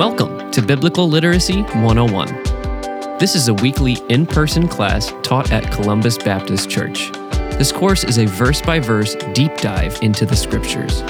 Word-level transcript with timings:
Welcome 0.00 0.50
to 0.52 0.62
Biblical 0.62 1.10
Literacy 1.10 1.60
101. 1.60 3.18
This 3.18 3.34
is 3.34 3.48
a 3.48 3.54
weekly 3.54 3.98
in 4.08 4.24
person 4.24 4.66
class 4.66 5.12
taught 5.22 5.52
at 5.52 5.70
Columbus 5.70 6.16
Baptist 6.16 6.70
Church. 6.70 7.12
This 7.58 7.70
course 7.70 8.02
is 8.04 8.16
a 8.16 8.24
verse 8.24 8.62
by 8.62 8.80
verse 8.80 9.14
deep 9.34 9.54
dive 9.58 9.98
into 10.00 10.24
the 10.24 10.34
scriptures. 10.34 11.02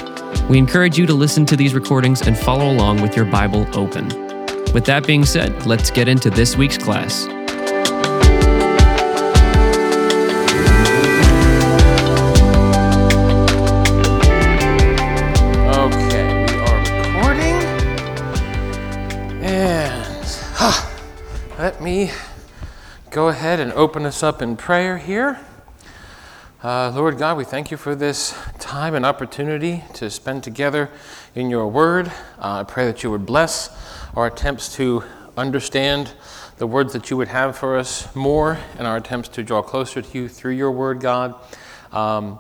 We 0.49 0.59
encourage 0.59 0.99
you 0.99 1.07
to 1.07 1.15
listen 1.15 1.47
to 1.47 1.57
these 1.57 1.73
recordings 1.73 2.23
and 2.23 2.37
follow 2.37 2.69
along 2.69 3.01
with 3.01 3.15
your 3.15 3.27
Bible 3.27 3.65
open. 3.79 4.09
With 4.75 4.87
that 4.87 5.07
being 5.07 5.25
said, 5.25 5.67
let's 5.67 5.93
get 5.93 6.09
into 6.09 6.29
this 6.29 6.57
week's 6.57 6.77
class. 6.77 7.29
Go 23.11 23.27
ahead 23.27 23.59
and 23.59 23.73
open 23.73 24.07
us 24.07 24.23
up 24.23 24.41
in 24.41 24.57
prayer 24.57 24.97
here. 24.99 25.41
Uh, 26.63 26.93
Lord 26.95 27.19
God, 27.19 27.37
we 27.37 27.43
thank 27.43 27.73
you 27.73 27.77
for 27.77 27.97
this 27.97 28.39
time 28.61 28.95
and 28.95 29.05
opportunity 29.05 29.83
to 29.95 30.09
spend 30.09 30.45
together 30.45 30.91
in 31.35 31.51
your 31.51 31.67
word. 31.67 32.07
Uh, 32.39 32.61
I 32.61 32.65
pray 32.65 32.87
that 32.87 33.03
you 33.03 33.11
would 33.11 33.27
bless 33.27 33.69
our 34.15 34.29
attempts 34.29 34.77
to 34.77 35.03
understand 35.37 36.13
the 36.59 36.69
words 36.69 36.93
that 36.93 37.11
you 37.11 37.17
would 37.17 37.29
have 37.29 37.59
for 37.59 37.77
us 37.77 38.15
more 38.15 38.59
and 38.79 38.87
our 38.87 38.99
attempts 38.99 39.29
to 39.31 39.43
draw 39.43 39.61
closer 39.61 40.01
to 40.01 40.19
you 40.19 40.29
through 40.29 40.53
your 40.53 40.71
word, 40.71 41.01
God. 41.01 41.35
Um, 41.91 42.39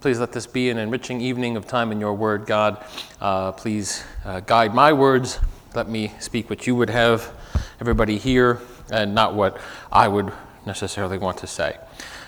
Please 0.00 0.20
let 0.20 0.30
this 0.30 0.46
be 0.46 0.70
an 0.70 0.78
enriching 0.78 1.20
evening 1.20 1.56
of 1.56 1.66
time 1.66 1.90
in 1.90 1.98
your 1.98 2.14
word, 2.14 2.46
God. 2.46 2.84
Uh, 3.20 3.50
please 3.50 4.04
uh, 4.24 4.40
guide 4.40 4.72
my 4.72 4.92
words. 4.92 5.40
Let 5.74 5.88
me 5.88 6.12
speak 6.20 6.48
what 6.48 6.66
you 6.66 6.76
would 6.76 6.90
have 6.90 7.32
everybody 7.80 8.16
hear 8.16 8.60
and 8.90 9.14
not 9.14 9.34
what 9.34 9.60
I 9.90 10.08
would 10.08 10.32
necessarily 10.64 11.18
want 11.18 11.38
to 11.38 11.46
say. 11.46 11.76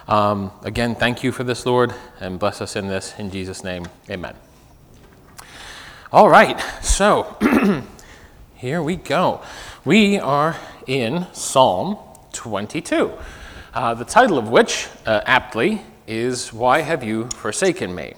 Um, 0.08 0.52
again, 0.62 0.94
thank 0.94 1.22
you 1.22 1.32
for 1.32 1.44
this, 1.44 1.66
Lord, 1.66 1.94
and 2.20 2.38
bless 2.38 2.62
us 2.62 2.76
in 2.76 2.88
this. 2.88 3.14
In 3.18 3.30
Jesus' 3.30 3.62
name, 3.62 3.86
amen. 4.08 4.34
All 6.10 6.30
right, 6.30 6.58
so 6.82 7.36
here 8.54 8.82
we 8.82 8.96
go. 8.96 9.42
We 9.84 10.18
are 10.18 10.56
in 10.86 11.26
Psalm 11.34 11.98
22, 12.32 13.12
uh, 13.74 13.94
the 13.94 14.06
title 14.06 14.38
of 14.38 14.48
which, 14.48 14.88
uh, 15.04 15.20
aptly, 15.26 15.82
is 16.06 16.52
Why 16.52 16.80
Have 16.80 17.04
You 17.04 17.28
Forsaken 17.28 17.94
Me? 17.94 18.14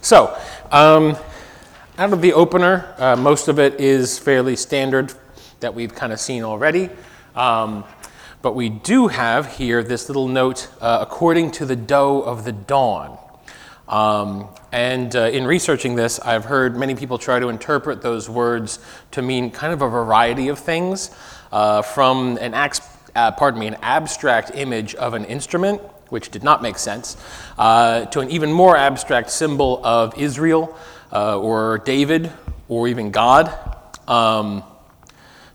So, 0.00 0.38
um, 0.70 1.16
out 1.98 2.12
of 2.12 2.22
the 2.22 2.32
opener, 2.32 2.94
uh, 2.98 3.16
most 3.16 3.48
of 3.48 3.58
it 3.58 3.80
is 3.80 4.18
fairly 4.20 4.54
standard 4.54 5.12
that 5.60 5.74
we've 5.74 5.94
kind 5.94 6.12
of 6.12 6.20
seen 6.20 6.42
already. 6.42 6.90
Um, 7.34 7.84
but 8.42 8.54
we 8.54 8.68
do 8.68 9.08
have 9.08 9.56
here 9.56 9.82
this 9.82 10.08
little 10.08 10.28
note 10.28 10.68
uh, 10.80 10.98
according 11.00 11.50
to 11.52 11.66
the 11.66 11.76
doe 11.76 12.22
of 12.22 12.44
the 12.44 12.52
dawn. 12.52 13.18
Um, 13.88 14.48
and 14.72 15.14
uh, 15.14 15.22
in 15.22 15.46
researching 15.46 15.94
this, 15.94 16.18
I've 16.20 16.44
heard 16.44 16.76
many 16.76 16.94
people 16.94 17.18
try 17.18 17.38
to 17.40 17.48
interpret 17.48 18.02
those 18.02 18.28
words 18.28 18.78
to 19.12 19.22
mean 19.22 19.50
kind 19.50 19.72
of 19.72 19.82
a 19.82 19.88
variety 19.88 20.48
of 20.48 20.58
things, 20.58 21.10
uh, 21.52 21.82
from 21.82 22.36
an, 22.40 22.52
uh, 22.54 23.32
pardon 23.32 23.60
me, 23.60 23.66
an 23.68 23.76
abstract 23.82 24.52
image 24.54 24.94
of 24.96 25.14
an 25.14 25.24
instrument 25.24 25.80
which 26.08 26.30
did 26.30 26.44
not 26.44 26.62
make 26.62 26.78
sense, 26.78 27.16
uh, 27.58 28.04
to 28.06 28.20
an 28.20 28.30
even 28.30 28.52
more 28.52 28.76
abstract 28.76 29.30
symbol 29.30 29.84
of 29.84 30.16
Israel 30.16 30.76
uh, 31.12 31.38
or 31.38 31.78
David 31.78 32.30
or 32.68 32.88
even 32.88 33.10
God. 33.10 33.52
Um, 34.08 34.62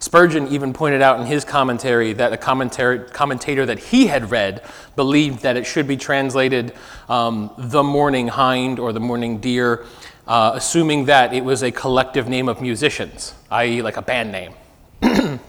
Spurgeon 0.01 0.49
even 0.49 0.73
pointed 0.73 1.01
out 1.01 1.21
in 1.21 1.25
his 1.25 1.45
commentary 1.45 2.11
that 2.11 2.33
a 2.33 2.37
commentator 2.37 3.65
that 3.65 3.79
he 3.79 4.07
had 4.07 4.29
read 4.29 4.61
believed 4.97 5.43
that 5.43 5.55
it 5.55 5.65
should 5.65 5.87
be 5.87 5.95
translated 5.95 6.73
um, 7.07 7.49
the 7.57 7.81
mourning 7.81 8.27
hind 8.27 8.79
or 8.79 8.91
the 8.91 8.99
mourning 8.99 9.37
deer, 9.37 9.85
uh, 10.27 10.51
assuming 10.55 11.05
that 11.05 11.33
it 11.33 11.45
was 11.45 11.63
a 11.63 11.71
collective 11.71 12.27
name 12.27 12.49
of 12.49 12.61
musicians, 12.61 13.33
i.e., 13.49 13.81
like 13.81 13.95
a 13.95 14.01
band 14.01 14.33
name. 14.33 14.53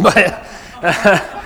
but 0.00 0.46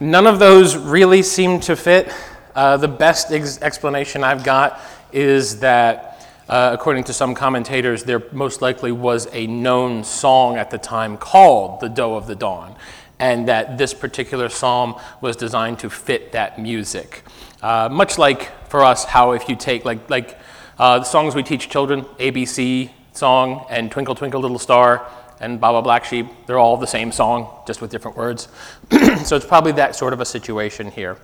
None 0.00 0.28
of 0.28 0.38
those 0.38 0.76
really 0.76 1.22
seem 1.24 1.58
to 1.60 1.74
fit. 1.74 2.12
Uh, 2.54 2.76
the 2.76 2.86
best 2.86 3.32
ex- 3.32 3.60
explanation 3.60 4.22
I've 4.22 4.44
got 4.44 4.80
is 5.12 5.58
that, 5.58 6.07
uh, 6.48 6.70
according 6.72 7.04
to 7.04 7.12
some 7.12 7.34
commentators, 7.34 8.04
there 8.04 8.22
most 8.32 8.62
likely 8.62 8.90
was 8.90 9.28
a 9.32 9.46
known 9.46 10.02
song 10.02 10.56
at 10.56 10.70
the 10.70 10.78
time 10.78 11.16
called 11.18 11.80
The 11.80 11.88
Doe 11.88 12.14
of 12.16 12.26
the 12.26 12.34
Dawn, 12.34 12.74
and 13.18 13.48
that 13.48 13.76
this 13.76 13.92
particular 13.92 14.48
psalm 14.48 14.94
was 15.20 15.36
designed 15.36 15.78
to 15.80 15.90
fit 15.90 16.32
that 16.32 16.58
music. 16.58 17.22
Uh, 17.60 17.88
much 17.90 18.16
like 18.16 18.68
for 18.68 18.82
us, 18.82 19.04
how 19.04 19.32
if 19.32 19.48
you 19.48 19.56
take, 19.56 19.84
like, 19.84 20.08
like 20.08 20.38
uh, 20.78 21.00
the 21.00 21.04
songs 21.04 21.34
we 21.34 21.42
teach 21.42 21.68
children, 21.68 22.02
ABC 22.18 22.90
song 23.12 23.66
and 23.68 23.90
Twinkle 23.90 24.14
Twinkle 24.14 24.40
Little 24.40 24.58
Star, 24.58 25.06
and 25.40 25.60
Baa 25.60 25.72
Baa 25.72 25.80
Black 25.82 26.04
Sheep, 26.04 26.26
they're 26.46 26.58
all 26.58 26.76
the 26.76 26.86
same 26.86 27.12
song, 27.12 27.62
just 27.66 27.80
with 27.80 27.90
different 27.90 28.16
words. 28.16 28.48
so 29.24 29.36
it's 29.36 29.46
probably 29.46 29.72
that 29.72 29.94
sort 29.94 30.12
of 30.12 30.20
a 30.20 30.24
situation 30.24 30.90
here. 30.90 31.18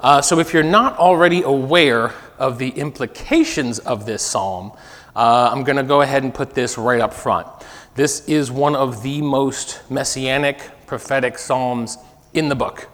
Uh, 0.00 0.20
so 0.20 0.40
if 0.40 0.52
you're 0.52 0.64
not 0.64 0.98
already 0.98 1.42
aware 1.42 2.12
of 2.42 2.58
the 2.58 2.70
implications 2.70 3.78
of 3.78 4.04
this 4.04 4.20
psalm, 4.20 4.72
uh, 5.14 5.48
I'm 5.52 5.62
going 5.62 5.76
to 5.76 5.84
go 5.84 6.00
ahead 6.00 6.24
and 6.24 6.34
put 6.34 6.54
this 6.54 6.76
right 6.76 7.00
up 7.00 7.14
front. 7.14 7.46
This 7.94 8.28
is 8.28 8.50
one 8.50 8.74
of 8.74 9.02
the 9.04 9.22
most 9.22 9.80
messianic 9.88 10.58
prophetic 10.86 11.38
psalms 11.38 11.98
in 12.34 12.48
the 12.48 12.56
book. 12.56 12.88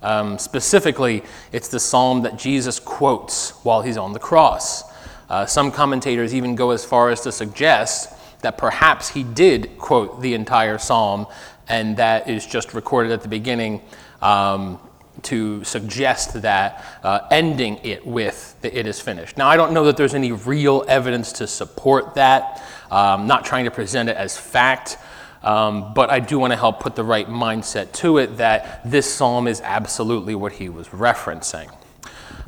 Um, 0.00 0.38
specifically, 0.38 1.22
it's 1.52 1.68
the 1.68 1.80
psalm 1.80 2.22
that 2.22 2.38
Jesus 2.38 2.80
quotes 2.80 3.50
while 3.62 3.82
he's 3.82 3.98
on 3.98 4.14
the 4.14 4.18
cross. 4.18 4.84
Uh, 5.28 5.44
some 5.44 5.70
commentators 5.70 6.34
even 6.34 6.54
go 6.54 6.70
as 6.70 6.82
far 6.82 7.10
as 7.10 7.20
to 7.22 7.32
suggest 7.32 8.14
that 8.40 8.56
perhaps 8.56 9.10
he 9.10 9.22
did 9.22 9.76
quote 9.76 10.22
the 10.22 10.32
entire 10.32 10.78
psalm, 10.78 11.26
and 11.68 11.98
that 11.98 12.28
is 12.28 12.46
just 12.46 12.72
recorded 12.72 13.12
at 13.12 13.20
the 13.20 13.28
beginning 13.28 13.82
um, 14.22 14.78
to 15.24 15.64
suggest 15.64 16.42
that, 16.42 16.84
uh, 17.02 17.20
ending 17.30 17.78
it 17.82 18.06
with 18.06 18.56
the 18.60 18.78
it 18.78 18.86
is 18.86 19.00
finished. 19.00 19.36
Now, 19.36 19.48
I 19.48 19.56
don't 19.56 19.72
know 19.72 19.84
that 19.84 19.96
there's 19.96 20.14
any 20.14 20.32
real 20.32 20.84
evidence 20.88 21.32
to 21.32 21.46
support 21.46 22.14
that. 22.14 22.62
Um, 22.90 23.26
not 23.26 23.44
trying 23.44 23.64
to 23.64 23.70
present 23.70 24.08
it 24.08 24.16
as 24.16 24.36
fact. 24.36 24.98
Um, 25.42 25.92
but 25.92 26.08
I 26.08 26.20
do 26.20 26.38
want 26.38 26.52
to 26.52 26.56
help 26.56 26.80
put 26.80 26.96
the 26.96 27.04
right 27.04 27.28
mindset 27.28 27.92
to 27.94 28.16
it 28.16 28.38
that 28.38 28.80
this 28.90 29.12
psalm 29.12 29.46
is 29.46 29.60
absolutely 29.60 30.34
what 30.34 30.52
he 30.52 30.70
was 30.70 30.88
referencing. 30.88 31.70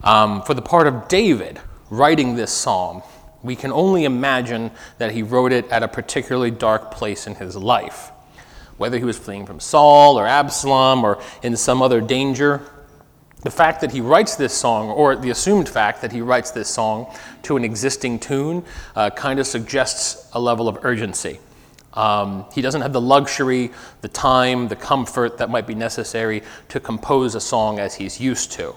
Um, 0.02 0.42
for 0.42 0.54
the 0.54 0.62
part 0.62 0.86
of 0.86 1.06
David 1.06 1.60
writing 1.90 2.36
this 2.36 2.50
psalm, 2.50 3.02
we 3.42 3.54
can 3.54 3.70
only 3.70 4.04
imagine 4.04 4.70
that 4.96 5.12
he 5.12 5.22
wrote 5.22 5.52
it 5.52 5.68
at 5.68 5.82
a 5.82 5.88
particularly 5.88 6.50
dark 6.50 6.90
place 6.90 7.26
in 7.26 7.34
his 7.34 7.54
life. 7.54 8.10
Whether 8.78 8.98
he 8.98 9.04
was 9.04 9.18
fleeing 9.18 9.46
from 9.46 9.60
Saul 9.60 10.18
or 10.18 10.26
Absalom 10.26 11.04
or 11.04 11.22
in 11.42 11.56
some 11.56 11.82
other 11.82 12.00
danger, 12.00 12.60
the 13.42 13.50
fact 13.50 13.80
that 13.80 13.92
he 13.92 14.00
writes 14.00 14.36
this 14.36 14.52
song, 14.52 14.90
or 14.90 15.14
the 15.14 15.30
assumed 15.30 15.68
fact 15.68 16.02
that 16.02 16.12
he 16.12 16.20
writes 16.20 16.50
this 16.50 16.68
song 16.68 17.14
to 17.42 17.56
an 17.56 17.64
existing 17.64 18.18
tune, 18.18 18.64
uh, 18.94 19.10
kind 19.10 19.38
of 19.38 19.46
suggests 19.46 20.28
a 20.32 20.40
level 20.40 20.68
of 20.68 20.84
urgency. 20.84 21.38
Um, 21.94 22.44
he 22.52 22.60
doesn't 22.60 22.82
have 22.82 22.92
the 22.92 23.00
luxury, 23.00 23.70
the 24.02 24.08
time, 24.08 24.68
the 24.68 24.76
comfort 24.76 25.38
that 25.38 25.48
might 25.48 25.66
be 25.66 25.74
necessary 25.74 26.42
to 26.68 26.80
compose 26.80 27.34
a 27.34 27.40
song 27.40 27.78
as 27.78 27.94
he's 27.94 28.20
used 28.20 28.52
to 28.52 28.74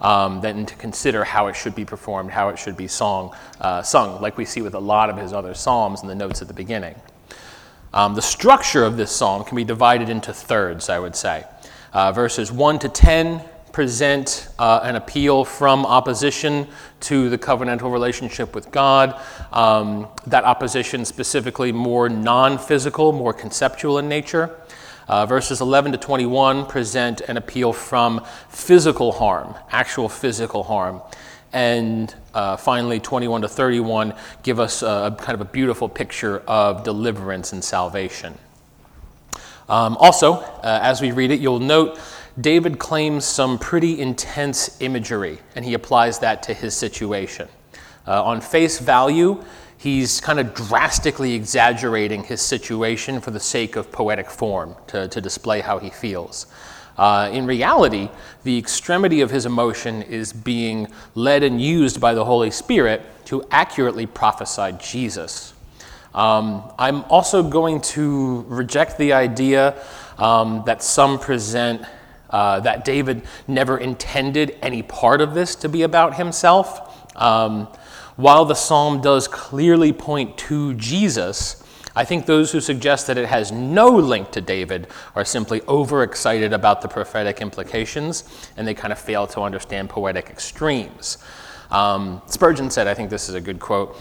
um, 0.00 0.40
to 0.42 0.74
consider 0.76 1.24
how 1.24 1.48
it 1.48 1.56
should 1.56 1.74
be 1.74 1.84
performed, 1.84 2.30
how 2.30 2.48
it 2.48 2.58
should 2.58 2.76
be 2.76 2.86
song, 2.86 3.34
uh, 3.60 3.82
sung, 3.82 4.20
like 4.20 4.36
we 4.36 4.44
see 4.44 4.62
with 4.62 4.74
a 4.74 4.80
lot 4.80 5.10
of 5.10 5.16
his 5.16 5.32
other 5.32 5.54
psalms 5.54 6.02
in 6.02 6.08
the 6.08 6.14
notes 6.14 6.42
at 6.42 6.48
the 6.48 6.54
beginning. 6.54 6.94
Um, 7.92 8.14
the 8.14 8.22
structure 8.22 8.84
of 8.84 8.96
this 8.96 9.10
psalm 9.10 9.44
can 9.44 9.56
be 9.56 9.64
divided 9.64 10.08
into 10.08 10.32
thirds, 10.32 10.88
I 10.88 10.98
would 10.98 11.16
say. 11.16 11.44
Uh, 11.92 12.12
verses 12.12 12.52
1 12.52 12.78
to 12.80 12.88
10 12.88 13.42
present 13.72 14.48
uh, 14.58 14.80
an 14.82 14.96
appeal 14.96 15.44
from 15.44 15.86
opposition 15.86 16.66
to 17.00 17.30
the 17.30 17.38
covenantal 17.38 17.92
relationship 17.92 18.54
with 18.54 18.70
God. 18.70 19.20
Um, 19.52 20.08
that 20.26 20.44
opposition 20.44 21.04
specifically 21.04 21.72
more 21.72 22.08
non 22.08 22.58
physical, 22.58 23.12
more 23.12 23.32
conceptual 23.32 23.98
in 23.98 24.08
nature. 24.08 24.58
Uh, 25.06 25.24
verses 25.24 25.62
11 25.62 25.92
to 25.92 25.98
21 25.98 26.66
present 26.66 27.22
an 27.22 27.38
appeal 27.38 27.72
from 27.72 28.22
physical 28.50 29.12
harm, 29.12 29.54
actual 29.70 30.08
physical 30.08 30.64
harm. 30.64 31.00
And 31.52 32.14
uh, 32.38 32.56
finally, 32.56 33.00
21 33.00 33.42
to 33.42 33.48
31 33.48 34.14
give 34.44 34.60
us 34.60 34.82
a, 34.82 35.12
kind 35.18 35.34
of 35.34 35.40
a 35.40 35.50
beautiful 35.50 35.88
picture 35.88 36.38
of 36.46 36.84
deliverance 36.84 37.52
and 37.52 37.64
salvation. 37.64 38.32
Um, 39.68 39.96
also, 39.96 40.34
uh, 40.34 40.78
as 40.80 41.00
we 41.00 41.10
read 41.10 41.32
it, 41.32 41.40
you'll 41.40 41.58
note 41.58 41.98
David 42.40 42.78
claims 42.78 43.24
some 43.24 43.58
pretty 43.58 44.00
intense 44.00 44.80
imagery, 44.80 45.40
and 45.56 45.64
he 45.64 45.74
applies 45.74 46.20
that 46.20 46.44
to 46.44 46.54
his 46.54 46.76
situation. 46.76 47.48
Uh, 48.06 48.22
on 48.22 48.40
face 48.40 48.78
value, 48.78 49.42
he's 49.76 50.20
kind 50.20 50.38
of 50.38 50.54
drastically 50.54 51.34
exaggerating 51.34 52.22
his 52.22 52.40
situation 52.40 53.20
for 53.20 53.32
the 53.32 53.40
sake 53.40 53.74
of 53.74 53.90
poetic 53.90 54.30
form 54.30 54.76
to, 54.86 55.08
to 55.08 55.20
display 55.20 55.60
how 55.60 55.80
he 55.80 55.90
feels. 55.90 56.46
Uh, 56.98 57.30
in 57.32 57.46
reality, 57.46 58.10
the 58.42 58.58
extremity 58.58 59.20
of 59.20 59.30
his 59.30 59.46
emotion 59.46 60.02
is 60.02 60.32
being 60.32 60.88
led 61.14 61.44
and 61.44 61.62
used 61.62 62.00
by 62.00 62.12
the 62.12 62.24
Holy 62.24 62.50
Spirit 62.50 63.02
to 63.26 63.44
accurately 63.50 64.04
prophesy 64.04 64.76
Jesus. 64.80 65.54
Um, 66.12 66.64
I'm 66.78 67.04
also 67.04 67.42
going 67.42 67.80
to 67.82 68.44
reject 68.48 68.98
the 68.98 69.12
idea 69.12 69.80
um, 70.18 70.64
that 70.66 70.82
some 70.82 71.18
present 71.20 71.82
uh, 72.30 72.60
that 72.60 72.84
David 72.84 73.22
never 73.46 73.78
intended 73.78 74.56
any 74.60 74.82
part 74.82 75.20
of 75.20 75.34
this 75.34 75.54
to 75.56 75.68
be 75.68 75.82
about 75.82 76.16
himself. 76.16 77.16
Um, 77.16 77.68
while 78.16 78.44
the 78.44 78.54
psalm 78.54 79.00
does 79.00 79.28
clearly 79.28 79.92
point 79.92 80.36
to 80.38 80.74
Jesus, 80.74 81.62
I 81.98 82.04
think 82.04 82.26
those 82.26 82.52
who 82.52 82.60
suggest 82.60 83.08
that 83.08 83.18
it 83.18 83.26
has 83.26 83.50
no 83.50 83.88
link 83.88 84.30
to 84.30 84.40
David 84.40 84.86
are 85.16 85.24
simply 85.24 85.62
overexcited 85.62 86.52
about 86.52 86.80
the 86.80 86.86
prophetic 86.86 87.40
implications 87.40 88.22
and 88.56 88.68
they 88.68 88.72
kind 88.72 88.92
of 88.92 89.00
fail 89.00 89.26
to 89.26 89.40
understand 89.40 89.90
poetic 89.90 90.30
extremes. 90.30 91.18
Um, 91.72 92.22
Spurgeon 92.26 92.70
said, 92.70 92.86
I 92.86 92.94
think 92.94 93.10
this 93.10 93.28
is 93.28 93.34
a 93.34 93.40
good 93.40 93.58
quote 93.58 94.00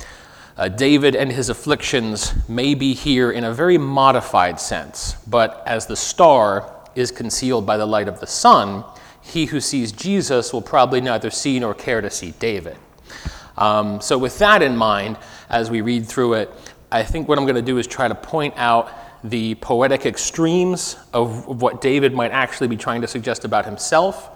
uh, 0.57 0.67
David 0.67 1.15
and 1.15 1.31
his 1.31 1.49
afflictions 1.49 2.35
may 2.47 2.75
be 2.75 2.93
here 2.93 3.31
in 3.31 3.43
a 3.43 3.51
very 3.51 3.79
modified 3.79 4.59
sense, 4.59 5.15
but 5.25 5.63
as 5.65 5.87
the 5.87 5.95
star 5.95 6.71
is 6.93 7.09
concealed 7.09 7.65
by 7.65 7.77
the 7.77 7.85
light 7.87 8.07
of 8.07 8.19
the 8.19 8.27
sun, 8.27 8.83
he 9.21 9.45
who 9.45 9.59
sees 9.59 9.91
Jesus 9.91 10.53
will 10.53 10.61
probably 10.61 11.01
neither 11.01 11.31
see 11.31 11.59
nor 11.59 11.73
care 11.73 12.01
to 12.01 12.11
see 12.11 12.29
David. 12.37 12.77
Um, 13.57 14.01
so, 14.01 14.19
with 14.19 14.37
that 14.37 14.61
in 14.61 14.77
mind, 14.77 15.17
as 15.49 15.71
we 15.71 15.81
read 15.81 16.07
through 16.07 16.33
it, 16.33 16.51
I 16.91 17.03
think 17.03 17.27
what 17.27 17.37
I'm 17.37 17.45
going 17.45 17.55
to 17.55 17.61
do 17.61 17.77
is 17.77 17.87
try 17.87 18.07
to 18.07 18.15
point 18.15 18.53
out 18.57 18.91
the 19.23 19.55
poetic 19.55 20.05
extremes 20.05 20.95
of, 21.13 21.47
of 21.49 21.61
what 21.61 21.81
David 21.81 22.13
might 22.13 22.31
actually 22.31 22.67
be 22.67 22.77
trying 22.77 23.01
to 23.01 23.07
suggest 23.07 23.45
about 23.45 23.65
himself. 23.65 24.33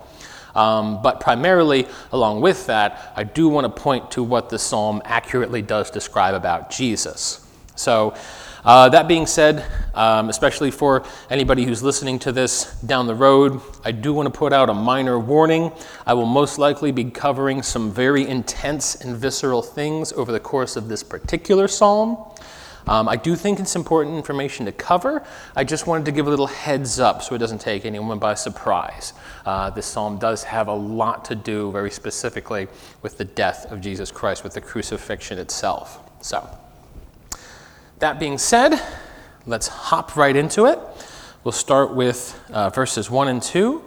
Um, 0.55 1.01
but 1.01 1.21
primarily, 1.21 1.87
along 2.11 2.41
with 2.41 2.67
that, 2.67 3.13
I 3.15 3.23
do 3.23 3.47
want 3.47 3.65
to 3.65 3.81
point 3.81 4.11
to 4.11 4.23
what 4.23 4.49
the 4.49 4.59
psalm 4.59 5.01
accurately 5.05 5.61
does 5.61 5.89
describe 5.89 6.33
about 6.33 6.69
Jesus. 6.69 7.45
So, 7.75 8.15
uh, 8.63 8.89
that 8.89 9.07
being 9.07 9.25
said, 9.25 9.65
um, 9.95 10.29
especially 10.29 10.69
for 10.69 11.03
anybody 11.31 11.63
who's 11.63 11.81
listening 11.81 12.19
to 12.19 12.31
this 12.31 12.75
down 12.81 13.07
the 13.07 13.15
road, 13.15 13.59
I 13.83 13.91
do 13.91 14.13
want 14.13 14.31
to 14.31 14.37
put 14.37 14.53
out 14.53 14.69
a 14.69 14.73
minor 14.73 15.17
warning. 15.17 15.71
I 16.05 16.13
will 16.13 16.27
most 16.27 16.59
likely 16.59 16.91
be 16.91 17.05
covering 17.05 17.63
some 17.63 17.91
very 17.91 18.27
intense 18.27 18.95
and 18.95 19.17
visceral 19.17 19.63
things 19.63 20.13
over 20.13 20.31
the 20.31 20.39
course 20.39 20.75
of 20.75 20.89
this 20.89 21.01
particular 21.01 21.67
psalm. 21.67 22.30
Um, 22.87 23.07
I 23.07 23.15
do 23.15 23.35
think 23.35 23.59
it's 23.59 23.75
important 23.75 24.15
information 24.15 24.65
to 24.65 24.71
cover. 24.71 25.25
I 25.55 25.63
just 25.63 25.87
wanted 25.87 26.05
to 26.05 26.11
give 26.11 26.27
a 26.27 26.29
little 26.29 26.47
heads 26.47 26.99
up 26.99 27.21
so 27.21 27.35
it 27.35 27.37
doesn't 27.37 27.61
take 27.61 27.85
anyone 27.85 28.19
by 28.19 28.33
surprise. 28.33 29.13
Uh, 29.45 29.69
this 29.69 29.85
psalm 29.85 30.17
does 30.17 30.43
have 30.43 30.67
a 30.67 30.73
lot 30.73 31.25
to 31.25 31.35
do, 31.35 31.71
very 31.71 31.91
specifically, 31.91 32.67
with 33.01 33.17
the 33.17 33.25
death 33.25 33.71
of 33.71 33.81
Jesus 33.81 34.11
Christ, 34.11 34.43
with 34.43 34.53
the 34.53 34.61
crucifixion 34.61 35.37
itself. 35.37 35.99
So, 36.21 36.47
that 37.99 38.19
being 38.19 38.37
said, 38.37 38.81
let's 39.45 39.67
hop 39.67 40.15
right 40.15 40.35
into 40.35 40.65
it. 40.65 40.79
We'll 41.43 41.51
start 41.51 41.95
with 41.95 42.39
uh, 42.51 42.69
verses 42.69 43.09
1 43.09 43.27
and 43.27 43.41
2. 43.41 43.83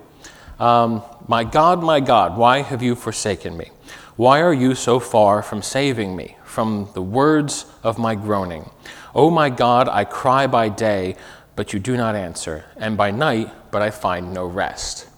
Um, 0.59 1.03
my 1.27 1.45
God, 1.45 1.83
my 1.83 2.01
God, 2.01 2.37
why 2.37 2.63
have 2.63 2.83
you 2.83 2.95
forsaken 2.95 3.57
me? 3.57 3.71
Why 4.17 4.41
are 4.41 4.53
you 4.53 4.75
so 4.75 5.01
far 5.01 5.43
from 5.43 5.63
saving 5.63 6.15
me, 6.15 6.37
from 6.55 6.89
the 6.95 7.03
words 7.03 7.67
of 7.83 7.99
my 7.99 8.15
groaning? 8.15 8.71
O 9.13 9.27
oh 9.27 9.31
my 9.31 9.51
God, 9.51 9.89
I 9.89 10.05
cry 10.05 10.47
by 10.47 10.69
day, 10.69 11.17
but 11.57 11.73
you 11.73 11.81
do 11.81 11.97
not 11.97 12.15
answer, 12.15 12.65
and 12.77 12.97
by 12.97 13.11
night, 13.11 13.51
but 13.73 13.83
I 13.83 13.91
find 13.91 14.33
no 14.33 14.47
rest. 14.47 15.09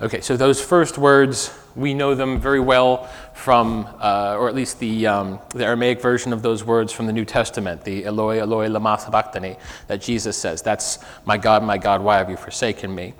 Okay, 0.00 0.20
so 0.20 0.36
those 0.36 0.60
first 0.60 0.98
words, 0.98 1.56
we 1.76 1.94
know 1.94 2.16
them 2.16 2.40
very 2.40 2.58
well 2.58 3.08
from, 3.34 3.86
uh, 4.00 4.36
or 4.36 4.48
at 4.48 4.54
least 4.56 4.80
the, 4.80 5.06
um, 5.06 5.38
the 5.54 5.64
Aramaic 5.64 6.02
version 6.02 6.32
of 6.32 6.42
those 6.42 6.64
words 6.64 6.92
from 6.92 7.06
the 7.06 7.12
New 7.12 7.24
Testament, 7.24 7.84
the 7.84 8.04
Eloi, 8.04 8.40
Eloi, 8.40 8.68
lama 8.68 8.98
sabachthani, 8.98 9.56
that 9.86 10.00
Jesus 10.00 10.36
says. 10.36 10.60
That's, 10.60 10.98
my 11.24 11.38
God, 11.38 11.62
my 11.62 11.78
God, 11.78 12.00
why 12.02 12.18
have 12.18 12.30
you 12.30 12.36
forsaken 12.36 12.92
me? 12.92 13.14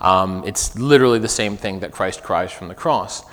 Um, 0.00 0.44
it's 0.46 0.76
literally 0.76 1.18
the 1.18 1.28
same 1.28 1.56
thing 1.56 1.80
that 1.80 1.90
Christ 1.90 2.22
cries 2.22 2.52
from 2.52 2.68
the 2.68 2.76
cross. 2.76 3.24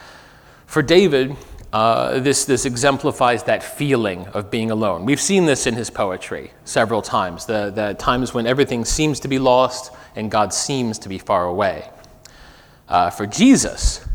For 0.66 0.82
David, 0.82 1.36
uh, 1.74 2.20
this, 2.20 2.46
this 2.46 2.66
exemplifies 2.66 3.44
that 3.44 3.64
feeling 3.64 4.28
of 4.28 4.52
being 4.52 4.70
alone. 4.70 5.06
We've 5.06 5.20
seen 5.20 5.48
this 5.48 5.66
in 5.66 5.74
his 5.74 5.90
poetry 5.90 6.52
several 6.66 7.02
times, 7.02 7.48
the, 7.48 7.72
the 7.72 7.96
times 7.96 8.32
when 8.32 8.46
everything 8.46 8.86
seems 8.86 9.20
to 9.22 9.28
be 9.28 9.40
lost 9.40 9.92
and 10.16 10.30
God 10.30 10.54
seems 10.54 11.00
to 11.00 11.10
be 11.10 11.18
far 11.18 11.46
away. 11.46 11.90
Uh, 12.88 13.10
for 13.10 13.26
Jesus, 13.26 14.08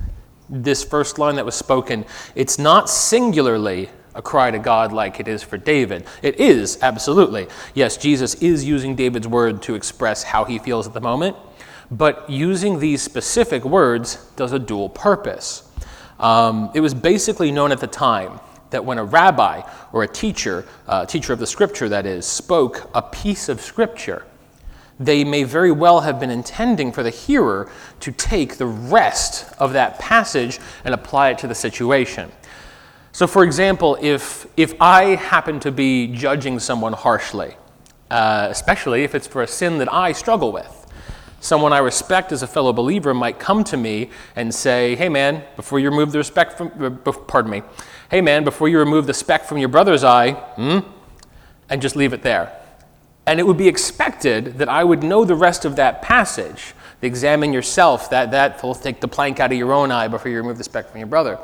this 0.49 0.85
first 0.85 1.19
line 1.19 1.35
that 1.35 1.45
was 1.45 1.57
spoken, 1.57 2.05
it's 2.37 2.61
not 2.61 2.89
singularly 2.89 3.89
a 4.15 4.23
cry 4.23 4.53
to 4.53 4.59
God 4.61 4.93
like 4.93 5.19
it 5.19 5.27
is 5.27 5.43
for 5.43 5.57
David. 5.57 6.07
It 6.23 6.39
is, 6.39 6.79
absolutely. 6.81 7.49
Yes, 7.75 7.97
Jesus 7.97 8.37
is 8.37 8.65
using 8.65 8.95
David's 8.95 9.27
word 9.27 9.63
to 9.63 9.75
express 9.75 10.23
how 10.23 10.45
he 10.45 10.61
feels 10.61 10.87
at 10.87 10.95
the 10.95 11.01
moment, 11.01 11.37
but 11.91 12.31
using 12.31 12.79
these 12.79 13.03
specific 13.03 13.65
words 13.65 14.31
does 14.37 14.53
a 14.53 14.61
dual 14.61 14.89
purpose. 14.89 15.68
Um, 16.19 16.71
it 16.75 16.81
was 16.81 16.95
basically 16.95 17.53
known 17.53 17.73
at 17.73 17.81
the 17.81 17.87
time 17.87 18.41
that 18.71 18.85
when 18.85 18.99
a 18.99 19.05
rabbi 19.05 19.63
or 19.93 20.03
a 20.03 20.09
teacher, 20.09 20.67
uh, 20.87 21.07
teacher 21.07 21.33
of 21.33 21.39
the 21.39 21.47
scripture 21.47 21.89
that 21.89 22.07
is, 22.07 22.27
spoke 22.27 22.91
a 22.95 23.03
piece 23.03 23.49
of 23.49 23.61
scripture, 23.61 24.27
they 25.01 25.25
may 25.25 25.45
very 25.45 25.71
well 25.71 26.01
have 26.01 26.19
been 26.19 26.31
intending 26.31 26.93
for 26.93 27.03
the 27.03 27.11
hearer 27.11 27.71
to 28.01 28.13
take 28.13 28.57
the 28.57 28.67
rest 28.67 29.47
of 29.59 29.73
that 29.73 29.99
passage 29.99 30.59
and 30.85 30.93
apply 30.93 31.31
it 31.31 31.39
to 31.39 31.47
the 31.47 31.55
situation. 31.55 32.31
So, 33.13 33.27
for 33.27 33.45
example, 33.45 33.97
if, 34.01 34.47
if 34.57 34.75
I 34.81 35.17
happen 35.17 35.61
to 35.61 35.73
be 35.73 36.09
judging 36.09 36.59
someone 36.59 36.93
harshly, 36.93 37.57
uh, 38.11 38.49
especially 38.51 39.05
if 39.05 39.15
it's 39.15 39.27
for 39.27 39.43
a 39.43 39.47
sin 39.47 39.79
that 39.79 39.93
I 39.93 40.13
struggle 40.13 40.53
with, 40.53 40.78
someone 41.41 41.73
I 41.73 41.79
respect 41.79 42.33
as 42.33 42.43
a 42.43 42.47
fellow 42.47 42.73
believer 42.73 43.15
might 43.15 43.39
come 43.39 43.65
to 43.65 43.77
me 43.77 44.11
and 44.37 44.55
say, 44.55 44.97
"Hey, 44.97 45.09
man, 45.09 45.45
before 45.57 45.79
you 45.79 45.91
remove 45.91 46.13
the 46.13 46.19
respect 46.19 46.59
from, 46.59 46.73
uh, 46.81 47.13
pardon 47.13 47.51
me, 47.51 47.63
hey, 48.11 48.21
man, 48.21 48.45
before 48.45 48.69
you 48.69 48.79
remove 48.79 49.07
the 49.07 49.15
speck 49.15 49.45
from 49.45 49.59
your 49.59 49.69
brother's 49.69 50.05
eye, 50.05 50.33
hmm, 50.33 50.79
and 51.69 51.83
just 51.83 51.97
leave 51.97 52.13
it 52.13 52.23
there." 52.23 52.53
And 53.27 53.39
it 53.39 53.47
would 53.47 53.59
be 53.59 53.69
expected 53.69 54.57
that 54.59 54.71
I 54.71 54.85
would 54.85 55.03
know 55.03 55.25
the 55.25 55.35
rest 55.35 55.67
of 55.67 55.77
that 55.77 56.01
passage. 56.01 56.73
Examine 57.03 57.53
yourself, 57.53 58.09
that, 58.09 58.31
that 58.31 58.63
will 58.63 58.75
take 58.75 59.01
the 59.01 59.07
plank 59.07 59.39
out 59.39 59.53
of 59.53 59.59
your 59.59 59.73
own 59.73 59.93
eye 59.93 60.09
before 60.09 60.31
you 60.31 60.39
remove 60.39 60.57
the 60.57 60.65
speck 60.65 60.91
from 60.91 60.99
your 60.99 61.07
brother. 61.07 61.39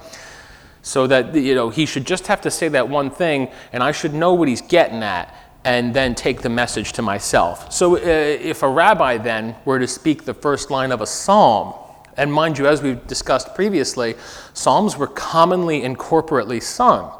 So 0.80 1.07
that, 1.07 1.35
you 1.35 1.54
know, 1.54 1.69
he 1.69 1.87
should 1.87 2.07
just 2.07 2.26
have 2.26 2.40
to 2.40 2.50
say 2.50 2.69
that 2.69 2.88
one 2.88 3.11
thing, 3.11 3.49
and 3.73 3.83
I 3.83 3.92
should 3.92 4.14
know 4.14 4.33
what 4.33 4.49
he's 4.49 4.62
getting 4.62 5.02
at, 5.02 5.35
and 5.64 5.94
then 5.94 6.14
take 6.14 6.42
the 6.42 6.49
message 6.49 6.92
to 6.92 7.02
myself. 7.02 7.73
So 7.73 7.97
uh, 7.97 8.00
if 8.00 8.62
a 8.62 8.68
rabbi 8.68 9.18
then 9.18 9.56
were 9.64 9.78
to 9.78 9.88
speak 9.88 10.25
the 10.25 10.35
first 10.35 10.71
line 10.71 10.92
of 10.92 11.00
a 11.00 11.06
psalm, 11.06 11.75
and 12.16 12.33
mind 12.33 12.59
you, 12.59 12.66
as 12.66 12.83
we've 12.83 13.04
discussed 13.06 13.54
previously, 13.54 14.14
psalms 14.52 14.97
were 14.97 15.06
commonly 15.06 15.83
and 15.83 15.99
corporately 15.99 16.62
sung. 16.62 17.12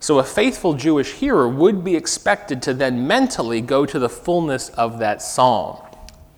So 0.00 0.18
a 0.18 0.24
faithful 0.24 0.74
Jewish 0.74 1.14
hearer 1.14 1.48
would 1.48 1.82
be 1.82 1.96
expected 1.96 2.62
to 2.62 2.74
then 2.74 3.06
mentally 3.06 3.60
go 3.60 3.84
to 3.86 3.98
the 3.98 4.08
fullness 4.08 4.68
of 4.70 4.98
that 5.00 5.20
psalm. 5.20 5.82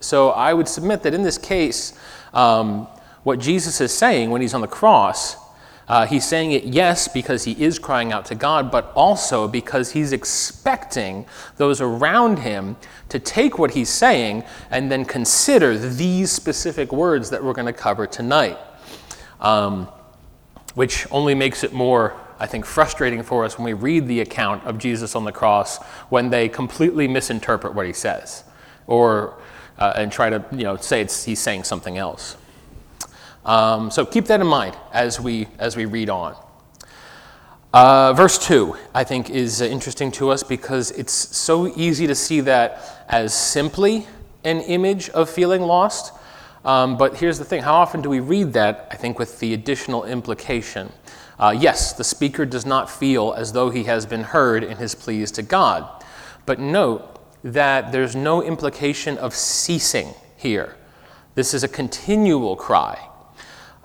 So 0.01 0.31
I 0.31 0.55
would 0.55 0.69
submit 0.69 1.03
that 1.03 1.13
in 1.13 1.23
this 1.23 1.39
case, 1.39 1.99
um, 2.33 2.87
what 3.25 3.39
Jesus 3.41 3.81
is 3.81 3.93
saying 3.93 4.31
when 4.31 4.41
he's 4.41 4.55
on 4.55 4.61
the 4.61 4.69
cross, 4.69 5.37
uh, 5.89 6.07
he's 6.07 6.27
saying 6.27 6.53
it, 6.53 6.65
yes, 6.65 7.09
because 7.09 7.45
he 7.45 7.53
is 7.53 7.79
crying 7.79 8.13
out 8.13 8.27
to 8.27 8.35
God, 8.35 8.71
but 8.71 8.93
also 8.95 9.49
because 9.49 9.93
he's 9.93 10.13
expecting 10.13 11.25
those 11.57 11.81
around 11.81 12.41
him 12.41 12.77
to 13.09 13.19
take 13.19 13.59
what 13.59 13.71
he's 13.71 13.89
saying 13.89 14.45
and 14.71 14.93
then 14.93 15.05
consider 15.05 15.79
these 15.79 16.31
specific 16.31 16.93
words 16.93 17.31
that 17.31 17.43
we're 17.43 17.55
going 17.55 17.67
to 17.67 17.73
cover 17.73 18.07
tonight, 18.07 18.59
um, 19.41 19.89
which 20.75 21.07
only 21.11 21.35
makes 21.35 21.65
it 21.65 21.73
more 21.73 22.15
I 22.41 22.47
think, 22.47 22.65
frustrating 22.65 23.23
for 23.23 23.45
us 23.45 23.59
when 23.59 23.65
we 23.65 23.73
read 23.73 24.07
the 24.07 24.21
account 24.21 24.65
of 24.65 24.79
Jesus 24.79 25.17
on 25.17 25.25
the 25.25 25.33
cross 25.33 25.83
when 26.09 26.31
they 26.31 26.49
completely 26.49 27.09
misinterpret 27.09 27.75
what 27.75 27.87
he 27.87 27.93
says 27.93 28.45
or 28.87 29.39
uh, 29.79 29.93
and 29.97 30.11
try 30.13 30.31
to 30.31 30.45
you 30.53 30.65
know, 30.65 30.77
say 30.77 31.01
it's 31.01 31.25
he's 31.25 31.41
saying 31.41 31.65
something 31.65 31.99
else. 31.99 32.37
Um, 33.45 33.91
so 33.91 34.05
keep 34.05 34.27
that 34.27 34.41
in 34.41 34.47
mind 34.47 34.77
as 34.93 35.21
we, 35.21 35.49
as 35.59 35.77
we 35.77 35.85
read 35.85 36.11
on. 36.11 36.37
Uh, 37.73 38.15
verse 38.15 38.39
2, 38.39 38.77
I 38.95 39.05
think, 39.05 39.29
is 39.31 39.61
uh, 39.61 39.67
interesting 39.67 40.11
to 40.13 40.31
us 40.31 40.43
because 40.43 40.91
it's 40.93 41.13
so 41.13 41.69
easy 41.77 42.07
to 42.07 42.15
see 42.15 42.41
that 42.41 43.05
as 43.09 43.35
simply 43.35 44.07
an 44.45 44.61
image 44.63 45.11
of 45.11 45.29
feeling 45.29 45.63
lost. 45.63 46.15
Um, 46.65 46.97
but 46.97 47.17
here's 47.17 47.39
the 47.39 47.45
thing 47.45 47.63
how 47.63 47.75
often 47.75 48.01
do 48.01 48.09
we 48.09 48.21
read 48.21 48.55
that, 48.55 48.89
I 48.91 48.97
think, 48.97 49.19
with 49.19 49.39
the 49.39 49.55
additional 49.55 50.05
implication 50.05 50.93
Uh, 51.39 51.55
yes, 51.57 51.93
the 51.93 52.03
speaker 52.03 52.45
does 52.45 52.67
not 52.67 52.91
feel 52.91 53.33
as 53.37 53.53
though 53.53 53.71
he 53.71 53.85
has 53.85 54.05
been 54.07 54.25
heard 54.25 54.65
in 54.65 54.77
his 54.77 54.95
pleas 54.97 55.31
to 55.31 55.43
God. 55.43 55.87
But 56.47 56.59
note 56.59 57.21
that 57.45 57.93
there's 57.93 58.17
no 58.17 58.43
implication 58.43 59.17
of 59.19 59.35
ceasing 59.35 60.15
here. 60.37 60.75
This 61.37 61.55
is 61.55 61.63
a 61.63 61.69
continual 61.69 62.57
cry. 62.57 63.08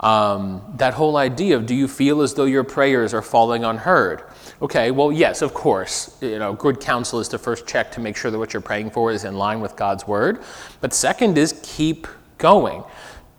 Um, 0.04 0.62
that 0.76 0.94
whole 0.94 1.16
idea 1.16 1.56
of 1.56 1.66
do 1.66 1.74
you 1.74 1.88
feel 1.88 2.22
as 2.22 2.34
though 2.34 2.44
your 2.44 2.66
prayers 2.66 3.14
are 3.14 3.22
falling 3.22 3.64
unheard? 3.64 4.24
Okay, 4.62 4.92
well, 4.92 5.14
yes, 5.14 5.42
of 5.42 5.54
course. 5.54 6.18
You 6.22 6.40
know, 6.40 6.54
good 6.54 6.82
counsel 6.82 7.22
is 7.22 7.30
to 7.30 7.38
first 7.38 7.66
check 7.66 7.90
to 7.94 8.02
make 8.02 8.18
sure 8.18 8.30
that 8.30 8.38
what 8.38 8.52
you're 8.52 8.62
praying 8.62 8.92
for 8.92 9.12
is 9.12 9.24
in 9.24 9.38
line 9.38 9.62
with 9.62 9.78
God's 9.78 10.06
word. 10.06 10.44
But 10.82 10.94
second 10.94 11.38
is 11.38 11.58
keep 11.64 12.06
going. 12.38 12.84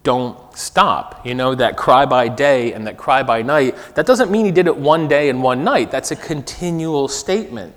Don't 0.04 0.38
stop. 0.56 1.26
You 1.26 1.34
know, 1.34 1.54
that 1.54 1.76
cry 1.76 2.06
by 2.06 2.28
day 2.28 2.72
and 2.72 2.86
that 2.86 2.96
cry 2.96 3.22
by 3.22 3.42
night, 3.42 3.76
that 3.94 4.06
doesn't 4.06 4.30
mean 4.30 4.46
he 4.46 4.50
did 4.50 4.66
it 4.66 4.76
one 4.76 5.06
day 5.06 5.28
and 5.28 5.42
one 5.42 5.64
night. 5.64 5.90
That's 5.90 6.12
a 6.12 6.16
continual 6.16 7.08
statement. 7.08 7.74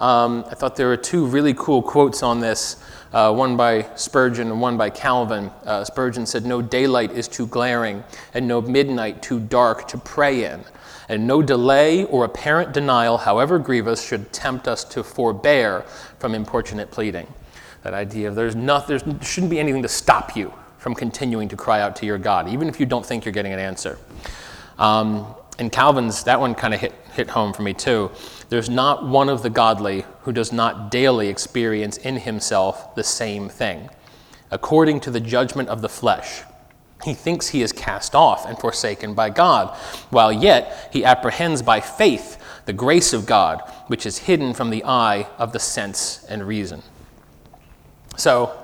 Um, 0.00 0.44
I 0.50 0.54
thought 0.54 0.74
there 0.74 0.88
were 0.88 0.96
two 0.96 1.26
really 1.26 1.54
cool 1.54 1.80
quotes 1.80 2.24
on 2.24 2.40
this 2.40 2.76
uh, 3.12 3.32
one 3.32 3.56
by 3.56 3.86
Spurgeon 3.96 4.50
and 4.50 4.60
one 4.60 4.76
by 4.76 4.90
Calvin. 4.90 5.50
Uh, 5.64 5.84
Spurgeon 5.84 6.26
said, 6.26 6.44
No 6.44 6.60
daylight 6.60 7.12
is 7.12 7.28
too 7.28 7.46
glaring, 7.46 8.04
and 8.34 8.46
no 8.46 8.60
midnight 8.60 9.22
too 9.22 9.40
dark 9.40 9.88
to 9.88 9.98
pray 9.98 10.44
in. 10.44 10.64
And 11.08 11.26
no 11.26 11.40
delay 11.40 12.04
or 12.04 12.24
apparent 12.24 12.72
denial, 12.72 13.18
however 13.18 13.58
grievous, 13.58 14.04
should 14.04 14.32
tempt 14.32 14.66
us 14.66 14.82
to 14.84 15.04
forbear 15.04 15.82
from 16.18 16.34
importunate 16.34 16.90
pleading. 16.90 17.26
That 17.82 17.94
idea 17.94 18.28
of 18.28 18.34
there's 18.34 18.56
not, 18.56 18.88
there 18.88 18.98
shouldn't 19.22 19.50
be 19.50 19.60
anything 19.60 19.82
to 19.82 19.88
stop 19.88 20.36
you 20.36 20.52
from 20.78 20.94
continuing 20.94 21.48
to 21.48 21.56
cry 21.56 21.80
out 21.80 21.96
to 21.96 22.06
your 22.06 22.18
God, 22.18 22.48
even 22.48 22.68
if 22.68 22.80
you 22.80 22.86
don't 22.86 23.06
think 23.06 23.24
you're 23.24 23.32
getting 23.32 23.52
an 23.52 23.60
answer. 23.60 23.98
Um, 24.78 25.34
and 25.58 25.72
Calvin's, 25.72 26.24
that 26.24 26.38
one 26.38 26.54
kind 26.54 26.74
of 26.74 26.80
hit, 26.80 26.92
hit 27.12 27.30
home 27.30 27.52
for 27.52 27.62
me 27.62 27.72
too. 27.72 28.10
There's 28.48 28.70
not 28.70 29.06
one 29.06 29.28
of 29.28 29.42
the 29.42 29.50
godly 29.50 30.04
who 30.22 30.32
does 30.32 30.52
not 30.52 30.90
daily 30.90 31.28
experience 31.28 31.96
in 31.96 32.16
himself 32.16 32.94
the 32.94 33.02
same 33.04 33.48
thing. 33.48 33.90
According 34.50 35.00
to 35.00 35.10
the 35.10 35.20
judgment 35.20 35.68
of 35.68 35.80
the 35.80 35.88
flesh, 35.88 36.42
he 37.04 37.14
thinks 37.14 37.48
he 37.48 37.62
is 37.62 37.72
cast 37.72 38.14
off 38.14 38.46
and 38.46 38.58
forsaken 38.58 39.14
by 39.14 39.30
God, 39.30 39.76
while 40.10 40.32
yet 40.32 40.90
he 40.92 41.04
apprehends 41.04 41.62
by 41.62 41.80
faith 41.80 42.42
the 42.66 42.72
grace 42.72 43.12
of 43.12 43.26
God, 43.26 43.62
which 43.86 44.06
is 44.06 44.18
hidden 44.18 44.54
from 44.54 44.70
the 44.70 44.84
eye 44.84 45.28
of 45.38 45.52
the 45.52 45.58
sense 45.58 46.24
and 46.28 46.46
reason. 46.46 46.82
So, 48.16 48.56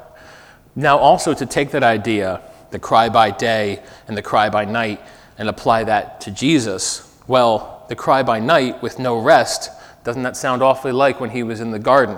now 0.75 0.99
also 0.99 1.35
to 1.35 1.47
take 1.47 1.71
that 1.73 1.83
idea, 1.83 2.41
the 2.71 2.79
cry 2.79 3.09
by 3.09 3.31
day 3.31 3.83
and 4.09 4.17
the 4.17 4.23
cry 4.23 4.49
by 4.49 4.65
night, 4.65 5.01
and 5.39 5.49
apply 5.49 5.85
that 5.85 6.21
to 6.23 6.31
Jesus, 6.31 7.17
well, 7.27 7.72
the 7.89 7.97
cry 7.97 8.23
by 8.23 8.41
night 8.41 8.83
with 8.83 8.99
no 8.99 9.19
rest, 9.19 9.71
doesn't 10.05 10.23
that 10.23 10.37
sound 10.37 10.63
awfully 10.63 10.93
like 10.93 11.21
when 11.21 11.31
he 11.31 11.43
was 11.43 11.61
in 11.61 11.71
the 11.71 11.79
garden? 11.79 12.17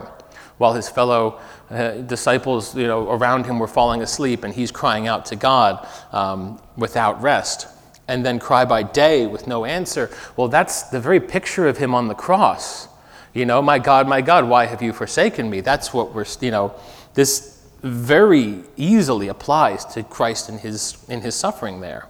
While 0.59 0.73
his 0.75 0.88
fellow 0.88 1.40
uh, 1.71 1.92
disciples 2.02 2.75
you 2.76 2.87
know, 2.87 3.11
around 3.11 3.47
him 3.47 3.59
were 3.59 3.68
falling 3.68 4.02
asleep 4.02 4.44
and 4.44 4.54
he's 4.54 4.71
crying 4.71 5.06
out 5.06 5.26
to 5.26 5.37
God 5.37 5.87
um, 6.12 6.61
without 6.76 7.21
rest. 7.21 7.68
And 8.06 8.25
then 8.25 8.38
cry 8.38 8.64
by 8.64 8.83
day 8.83 9.26
with 9.26 9.47
no 9.47 9.64
answer. 9.64 10.11
Well, 10.37 10.49
that's 10.49 10.85
the 10.85 11.00
very 11.00 11.21
picture 11.21 11.66
of 11.66 11.78
him 11.78 11.94
on 11.94 12.09
the 12.09 12.14
cross. 12.14 12.87
You 13.33 13.47
know, 13.47 13.62
my 13.62 13.78
God, 13.78 14.06
my 14.06 14.21
God, 14.21 14.49
why 14.49 14.66
have 14.66 14.83
you 14.83 14.92
forsaken 14.92 15.49
me? 15.49 15.61
That's 15.61 15.92
what 15.92 16.14
we're, 16.14 16.26
you 16.40 16.50
know, 16.50 16.75
this 17.14 17.62
very 17.83 18.62
easily 18.76 19.28
applies 19.28 19.85
to 19.87 20.02
Christ 20.02 20.49
in 20.49 20.59
his, 20.59 21.04
in 21.09 21.23
his 21.23 21.35
suffering 21.35 21.80
there. 21.80 22.06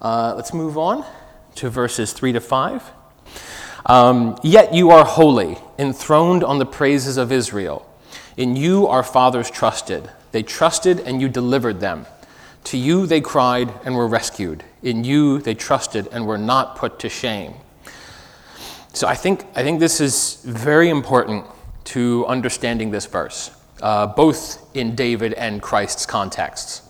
Uh, 0.00 0.34
let's 0.36 0.54
move 0.54 0.78
on 0.78 1.04
to 1.56 1.70
verses 1.70 2.12
3 2.12 2.32
to 2.32 2.40
5. 2.40 2.90
Um, 3.86 4.38
Yet 4.42 4.74
you 4.74 4.90
are 4.90 5.04
holy, 5.04 5.58
enthroned 5.78 6.42
on 6.42 6.58
the 6.58 6.66
praises 6.66 7.16
of 7.16 7.30
Israel. 7.30 7.88
In 8.36 8.56
you 8.56 8.86
our 8.86 9.02
fathers 9.02 9.50
trusted. 9.50 10.10
They 10.32 10.42
trusted 10.42 11.00
and 11.00 11.20
you 11.20 11.28
delivered 11.28 11.80
them. 11.80 12.06
To 12.64 12.78
you 12.78 13.06
they 13.06 13.20
cried 13.20 13.72
and 13.84 13.94
were 13.94 14.08
rescued. 14.08 14.64
In 14.82 15.04
you 15.04 15.38
they 15.38 15.54
trusted 15.54 16.08
and 16.10 16.26
were 16.26 16.38
not 16.38 16.76
put 16.76 16.98
to 17.00 17.08
shame. 17.08 17.54
So 18.94 19.06
I 19.06 19.14
think, 19.14 19.44
I 19.54 19.62
think 19.62 19.80
this 19.80 20.00
is 20.00 20.40
very 20.44 20.88
important 20.88 21.44
to 21.84 22.24
understanding 22.26 22.90
this 22.90 23.06
verse, 23.06 23.50
uh, 23.82 24.06
both 24.06 24.64
in 24.74 24.94
David 24.94 25.34
and 25.34 25.60
Christ's 25.60 26.06
contexts. 26.06 26.82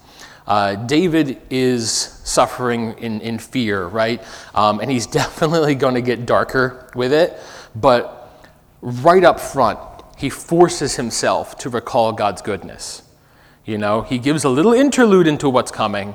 Uh, 0.46 0.74
David 0.74 1.40
is 1.48 1.90
suffering 1.90 2.98
in, 2.98 3.20
in 3.20 3.38
fear, 3.38 3.86
right? 3.86 4.22
Um, 4.54 4.80
and 4.80 4.90
he's 4.90 5.06
definitely 5.22 5.74
going 5.74 5.94
to 5.94 6.02
get 6.02 6.26
darker 6.26 6.90
with 6.94 7.12
it. 7.12 7.38
But 7.74 8.30
right 8.82 9.24
up 9.24 9.40
front, 9.40 9.78
he 10.16 10.30
forces 10.30 10.96
himself 10.96 11.58
to 11.58 11.70
recall 11.70 12.12
God's 12.12 12.42
goodness. 12.42 13.02
You 13.64 13.78
know, 13.78 14.02
he 14.02 14.18
gives 14.18 14.44
a 14.44 14.48
little 14.50 14.74
interlude 14.74 15.26
into 15.26 15.48
what's 15.48 15.70
coming. 15.70 16.14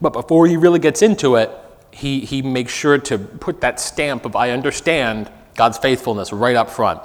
But 0.00 0.14
before 0.14 0.46
he 0.46 0.56
really 0.56 0.78
gets 0.78 1.02
into 1.02 1.36
it, 1.36 1.50
he, 1.90 2.20
he 2.20 2.40
makes 2.40 2.72
sure 2.72 2.96
to 2.98 3.18
put 3.18 3.60
that 3.60 3.78
stamp 3.78 4.24
of 4.24 4.34
I 4.34 4.50
understand 4.50 5.30
God's 5.56 5.76
faithfulness 5.76 6.32
right 6.32 6.56
up 6.56 6.70
front. 6.70 7.02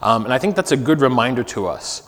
Um, 0.00 0.24
and 0.24 0.32
I 0.32 0.38
think 0.38 0.54
that's 0.54 0.70
a 0.70 0.76
good 0.76 1.00
reminder 1.00 1.42
to 1.44 1.66
us 1.66 2.07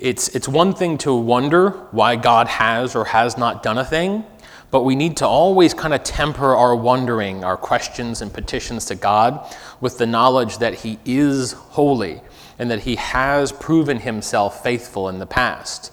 it's, 0.00 0.28
it's 0.28 0.48
one 0.48 0.72
thing 0.72 0.96
to 0.98 1.14
wonder 1.14 1.70
why 1.90 2.16
God 2.16 2.48
has 2.48 2.96
or 2.96 3.04
has 3.04 3.36
not 3.36 3.62
done 3.62 3.76
a 3.76 3.84
thing, 3.84 4.24
but 4.70 4.82
we 4.82 4.96
need 4.96 5.18
to 5.18 5.26
always 5.26 5.74
kind 5.74 5.92
of 5.92 6.02
temper 6.04 6.54
our 6.56 6.74
wondering, 6.74 7.44
our 7.44 7.56
questions 7.56 8.22
and 8.22 8.32
petitions 8.32 8.86
to 8.86 8.94
God 8.94 9.54
with 9.80 9.98
the 9.98 10.06
knowledge 10.06 10.58
that 10.58 10.74
He 10.74 10.98
is 11.04 11.52
holy 11.52 12.22
and 12.58 12.70
that 12.70 12.80
He 12.80 12.96
has 12.96 13.52
proven 13.52 13.98
Himself 13.98 14.62
faithful 14.62 15.08
in 15.10 15.18
the 15.18 15.26
past. 15.26 15.92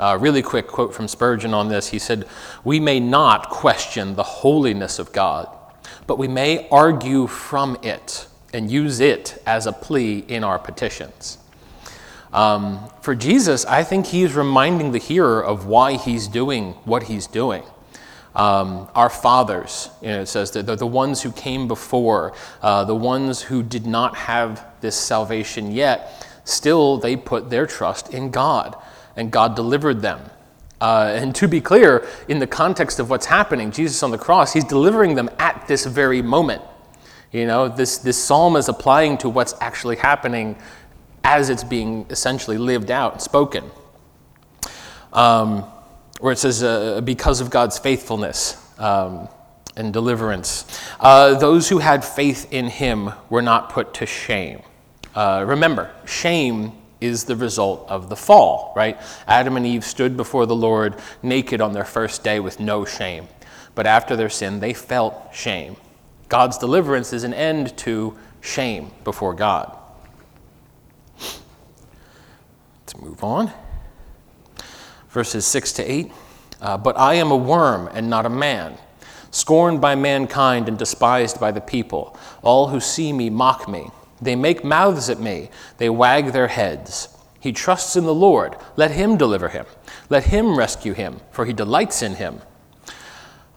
Uh, 0.00 0.18
really 0.20 0.42
quick 0.42 0.66
quote 0.66 0.92
from 0.92 1.06
Spurgeon 1.06 1.54
on 1.54 1.68
this. 1.68 1.88
He 1.88 2.00
said, 2.00 2.26
We 2.64 2.80
may 2.80 2.98
not 2.98 3.50
question 3.50 4.16
the 4.16 4.24
holiness 4.24 4.98
of 4.98 5.12
God, 5.12 5.48
but 6.08 6.18
we 6.18 6.26
may 6.26 6.68
argue 6.70 7.28
from 7.28 7.78
it 7.82 8.26
and 8.52 8.68
use 8.68 8.98
it 8.98 9.40
as 9.46 9.66
a 9.66 9.72
plea 9.72 10.24
in 10.26 10.42
our 10.42 10.58
petitions. 10.58 11.38
Um, 12.34 12.90
for 13.00 13.14
Jesus, 13.14 13.64
I 13.64 13.84
think 13.84 14.06
he's 14.06 14.34
reminding 14.34 14.90
the 14.90 14.98
hearer 14.98 15.42
of 15.42 15.66
why 15.66 15.96
he's 15.96 16.26
doing 16.26 16.72
what 16.84 17.04
he's 17.04 17.28
doing. 17.28 17.62
Um, 18.34 18.88
our 18.96 19.08
fathers, 19.08 19.88
you 20.02 20.08
know, 20.08 20.22
it 20.22 20.26
says 20.26 20.50
that 20.50 20.66
they're 20.66 20.74
the 20.74 20.84
ones 20.84 21.22
who 21.22 21.30
came 21.30 21.68
before, 21.68 22.34
uh, 22.60 22.84
the 22.84 22.94
ones 22.94 23.40
who 23.40 23.62
did 23.62 23.86
not 23.86 24.16
have 24.16 24.66
this 24.80 24.96
salvation 24.96 25.70
yet, 25.70 26.26
still 26.44 26.98
they 26.98 27.14
put 27.14 27.50
their 27.50 27.66
trust 27.66 28.12
in 28.12 28.32
God, 28.32 28.76
and 29.14 29.30
God 29.30 29.54
delivered 29.54 30.02
them. 30.02 30.20
Uh, 30.80 31.12
and 31.14 31.36
to 31.36 31.46
be 31.46 31.60
clear, 31.60 32.04
in 32.26 32.40
the 32.40 32.48
context 32.48 32.98
of 32.98 33.08
what's 33.08 33.26
happening, 33.26 33.70
Jesus 33.70 34.02
on 34.02 34.10
the 34.10 34.18
cross, 34.18 34.52
he's 34.52 34.64
delivering 34.64 35.14
them 35.14 35.30
at 35.38 35.64
this 35.68 35.86
very 35.86 36.20
moment. 36.20 36.62
You 37.30 37.46
know, 37.46 37.68
this, 37.68 37.98
this 37.98 38.22
psalm 38.22 38.56
is 38.56 38.68
applying 38.68 39.18
to 39.18 39.28
what's 39.28 39.54
actually 39.60 39.96
happening 39.96 40.56
as 41.24 41.48
it's 41.48 41.64
being 41.64 42.06
essentially 42.10 42.58
lived 42.58 42.90
out 42.90 43.14
and 43.14 43.22
spoken. 43.22 43.64
Um, 45.12 45.62
where 46.20 46.32
it 46.32 46.38
says, 46.38 46.62
uh, 46.62 47.00
because 47.00 47.40
of 47.40 47.50
God's 47.50 47.78
faithfulness 47.78 48.56
um, 48.78 49.28
and 49.76 49.92
deliverance, 49.92 50.80
uh, 51.00 51.34
those 51.34 51.68
who 51.68 51.78
had 51.78 52.04
faith 52.04 52.52
in 52.52 52.68
him 52.68 53.10
were 53.30 53.42
not 53.42 53.70
put 53.70 53.94
to 53.94 54.06
shame. 54.06 54.62
Uh, 55.14 55.44
remember, 55.46 55.90
shame 56.04 56.72
is 57.00 57.24
the 57.24 57.36
result 57.36 57.88
of 57.88 58.08
the 58.08 58.16
fall, 58.16 58.72
right? 58.76 58.98
Adam 59.26 59.56
and 59.56 59.66
Eve 59.66 59.84
stood 59.84 60.16
before 60.16 60.46
the 60.46 60.56
Lord 60.56 60.96
naked 61.22 61.60
on 61.60 61.72
their 61.72 61.84
first 61.84 62.24
day 62.24 62.40
with 62.40 62.60
no 62.60 62.84
shame. 62.84 63.28
But 63.74 63.86
after 63.86 64.16
their 64.16 64.30
sin, 64.30 64.60
they 64.60 64.72
felt 64.72 65.34
shame. 65.34 65.76
God's 66.28 66.58
deliverance 66.58 67.12
is 67.12 67.24
an 67.24 67.34
end 67.34 67.76
to 67.78 68.16
shame 68.40 68.90
before 69.04 69.34
God. 69.34 69.76
Let's 72.80 72.96
move 72.96 73.13
on. 73.24 73.52
Verses 75.08 75.46
6 75.46 75.72
to 75.74 75.82
8. 75.82 76.12
Uh, 76.60 76.78
but 76.78 76.98
I 76.98 77.14
am 77.14 77.30
a 77.30 77.36
worm 77.36 77.88
and 77.92 78.08
not 78.08 78.26
a 78.26 78.30
man, 78.30 78.78
scorned 79.30 79.80
by 79.80 79.94
mankind 79.94 80.68
and 80.68 80.78
despised 80.78 81.40
by 81.40 81.50
the 81.50 81.60
people. 81.60 82.16
All 82.42 82.68
who 82.68 82.80
see 82.80 83.12
me 83.12 83.30
mock 83.30 83.68
me. 83.68 83.90
They 84.20 84.36
make 84.36 84.64
mouths 84.64 85.10
at 85.10 85.20
me, 85.20 85.50
they 85.78 85.90
wag 85.90 86.32
their 86.32 86.48
heads. 86.48 87.08
He 87.40 87.52
trusts 87.52 87.94
in 87.96 88.04
the 88.04 88.14
Lord. 88.14 88.56
Let 88.76 88.92
him 88.92 89.18
deliver 89.18 89.50
him. 89.50 89.66
Let 90.08 90.24
him 90.24 90.56
rescue 90.56 90.94
him, 90.94 91.20
for 91.30 91.44
he 91.44 91.52
delights 91.52 92.00
in 92.02 92.14
him. 92.14 92.40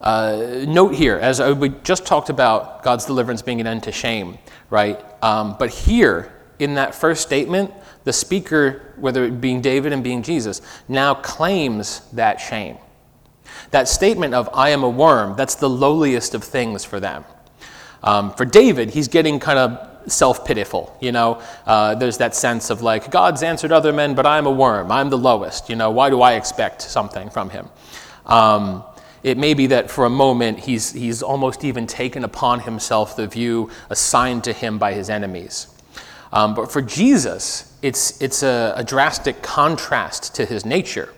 Uh, 0.01 0.65
note 0.67 0.93
here, 0.93 1.15
as 1.17 1.39
we 1.39 1.69
just 1.83 2.05
talked 2.05 2.29
about 2.29 2.83
God's 2.83 3.05
deliverance 3.05 3.41
being 3.41 3.62
an 3.62 3.67
end 3.67 3.83
to 3.83 3.93
shame, 3.93 4.38
right? 4.69 5.00
Um, 5.24 5.55
but 5.57 5.69
here, 5.69 6.33
in 6.59 6.75
that 6.75 6.93
first 6.93 7.21
statement, 7.21 7.71
the 8.07 8.13
speaker, 8.13 8.93
whether 8.95 9.25
it 9.25 9.41
being 9.41 9.59
David 9.59 9.91
and 9.91 10.01
being 10.01 10.23
Jesus, 10.23 10.61
now 10.87 11.13
claims 11.13 12.01
that 12.13 12.37
shame. 12.37 12.77
That 13.71 13.89
statement 13.89 14.33
of, 14.33 14.49
I 14.53 14.69
am 14.69 14.83
a 14.83 14.89
worm, 14.89 15.35
that's 15.35 15.55
the 15.55 15.69
lowliest 15.69 16.33
of 16.33 16.41
things 16.41 16.85
for 16.85 17.01
them. 17.01 17.25
Um, 18.01 18.33
for 18.33 18.45
David, 18.45 18.91
he's 18.91 19.09
getting 19.09 19.41
kind 19.41 19.59
of 19.59 20.11
self 20.11 20.45
pitiful. 20.45 20.95
You 21.01 21.11
know, 21.11 21.41
uh, 21.65 21.95
there's 21.95 22.17
that 22.19 22.33
sense 22.33 22.69
of 22.69 22.81
like, 22.81 23.11
God's 23.11 23.43
answered 23.43 23.73
other 23.73 23.91
men, 23.91 24.15
but 24.15 24.25
I'm 24.25 24.45
a 24.45 24.51
worm. 24.51 24.89
I'm 24.89 25.09
the 25.09 25.17
lowest. 25.17 25.69
You 25.69 25.75
know, 25.75 25.91
why 25.91 26.09
do 26.09 26.21
I 26.21 26.35
expect 26.35 26.81
something 26.81 27.29
from 27.29 27.49
him? 27.49 27.67
Um, 28.25 28.85
it 29.21 29.37
may 29.37 29.53
be 29.53 29.67
that 29.67 29.91
for 29.91 30.05
a 30.05 30.09
moment 30.09 30.59
he's, 30.59 30.93
he's 30.93 31.21
almost 31.21 31.65
even 31.65 31.87
taken 31.87 32.23
upon 32.23 32.61
himself 32.61 33.17
the 33.17 33.27
view 33.27 33.69
assigned 33.89 34.45
to 34.45 34.53
him 34.53 34.77
by 34.77 34.93
his 34.93 35.09
enemies. 35.09 35.67
Um, 36.38 36.53
but 36.53 36.72
for 36.72 36.84
Jesus, 36.84 37.75
it's, 37.82 38.22
it's 38.22 38.44
a, 38.44 38.74
a 38.75 38.84
drastic 38.84 39.41
contrast 39.41 40.36
to 40.36 40.46
his 40.46 40.65
nature. 40.65 41.12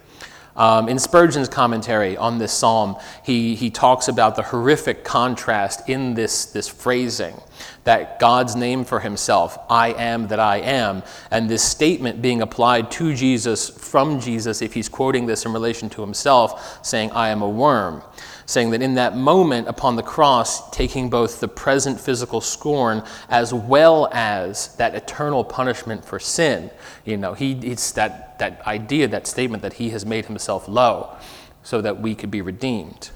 Um, 0.56 0.88
in 0.88 0.98
Spurgeon's 0.98 1.50
commentary 1.50 2.16
on 2.16 2.38
this 2.38 2.54
psalm, 2.54 2.96
he, 3.26 3.54
he 3.56 3.70
talks 3.70 4.08
about 4.08 4.38
the 4.38 4.44
horrific 4.44 5.04
contrast 5.04 5.90
in 5.90 6.14
this, 6.14 6.46
this 6.46 6.70
phrasing 6.70 7.36
that 7.84 8.20
God's 8.20 8.56
name 8.56 8.86
for 8.86 9.02
himself, 9.02 9.58
I 9.70 9.92
am 9.92 10.30
that 10.30 10.40
I 10.40 10.58
am, 10.58 11.04
and 11.32 11.50
this 11.50 11.64
statement 11.64 12.22
being 12.22 12.42
applied 12.42 12.90
to 12.92 13.14
Jesus 13.14 13.70
from 13.70 14.22
Jesus, 14.22 14.62
if 14.62 14.74
he's 14.74 14.88
quoting 14.88 15.26
this 15.26 15.46
in 15.46 15.52
relation 15.52 15.90
to 15.90 16.02
himself, 16.02 16.86
saying, 16.86 17.12
I 17.12 17.30
am 17.30 17.42
a 17.42 17.50
worm 17.50 18.04
saying 18.50 18.72
that 18.72 18.82
in 18.82 18.96
that 18.96 19.16
moment 19.16 19.68
upon 19.68 19.96
the 19.96 20.02
cross, 20.02 20.72
taking 20.72 21.08
both 21.08 21.40
the 21.40 21.48
present 21.48 22.02
physical 22.02 22.42
scorn 22.42 23.04
as 23.30 23.54
well 23.54 24.10
as 24.12 24.76
that 24.78 24.96
eternal 24.96 25.44
punishment 25.44 26.04
for 26.04 26.20
sin, 26.20 26.72
you 27.06 27.16
know, 27.16 27.36
he, 27.36 27.52
it's 27.60 27.92
that, 27.92 28.40
that 28.40 28.60
idea, 28.66 29.08
that 29.08 29.28
statement 29.28 29.62
that 29.62 29.74
he 29.74 29.92
has 29.92 30.04
made 30.04 30.26
himself 30.26 30.68
low 30.68 31.16
so 31.62 31.80
that 31.80 32.02
we 32.02 32.16
could 32.16 32.32
be 32.32 32.42
redeemed. 32.42 33.12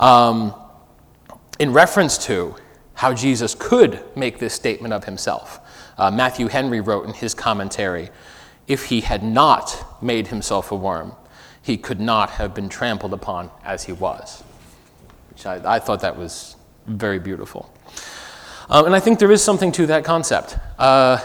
Um, 0.00 0.52
in 1.60 1.72
reference 1.72 2.18
to 2.26 2.56
how 2.94 3.14
Jesus 3.14 3.54
could 3.54 4.02
make 4.16 4.40
this 4.40 4.52
statement 4.52 4.92
of 4.92 5.04
himself, 5.04 5.60
uh, 5.96 6.10
Matthew 6.10 6.48
Henry 6.48 6.80
wrote 6.80 7.06
in 7.06 7.12
his 7.12 7.34
commentary, 7.34 8.10
if 8.66 8.86
he 8.86 9.02
had 9.02 9.22
not 9.22 10.02
made 10.02 10.26
himself 10.26 10.72
a 10.72 10.74
worm, 10.74 11.12
he 11.64 11.78
could 11.78 11.98
not 11.98 12.30
have 12.30 12.54
been 12.54 12.68
trampled 12.68 13.14
upon 13.14 13.50
as 13.64 13.84
he 13.84 13.92
was. 13.92 14.44
Which 15.30 15.46
I, 15.46 15.76
I 15.76 15.78
thought 15.78 16.00
that 16.02 16.16
was 16.16 16.56
very 16.86 17.18
beautiful. 17.18 17.74
Um, 18.68 18.84
and 18.84 18.94
I 18.94 19.00
think 19.00 19.18
there 19.18 19.32
is 19.32 19.42
something 19.42 19.72
to 19.72 19.86
that 19.86 20.04
concept. 20.04 20.58
Uh, 20.78 21.18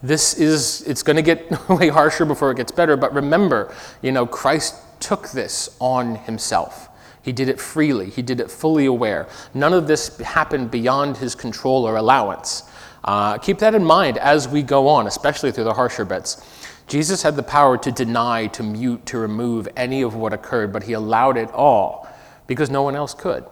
this 0.00 0.34
is, 0.34 0.82
it's 0.82 1.02
going 1.02 1.16
to 1.16 1.22
get 1.22 1.68
way 1.68 1.88
harsher 1.88 2.24
before 2.24 2.52
it 2.52 2.56
gets 2.56 2.70
better, 2.70 2.96
but 2.96 3.12
remember, 3.12 3.74
you 4.00 4.12
know, 4.12 4.26
Christ 4.26 4.76
took 5.00 5.30
this 5.30 5.76
on 5.80 6.14
himself. 6.14 6.88
He 7.22 7.32
did 7.32 7.48
it 7.48 7.60
freely, 7.60 8.10
he 8.10 8.22
did 8.22 8.38
it 8.38 8.48
fully 8.48 8.86
aware. 8.86 9.28
None 9.54 9.72
of 9.72 9.88
this 9.88 10.16
happened 10.18 10.70
beyond 10.70 11.16
his 11.16 11.34
control 11.34 11.84
or 11.84 11.96
allowance. 11.96 12.62
Uh, 13.02 13.38
keep 13.38 13.58
that 13.58 13.74
in 13.74 13.84
mind 13.84 14.18
as 14.18 14.46
we 14.46 14.62
go 14.62 14.86
on, 14.86 15.08
especially 15.08 15.50
through 15.50 15.64
the 15.64 15.74
harsher 15.74 16.04
bits. 16.04 16.46
Jesus 16.90 17.22
had 17.22 17.36
the 17.36 17.42
power 17.44 17.78
to 17.78 17.92
deny, 17.92 18.48
to 18.48 18.64
mute, 18.64 19.06
to 19.06 19.18
remove 19.18 19.68
any 19.76 20.02
of 20.02 20.16
what 20.16 20.32
occurred, 20.32 20.72
but 20.72 20.82
he 20.82 20.92
allowed 20.94 21.36
it 21.36 21.48
all 21.52 22.08
because 22.48 22.68
no 22.68 22.82
one 22.82 22.96
else 22.96 23.14
could. 23.14 23.44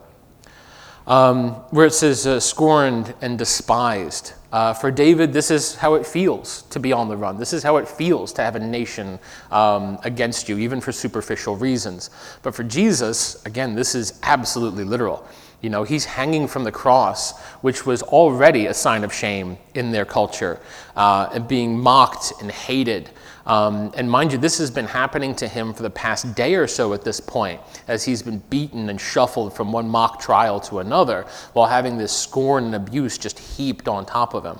Um, 1.06 1.50
where 1.70 1.86
it 1.86 1.94
says 1.94 2.26
uh, 2.26 2.40
scorned 2.40 3.14
and 3.22 3.38
despised. 3.38 4.34
Uh, 4.50 4.74
for 4.74 4.90
David, 4.90 5.32
this 5.32 5.52
is 5.52 5.76
how 5.76 5.94
it 5.94 6.04
feels 6.04 6.62
to 6.62 6.80
be 6.80 6.92
on 6.92 7.08
the 7.08 7.16
run. 7.16 7.38
This 7.38 7.52
is 7.52 7.62
how 7.62 7.76
it 7.76 7.86
feels 7.86 8.32
to 8.34 8.42
have 8.42 8.56
a 8.56 8.58
nation 8.58 9.20
um, 9.52 10.00
against 10.02 10.48
you, 10.48 10.58
even 10.58 10.80
for 10.80 10.90
superficial 10.90 11.54
reasons. 11.56 12.10
But 12.42 12.56
for 12.56 12.64
Jesus, 12.64 13.42
again, 13.46 13.76
this 13.76 13.94
is 13.94 14.18
absolutely 14.24 14.82
literal. 14.82 15.26
You 15.60 15.70
know, 15.70 15.82
he's 15.82 16.04
hanging 16.04 16.46
from 16.46 16.62
the 16.64 16.70
cross, 16.70 17.38
which 17.62 17.84
was 17.84 18.02
already 18.02 18.66
a 18.66 18.74
sign 18.74 19.02
of 19.02 19.12
shame 19.12 19.58
in 19.74 19.90
their 19.90 20.04
culture, 20.04 20.60
uh, 20.94 21.28
and 21.32 21.48
being 21.48 21.78
mocked 21.78 22.32
and 22.40 22.50
hated. 22.50 23.10
Um, 23.44 23.92
and 23.96 24.08
mind 24.10 24.32
you, 24.32 24.38
this 24.38 24.58
has 24.58 24.70
been 24.70 24.84
happening 24.84 25.34
to 25.36 25.48
him 25.48 25.72
for 25.72 25.82
the 25.82 25.90
past 25.90 26.34
day 26.36 26.54
or 26.54 26.66
so 26.66 26.92
at 26.92 27.02
this 27.02 27.18
point, 27.18 27.60
as 27.88 28.04
he's 28.04 28.22
been 28.22 28.38
beaten 28.50 28.88
and 28.88 29.00
shuffled 29.00 29.54
from 29.54 29.72
one 29.72 29.88
mock 29.88 30.20
trial 30.20 30.60
to 30.60 30.78
another, 30.78 31.26
while 31.54 31.66
having 31.66 31.98
this 31.98 32.12
scorn 32.12 32.64
and 32.64 32.74
abuse 32.74 33.18
just 33.18 33.38
heaped 33.38 33.88
on 33.88 34.04
top 34.04 34.34
of 34.34 34.44
him. 34.44 34.58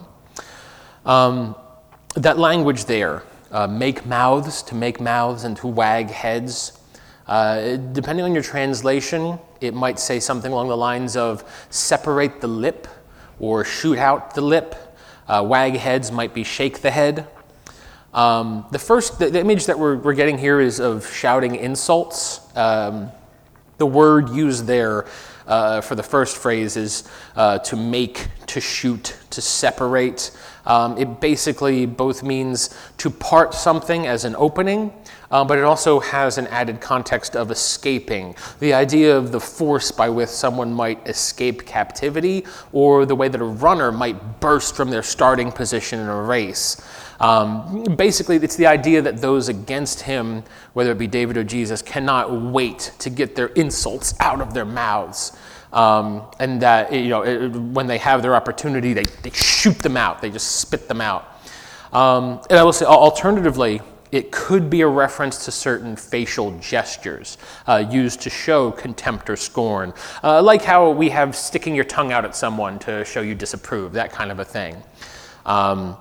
Um, 1.05 1.55
that 2.17 2.39
language 2.39 2.87
there, 2.87 3.23
uh, 3.53 3.67
make 3.67 4.05
mouths, 4.05 4.63
to 4.63 4.75
make 4.75 5.01
mouths 5.01 5.45
and 5.45 5.57
to 5.59 5.67
wag 5.69 6.11
heads, 6.11 6.78
uh, 7.29 7.77
depending 7.77 8.25
on 8.25 8.33
your 8.33 8.43
translation, 8.43 9.39
it 9.61 9.75
might 9.75 9.99
say 9.99 10.19
something 10.19 10.51
along 10.51 10.69
the 10.69 10.77
lines 10.77 11.17
of 11.17 11.45
separate 11.71 12.41
the 12.41 12.49
lip 12.49 12.89
or 13.39 13.65
shoot 13.65 13.99
out 13.99 14.35
the 14.35 14.41
lip. 14.41 14.75
Uh, 15.29 15.45
wag 15.47 15.75
heads 15.75 16.11
might 16.11 16.33
be 16.33 16.43
shake 16.43 16.81
the 16.81 16.91
head. 16.91 17.27
Um, 18.15 18.65
the 18.73 18.79
first, 18.79 19.19
the, 19.19 19.29
the, 19.29 19.41
image 19.41 19.67
that 19.67 19.79
we're, 19.79 19.97
we're 19.97 20.15
getting 20.15 20.39
here 20.39 20.61
is 20.61 20.81
of 20.81 21.07
shouting 21.07 21.55
insults. 21.55 22.41
Um, 22.57 23.11
the 23.77 23.87
word 23.87 24.31
used 24.31 24.67
there 24.67 25.07
uh, 25.47 25.81
for 25.83 25.95
the 25.95 26.03
first 26.03 26.37
phrase 26.37 26.77
is 26.77 27.09
uh, 27.37 27.59
to 27.59 27.77
make, 27.77 28.29
to 28.47 28.61
shoot, 28.61 29.17
to 29.31 29.41
separate. 29.43 30.31
Um, 30.67 30.97
it 30.99 31.21
basically 31.21 31.87
both 31.87 32.23
means 32.23 32.75
to 32.99 33.11
part 33.11 33.55
something 33.55 34.07
as 34.07 34.25
an 34.25 34.35
opening, 34.37 34.93
uh, 35.31 35.45
but 35.45 35.59
it 35.59 35.65
also 35.65 36.01
has 36.01 36.39
an 36.39 36.47
added 36.49 36.81
context 36.81 37.37
of 37.37 37.51
escaping. 37.51 38.35
The 38.61 38.73
idea 38.75 39.17
of 39.17 39.33
the 39.33 39.41
force 39.41 39.91
by 39.91 40.09
which 40.09 40.29
someone 40.29 40.73
might 40.73 41.07
escape 41.07 41.67
captivity, 41.67 42.45
or 42.73 43.07
the 43.07 43.15
way 43.15 43.29
that 43.29 43.41
a 43.41 43.45
runner 43.45 43.93
might 43.93 44.41
burst 44.41 44.77
from 44.77 44.91
their 44.91 45.03
starting 45.03 45.53
position 45.53 46.01
in 46.01 46.09
a 46.09 46.23
race. 46.23 46.81
Um, 47.21 47.85
basically, 47.97 48.37
it's 48.37 48.57
the 48.57 48.67
idea 48.67 49.03
that 49.03 49.19
those 49.19 49.49
against 49.49 50.03
him, 50.03 50.45
whether 50.73 50.93
it 50.93 50.99
be 50.99 51.09
David 51.09 51.37
or 51.37 51.45
Jesus, 51.45 51.83
cannot 51.83 52.31
wait 52.31 52.93
to 53.01 53.11
get 53.11 53.35
their 53.35 53.49
insults 53.49 54.15
out 54.21 54.41
of 54.41 54.55
their 54.55 54.65
mouths. 54.65 55.37
Um, 55.73 56.23
and 56.39 56.63
that, 56.63 56.93
you 56.93 57.09
know, 57.09 57.23
it, 57.23 57.49
when 57.49 57.87
they 57.87 57.99
have 57.99 58.23
their 58.23 58.35
opportunity, 58.35 58.95
they, 58.95 59.05
they 59.23 59.31
shoot 59.31 59.79
them 59.81 59.97
out, 59.97 60.23
they 60.23 60.31
just 60.31 60.57
spit 60.57 60.89
them 60.89 61.01
out. 61.01 61.41
Um, 61.93 62.41
and 62.49 62.59
I 62.59 62.63
will 62.63 62.73
say, 62.73 62.87
alternatively, 62.87 63.81
it 64.13 64.33
could 64.33 64.71
be 64.71 64.81
a 64.81 64.87
reference 64.87 65.45
to 65.45 65.51
certain 65.51 65.97
facial 65.97 66.59
gestures 66.59 67.39
uh, 67.67 67.85
used 67.91 68.21
to 68.23 68.31
show 68.31 68.71
contempt 68.71 69.29
or 69.29 69.37
scorn, 69.37 69.93
uh, 70.23 70.43
like 70.43 70.63
how 70.63 70.91
we 70.91 71.11
have 71.11 71.37
sticking 71.37 71.75
your 71.75 71.85
tongue 71.85 72.13
out 72.13 72.25
at 72.25 72.35
someone 72.35 72.79
to 72.81 73.05
show 73.05 73.21
you 73.21 73.35
disapprove, 73.35 73.93
that 73.93 74.13
kind 74.13 74.31
of 74.31 74.39
a 74.39 74.45
thing. 74.45 74.83
Um, 75.45 75.97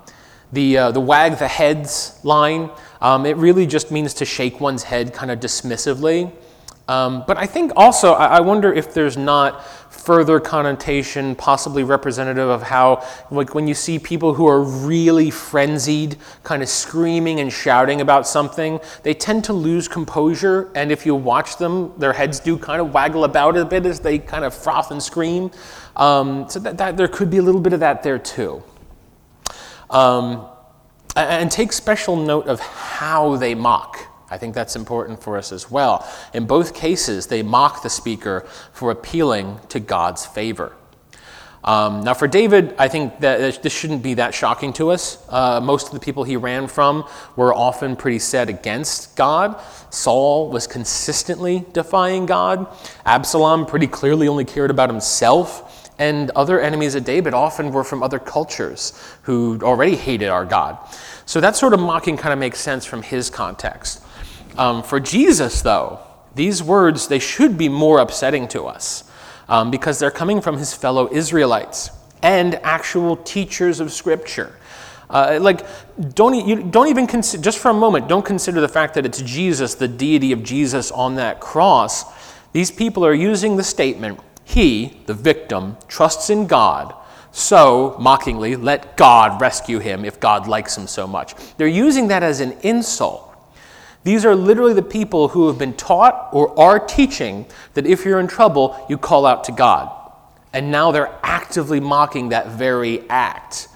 the, 0.51 0.77
uh, 0.77 0.91
the 0.91 1.01
wag 1.01 1.37
the 1.37 1.47
heads 1.47 2.19
line, 2.23 2.69
um, 3.01 3.25
it 3.25 3.35
really 3.37 3.67
just 3.67 3.91
means 3.91 4.13
to 4.15 4.25
shake 4.25 4.59
one's 4.59 4.83
head 4.83 5.13
kind 5.13 5.29
of 5.31 5.39
dismissively. 5.39 6.31
Um, 6.87 7.25
but 7.27 7.37
I 7.37 7.45
think 7.45 7.73
also, 7.75 8.13
I, 8.13 8.37
I 8.37 8.39
wonder 8.39 8.71
if 8.73 8.93
there's 8.93 9.17
not 9.17 9.65
further 9.91 10.39
connotation, 10.39 11.35
possibly 11.35 11.83
representative 11.83 12.47
of 12.47 12.63
how, 12.63 13.05
like, 13.29 13.53
when 13.53 13.67
you 13.67 13.73
see 13.73 13.99
people 13.99 14.33
who 14.33 14.47
are 14.47 14.61
really 14.61 15.29
frenzied, 15.29 16.15
kind 16.43 16.63
of 16.63 16.69
screaming 16.69 17.41
and 17.41 17.51
shouting 17.51 17.99
about 17.99 18.25
something, 18.25 18.79
they 19.03 19.13
tend 19.13 19.43
to 19.45 19.53
lose 19.53 19.89
composure. 19.89 20.71
And 20.75 20.89
if 20.91 21.05
you 21.05 21.13
watch 21.13 21.57
them, 21.57 21.91
their 21.97 22.13
heads 22.13 22.39
do 22.39 22.57
kind 22.57 22.79
of 22.79 22.93
waggle 22.93 23.25
about 23.25 23.57
a 23.57 23.65
bit 23.65 23.85
as 23.85 23.99
they 23.99 24.17
kind 24.17 24.45
of 24.45 24.53
froth 24.53 24.91
and 24.91 25.03
scream. 25.03 25.51
Um, 25.97 26.49
so 26.49 26.59
that, 26.59 26.77
that 26.77 26.95
there 26.95 27.09
could 27.09 27.29
be 27.29 27.37
a 27.37 27.41
little 27.41 27.61
bit 27.61 27.73
of 27.73 27.81
that 27.81 28.01
there 28.03 28.19
too. 28.19 28.63
Um, 29.89 30.47
and 31.17 31.51
take 31.51 31.73
special 31.73 32.15
note 32.15 32.47
of 32.47 32.61
how 32.61 33.35
they 33.35 33.55
mock. 33.55 34.06
I 34.29 34.37
think 34.37 34.53
that's 34.53 34.75
important 34.75 35.21
for 35.21 35.37
us 35.37 35.51
as 35.51 35.71
well. 35.71 36.07
In 36.33 36.45
both 36.45 36.73
cases, 36.73 37.27
they 37.27 37.43
mock 37.43 37.81
the 37.81 37.89
speaker 37.89 38.45
for 38.73 38.91
appealing 38.91 39.59
to 39.69 39.79
God's 39.79 40.25
favor. 40.25 40.73
Um, 41.63 42.01
now, 42.01 42.13
for 42.13 42.27
David, 42.27 42.75
I 42.77 42.87
think 42.87 43.19
that 43.19 43.61
this 43.61 43.73
shouldn't 43.73 44.01
be 44.01 44.13
that 44.13 44.33
shocking 44.33 44.71
to 44.73 44.91
us. 44.91 45.21
Uh, 45.27 45.59
most 45.59 45.87
of 45.87 45.93
the 45.93 45.99
people 45.99 46.23
he 46.23 46.37
ran 46.37 46.67
from 46.67 47.05
were 47.35 47.53
often 47.53 47.97
pretty 47.97 48.19
set 48.19 48.47
against 48.47 49.15
God. 49.17 49.59
Saul 49.89 50.49
was 50.49 50.65
consistently 50.65 51.65
defying 51.73 52.25
God. 52.25 52.67
Absalom 53.05 53.65
pretty 53.65 53.87
clearly 53.87 54.29
only 54.29 54.45
cared 54.45 54.71
about 54.71 54.89
himself. 54.89 55.91
And 55.99 56.29
other 56.31 56.61
enemies 56.61 56.95
of 56.95 57.03
David 57.03 57.33
often 57.33 57.71
were 57.71 57.83
from 57.83 58.03
other 58.03 58.19
cultures 58.19 58.93
who 59.23 59.59
already 59.63 59.95
hated 59.95 60.29
our 60.29 60.45
God. 60.45 60.77
So 61.25 61.41
that 61.41 61.55
sort 61.55 61.73
of 61.73 61.79
mocking 61.79 62.15
kind 62.15 62.31
of 62.31 62.39
makes 62.39 62.59
sense 62.59 62.85
from 62.85 63.01
his 63.01 63.29
context. 63.29 64.03
Um, 64.57 64.83
for 64.83 64.99
Jesus, 64.99 65.61
though, 65.61 65.99
these 66.35 66.61
words, 66.61 67.07
they 67.07 67.19
should 67.19 67.57
be 67.57 67.69
more 67.69 67.99
upsetting 67.99 68.47
to 68.49 68.63
us 68.63 69.09
um, 69.47 69.71
because 69.71 69.99
they're 69.99 70.11
coming 70.11 70.41
from 70.41 70.57
his 70.57 70.73
fellow 70.73 71.11
Israelites 71.11 71.91
and 72.21 72.55
actual 72.63 73.17
teachers 73.17 73.79
of 73.79 73.91
Scripture. 73.91 74.55
Uh, 75.09 75.39
like, 75.41 75.65
don't, 76.13 76.47
you 76.47 76.63
don't 76.63 76.89
even 76.89 77.07
consider, 77.07 77.41
just 77.41 77.59
for 77.59 77.69
a 77.69 77.73
moment, 77.73 78.07
don't 78.07 78.25
consider 78.25 78.59
the 78.59 78.67
fact 78.67 78.93
that 78.95 79.05
it's 79.05 79.21
Jesus, 79.21 79.75
the 79.75 79.87
deity 79.87 80.31
of 80.31 80.43
Jesus 80.43 80.91
on 80.91 81.15
that 81.15 81.39
cross 81.39 82.05
These 82.51 82.71
people 82.71 83.05
are 83.05 83.13
using 83.13 83.55
the 83.55 83.63
statement, 83.63 84.19
he, 84.43 85.01
the 85.05 85.13
victim, 85.13 85.77
trusts 85.87 86.29
in 86.29 86.47
God, 86.47 86.93
so, 87.37 87.95
mockingly, 87.99 88.55
let 88.55 88.97
God 88.97 89.39
rescue 89.39 89.77
him 89.77 90.05
if 90.05 90.19
God 90.19 90.47
likes 90.47 90.75
him 90.75 90.87
so 90.87 91.05
much. 91.05 91.35
They're 91.57 91.67
using 91.67 92.07
that 92.07 92.23
as 92.23 92.39
an 92.39 92.57
insult. 92.63 93.26
These 94.03 94.25
are 94.25 94.35
literally 94.35 94.73
the 94.73 94.81
people 94.81 95.29
who 95.29 95.47
have 95.47 95.57
been 95.57 95.73
taught 95.73 96.29
or 96.31 96.57
are 96.59 96.79
teaching 96.79 97.45
that 97.73 97.85
if 97.85 98.05
you're 98.05 98.19
in 98.19 98.27
trouble, 98.27 98.85
you 98.89 98.97
call 98.97 99.25
out 99.25 99.43
to 99.45 99.51
God. 99.51 99.91
And 100.53 100.71
now 100.71 100.91
they're 100.91 101.13
actively 101.23 101.79
mocking 101.79 102.29
that 102.29 102.47
very 102.47 103.07
act. 103.09 103.67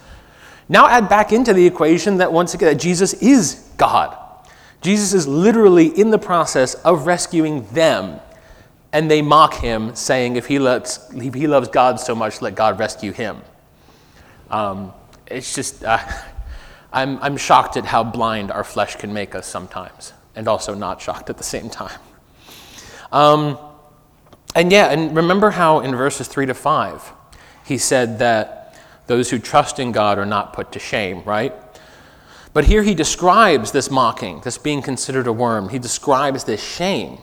Now 0.69 0.87
add 0.87 1.09
back 1.09 1.33
into 1.33 1.53
the 1.53 1.65
equation 1.65 2.17
that 2.17 2.31
once 2.31 2.53
again, 2.53 2.69
that 2.69 2.79
Jesus 2.79 3.13
is 3.15 3.69
God. 3.77 4.17
Jesus 4.81 5.13
is 5.13 5.27
literally 5.27 5.87
in 5.87 6.09
the 6.11 6.17
process 6.17 6.75
of 6.75 7.05
rescuing 7.05 7.65
them. 7.67 8.19
And 8.93 9.09
they 9.09 9.21
mock 9.21 9.53
him, 9.53 9.95
saying, 9.95 10.35
if 10.35 10.47
he 10.47 10.59
loves, 10.59 10.99
if 11.13 11.33
he 11.33 11.47
loves 11.47 11.69
God 11.69 11.99
so 11.99 12.15
much, 12.15 12.41
let 12.41 12.55
God 12.55 12.79
rescue 12.79 13.11
him. 13.11 13.41
Um, 14.49 14.91
it's 15.27 15.55
just, 15.55 15.83
uh, 15.83 15.97
I'm, 16.93 17.17
I'm 17.19 17.37
shocked 17.37 17.77
at 17.77 17.85
how 17.85 18.03
blind 18.03 18.51
our 18.51 18.63
flesh 18.63 18.95
can 18.95 19.13
make 19.13 19.35
us 19.35 19.47
sometimes, 19.47 20.13
and 20.35 20.47
also 20.47 20.73
not 20.73 21.01
shocked 21.01 21.29
at 21.29 21.37
the 21.37 21.43
same 21.43 21.69
time. 21.69 21.99
Um, 23.11 23.57
and 24.55 24.71
yeah, 24.71 24.91
and 24.91 25.15
remember 25.15 25.51
how 25.51 25.79
in 25.79 25.95
verses 25.95 26.27
3 26.27 26.45
to 26.47 26.53
5, 26.53 27.13
he 27.65 27.77
said 27.77 28.19
that 28.19 28.79
those 29.07 29.29
who 29.29 29.39
trust 29.39 29.79
in 29.79 29.91
God 29.91 30.17
are 30.17 30.25
not 30.25 30.53
put 30.53 30.71
to 30.73 30.79
shame, 30.79 31.23
right? 31.23 31.53
But 32.53 32.65
here 32.65 32.83
he 32.83 32.93
describes 32.93 33.71
this 33.71 33.89
mocking, 33.89 34.41
this 34.41 34.57
being 34.57 34.81
considered 34.81 35.27
a 35.27 35.33
worm. 35.33 35.69
He 35.69 35.79
describes 35.79 36.43
this 36.43 36.61
shame. 36.61 37.19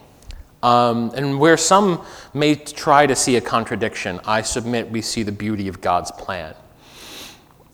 Um, 0.63 1.11
and 1.15 1.39
where 1.39 1.55
some 1.55 2.03
may 2.33 2.55
try 2.55 3.05
to 3.05 3.15
see 3.15 3.35
a 3.35 3.41
contradiction, 3.41 4.19
I 4.25 4.41
submit 4.41 4.89
we 4.89 5.01
see 5.01 5.23
the 5.23 5.31
beauty 5.31 5.67
of 5.67 5.81
God's 5.81 6.11
plan. 6.11 6.55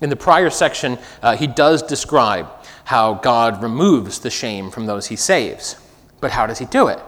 In 0.02 0.10
the 0.10 0.16
prior 0.16 0.50
section, 0.50 0.98
uh, 1.22 1.36
he 1.36 1.48
does 1.48 1.82
describe 1.82 2.48
how 2.86 3.16
God 3.16 3.64
removes 3.64 4.20
the 4.20 4.30
shame 4.30 4.70
from 4.70 4.86
those 4.86 5.08
he 5.08 5.16
saves. 5.16 5.78
But 6.22 6.32
how 6.32 6.46
does 6.48 6.60
he 6.60 6.66
do 6.66 6.88
it? 6.88 7.00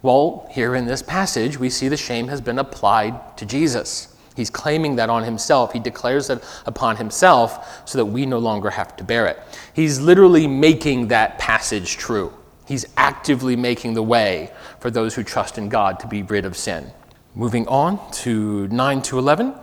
Well, 0.00 0.48
here 0.50 0.74
in 0.74 0.86
this 0.86 1.02
passage, 1.02 1.58
we 1.58 1.70
see 1.70 1.88
the 1.88 1.96
shame 1.96 2.28
has 2.28 2.40
been 2.40 2.58
applied 2.58 3.36
to 3.36 3.44
Jesus. 3.44 4.14
He's 4.36 4.50
claiming 4.50 4.94
that 4.96 5.10
on 5.10 5.24
himself. 5.24 5.72
He 5.72 5.80
declares 5.80 6.30
it 6.30 6.44
upon 6.64 6.96
himself 6.96 7.82
so 7.88 7.98
that 7.98 8.04
we 8.04 8.24
no 8.24 8.38
longer 8.38 8.70
have 8.70 8.96
to 8.98 9.04
bear 9.04 9.26
it. 9.26 9.40
He's 9.74 9.98
literally 9.98 10.46
making 10.46 11.08
that 11.08 11.38
passage 11.40 11.96
true. 11.96 12.32
He's 12.68 12.86
actively 12.96 13.56
making 13.56 13.94
the 13.94 14.02
way 14.02 14.52
for 14.78 14.90
those 14.90 15.16
who 15.16 15.24
trust 15.24 15.58
in 15.58 15.68
God 15.68 15.98
to 16.00 16.06
be 16.06 16.22
rid 16.22 16.44
of 16.44 16.56
sin. 16.56 16.92
Moving 17.34 17.66
on 17.66 17.98
to 18.12 18.68
9 18.68 19.02
to 19.02 19.18
11. 19.18 19.54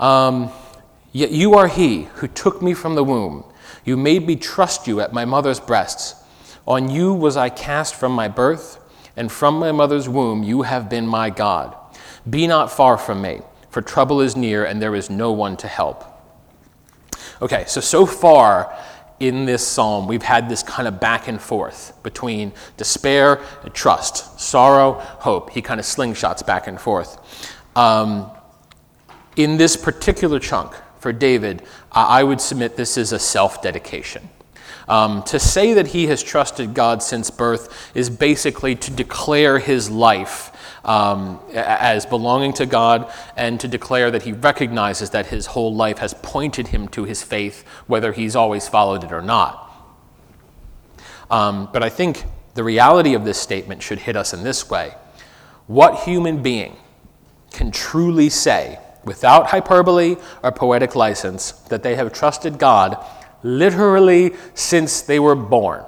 Um, 0.00 0.50
Yet 1.12 1.30
you 1.30 1.54
are 1.54 1.68
he 1.68 2.04
who 2.14 2.28
took 2.28 2.62
me 2.62 2.74
from 2.74 2.94
the 2.94 3.04
womb. 3.04 3.44
You 3.84 3.96
made 3.96 4.26
me 4.26 4.36
trust 4.36 4.86
you 4.86 5.00
at 5.00 5.12
my 5.12 5.24
mother's 5.24 5.60
breasts. 5.60 6.14
On 6.66 6.90
you 6.90 7.14
was 7.14 7.36
I 7.36 7.48
cast 7.48 7.94
from 7.94 8.12
my 8.12 8.28
birth, 8.28 8.78
and 9.16 9.32
from 9.32 9.58
my 9.58 9.72
mother's 9.72 10.08
womb 10.08 10.42
you 10.42 10.62
have 10.62 10.90
been 10.90 11.06
my 11.06 11.30
God. 11.30 11.74
Be 12.28 12.46
not 12.46 12.70
far 12.70 12.98
from 12.98 13.22
me 13.22 13.40
for 13.70 13.82
trouble 13.82 14.20
is 14.20 14.36
near 14.36 14.64
and 14.64 14.80
there 14.80 14.94
is 14.94 15.10
no 15.10 15.32
one 15.32 15.56
to 15.58 15.68
help. 15.68 16.04
Okay, 17.40 17.64
so 17.66 17.80
so 17.80 18.06
far 18.06 18.76
in 19.20 19.44
this 19.46 19.66
psalm, 19.66 20.06
we've 20.06 20.22
had 20.22 20.48
this 20.48 20.62
kind 20.62 20.88
of 20.88 21.00
back 21.00 21.28
and 21.28 21.40
forth 21.40 21.92
between 22.02 22.52
despair 22.76 23.40
and 23.62 23.74
trust, 23.74 24.40
sorrow, 24.40 24.94
hope. 25.20 25.50
He 25.50 25.62
kind 25.62 25.80
of 25.80 25.86
slingshots 25.86 26.44
back 26.46 26.66
and 26.66 26.80
forth. 26.80 27.18
Um, 27.76 28.30
in 29.36 29.56
this 29.56 29.76
particular 29.76 30.38
chunk 30.38 30.74
for 30.98 31.12
David, 31.12 31.62
I 31.92 32.24
would 32.24 32.40
submit 32.40 32.76
this 32.76 32.96
is 32.96 33.12
a 33.12 33.18
self 33.18 33.62
dedication. 33.62 34.28
Um, 34.88 35.22
to 35.24 35.38
say 35.38 35.74
that 35.74 35.88
he 35.88 36.06
has 36.06 36.22
trusted 36.22 36.72
God 36.72 37.02
since 37.02 37.30
birth 37.30 37.90
is 37.94 38.08
basically 38.08 38.74
to 38.76 38.90
declare 38.90 39.58
his 39.58 39.90
life 39.90 40.50
um, 40.82 41.40
as 41.52 42.06
belonging 42.06 42.54
to 42.54 42.64
God 42.64 43.12
and 43.36 43.60
to 43.60 43.68
declare 43.68 44.10
that 44.10 44.22
he 44.22 44.32
recognizes 44.32 45.10
that 45.10 45.26
his 45.26 45.46
whole 45.46 45.74
life 45.74 45.98
has 45.98 46.14
pointed 46.14 46.68
him 46.68 46.88
to 46.88 47.04
his 47.04 47.22
faith, 47.22 47.66
whether 47.86 48.12
he's 48.12 48.34
always 48.34 48.66
followed 48.66 49.04
it 49.04 49.12
or 49.12 49.20
not. 49.20 49.66
Um, 51.30 51.68
but 51.70 51.82
I 51.82 51.90
think 51.90 52.24
the 52.54 52.64
reality 52.64 53.12
of 53.12 53.26
this 53.26 53.38
statement 53.38 53.82
should 53.82 53.98
hit 53.98 54.16
us 54.16 54.32
in 54.32 54.42
this 54.42 54.70
way 54.70 54.94
What 55.66 56.04
human 56.04 56.42
being 56.42 56.76
can 57.50 57.70
truly 57.70 58.30
say, 58.30 58.78
without 59.08 59.48
hyperbole 59.48 60.16
or 60.44 60.52
poetic 60.52 60.94
license, 60.94 61.50
that 61.70 61.82
they 61.82 61.96
have 61.96 62.12
trusted 62.12 62.58
God 62.58 63.04
literally 63.42 64.36
since 64.54 65.00
they 65.00 65.18
were 65.18 65.34
born? 65.34 65.84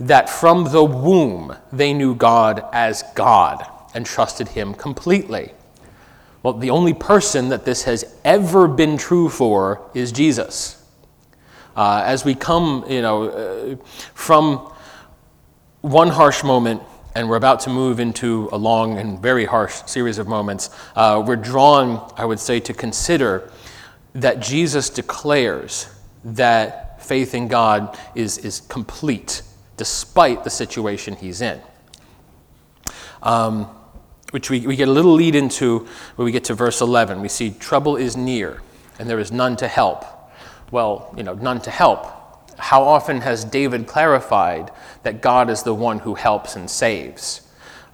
That 0.00 0.28
from 0.28 0.72
the 0.72 0.82
womb 0.82 1.54
they 1.72 1.92
knew 1.92 2.16
God 2.16 2.64
as 2.72 3.04
God 3.14 3.64
and 3.94 4.04
trusted 4.04 4.48
him 4.48 4.74
completely. 4.74 5.52
Well, 6.42 6.54
the 6.54 6.70
only 6.70 6.94
person 6.94 7.50
that 7.50 7.64
this 7.64 7.84
has 7.84 8.04
ever 8.24 8.66
been 8.66 8.96
true 8.96 9.28
for 9.28 9.88
is 9.94 10.10
Jesus. 10.10 10.84
Uh, 11.76 12.02
as 12.04 12.24
we 12.24 12.34
come, 12.34 12.84
you 12.88 13.00
know, 13.00 13.28
uh, 13.28 13.76
from 14.14 14.72
one 15.82 16.08
harsh 16.08 16.42
moment 16.42 16.82
and 17.14 17.28
we're 17.28 17.36
about 17.36 17.60
to 17.60 17.70
move 17.70 18.00
into 18.00 18.48
a 18.52 18.56
long 18.56 18.98
and 18.98 19.20
very 19.20 19.44
harsh 19.44 19.82
series 19.86 20.18
of 20.18 20.26
moments, 20.26 20.70
uh, 20.96 21.22
we're 21.26 21.36
drawn, 21.36 22.12
I 22.16 22.24
would 22.24 22.40
say, 22.40 22.60
to 22.60 22.72
consider 22.72 23.50
that 24.14 24.40
Jesus 24.40 24.90
declares 24.90 25.88
that 26.24 27.02
faith 27.02 27.34
in 27.34 27.48
God 27.48 27.98
is, 28.14 28.38
is 28.38 28.60
complete 28.60 29.42
despite 29.76 30.44
the 30.44 30.50
situation 30.50 31.16
he's 31.16 31.40
in. 31.40 31.60
Um, 33.22 33.64
which 34.30 34.48
we, 34.48 34.66
we 34.66 34.76
get 34.76 34.88
a 34.88 34.92
little 34.92 35.12
lead 35.12 35.34
into 35.34 35.86
when 36.16 36.24
we 36.24 36.32
get 36.32 36.44
to 36.44 36.54
verse 36.54 36.80
11. 36.80 37.20
We 37.20 37.28
see 37.28 37.50
trouble 37.50 37.96
is 37.96 38.16
near 38.16 38.62
and 38.98 39.08
there 39.08 39.18
is 39.18 39.30
none 39.30 39.56
to 39.56 39.68
help. 39.68 40.04
Well, 40.70 41.12
you 41.16 41.22
know, 41.22 41.34
none 41.34 41.60
to 41.62 41.70
help. 41.70 42.06
How 42.62 42.84
often 42.84 43.22
has 43.22 43.44
David 43.44 43.88
clarified 43.88 44.70
that 45.02 45.20
God 45.20 45.50
is 45.50 45.64
the 45.64 45.74
one 45.74 45.98
who 45.98 46.14
helps 46.14 46.54
and 46.54 46.70
saves? 46.70 47.40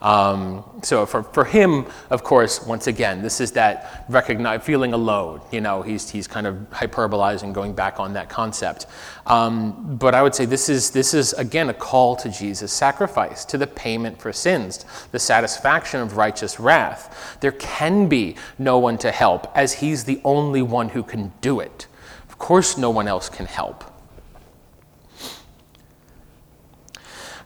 Um, 0.02 0.62
so 0.82 1.06
for, 1.06 1.22
for 1.22 1.46
him, 1.46 1.86
of 2.10 2.22
course, 2.22 2.64
once 2.66 2.86
again, 2.86 3.22
this 3.22 3.40
is 3.40 3.52
that 3.52 4.04
recognize, 4.10 4.62
feeling 4.62 4.92
alone. 4.92 5.40
You 5.50 5.62
know, 5.62 5.80
he's, 5.80 6.10
he's 6.10 6.28
kind 6.28 6.46
of 6.46 6.54
hyperbolizing, 6.70 7.54
going 7.54 7.72
back 7.72 7.98
on 7.98 8.12
that 8.12 8.28
concept. 8.28 8.84
Um, 9.26 9.96
but 9.96 10.14
I 10.14 10.22
would 10.22 10.34
say 10.34 10.44
this 10.44 10.68
is, 10.68 10.90
this 10.90 11.14
is, 11.14 11.32
again, 11.32 11.70
a 11.70 11.74
call 11.74 12.14
to 12.16 12.28
Jesus' 12.28 12.70
sacrifice, 12.70 13.46
to 13.46 13.56
the 13.56 13.66
payment 13.66 14.20
for 14.20 14.34
sins, 14.34 14.84
the 15.12 15.18
satisfaction 15.18 16.02
of 16.02 16.18
righteous 16.18 16.60
wrath. 16.60 17.38
There 17.40 17.52
can 17.52 18.06
be 18.06 18.36
no 18.58 18.78
one 18.78 18.98
to 18.98 19.10
help, 19.10 19.50
as 19.56 19.72
he's 19.72 20.04
the 20.04 20.20
only 20.24 20.60
one 20.60 20.90
who 20.90 21.02
can 21.02 21.32
do 21.40 21.58
it. 21.58 21.86
Of 22.28 22.36
course, 22.36 22.76
no 22.76 22.90
one 22.90 23.08
else 23.08 23.30
can 23.30 23.46
help. 23.46 23.87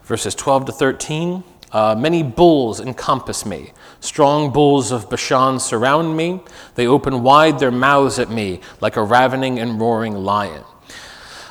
Verses 0.05 0.35
12 0.35 0.67
to 0.67 0.73
13. 0.73 1.45
Uh, 1.71 1.95
many 1.99 2.23
bulls 2.23 2.81
encompass 2.81 3.47
me. 3.47 3.73
Strong 4.01 4.53
bulls 4.53 4.93
of 4.93 5.09
Bashan 5.09 5.59
surround 5.59 6.17
me. 6.17 6.41
They 6.75 6.87
open 6.87 7.23
wide 7.23 7.59
their 7.59 7.71
mouths 7.71 8.19
at 8.19 8.29
me 8.29 8.61
like 8.81 8.97
a 8.97 9.03
ravening 9.03 9.59
and 9.59 9.81
roaring 9.81 10.15
lion. 10.15 10.65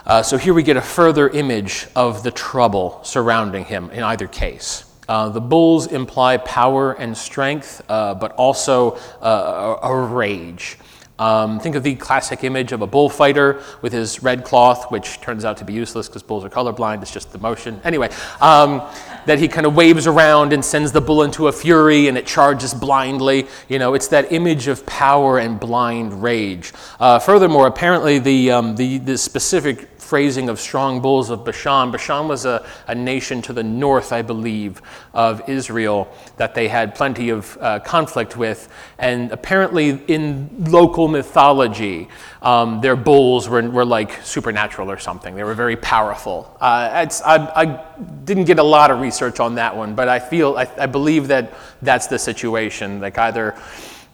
Uh, 0.05 0.21
so 0.21 0.37
here 0.37 0.53
we 0.53 0.63
get 0.63 0.77
a 0.77 0.81
further 0.81 1.29
image 1.29 1.87
of 1.95 2.23
the 2.23 2.31
trouble 2.31 2.99
surrounding 3.03 3.65
him 3.65 3.89
in 3.91 4.03
either 4.03 4.27
case. 4.27 4.85
Uh, 5.07 5.29
the 5.29 5.41
bulls 5.41 5.87
imply 5.87 6.37
power 6.37 6.93
and 6.93 7.17
strength, 7.17 7.81
uh, 7.89 8.13
but 8.13 8.31
also 8.33 8.91
uh, 9.21 9.77
a, 9.83 9.87
a 9.89 10.01
rage. 10.05 10.77
Um, 11.21 11.59
think 11.59 11.75
of 11.75 11.83
the 11.83 11.93
classic 11.93 12.43
image 12.43 12.71
of 12.71 12.81
a 12.81 12.87
bullfighter 12.87 13.61
with 13.83 13.93
his 13.93 14.23
red 14.23 14.43
cloth, 14.43 14.91
which 14.91 15.21
turns 15.21 15.45
out 15.45 15.57
to 15.57 15.63
be 15.63 15.71
useless 15.71 16.07
because 16.07 16.23
bulls 16.23 16.43
are 16.43 16.49
colorblind. 16.49 17.03
It's 17.03 17.11
just 17.11 17.31
the 17.31 17.37
motion. 17.37 17.79
Anyway, 17.83 18.09
um, 18.39 18.81
that 19.27 19.37
he 19.37 19.47
kind 19.47 19.67
of 19.67 19.75
waves 19.75 20.07
around 20.07 20.51
and 20.51 20.65
sends 20.65 20.91
the 20.91 20.99
bull 20.99 21.21
into 21.21 21.47
a 21.47 21.51
fury 21.51 22.07
and 22.07 22.17
it 22.17 22.25
charges 22.25 22.73
blindly. 22.73 23.47
You 23.69 23.77
know, 23.77 23.93
it's 23.93 24.07
that 24.07 24.31
image 24.31 24.67
of 24.67 24.83
power 24.87 25.37
and 25.37 25.59
blind 25.59 26.23
rage. 26.23 26.73
Uh, 26.99 27.19
furthermore, 27.19 27.67
apparently 27.67 28.17
the, 28.17 28.49
um, 28.49 28.75
the, 28.75 28.97
the 28.97 29.15
specific 29.15 29.90
phrasing 30.11 30.49
of 30.49 30.59
strong 30.59 30.99
bulls 30.99 31.29
of 31.29 31.45
Bashan. 31.45 31.89
Bashan 31.89 32.27
was 32.27 32.43
a, 32.43 32.67
a 32.85 32.93
nation 32.93 33.41
to 33.43 33.53
the 33.53 33.63
north, 33.63 34.11
I 34.11 34.21
believe, 34.21 34.81
of 35.13 35.47
Israel 35.47 36.13
that 36.35 36.53
they 36.53 36.67
had 36.67 36.95
plenty 36.95 37.29
of 37.29 37.57
uh, 37.61 37.79
conflict 37.79 38.35
with. 38.35 38.67
And 38.99 39.31
apparently, 39.31 40.01
in 40.09 40.49
local 40.69 41.07
mythology, 41.07 42.09
um, 42.41 42.81
their 42.81 42.97
bulls 42.97 43.47
were, 43.47 43.61
were 43.69 43.85
like 43.85 44.21
supernatural 44.21 44.91
or 44.91 44.97
something. 44.97 45.33
They 45.33 45.45
were 45.45 45.53
very 45.53 45.77
powerful. 45.77 46.57
Uh, 46.59 47.07
I, 47.25 47.37
I, 47.63 47.65
didn't 48.25 48.45
get 48.45 48.59
a 48.59 48.63
lot 48.63 48.91
of 48.91 48.99
research 48.99 49.39
on 49.39 49.55
that 49.55 49.77
one, 49.77 49.95
but 49.95 50.09
I 50.09 50.19
feel, 50.19 50.57
I, 50.57 50.67
I 50.77 50.87
believe 50.87 51.29
that 51.29 51.53
that's 51.81 52.07
the 52.07 52.19
situation. 52.19 52.99
Like 52.99 53.17
either 53.17 53.55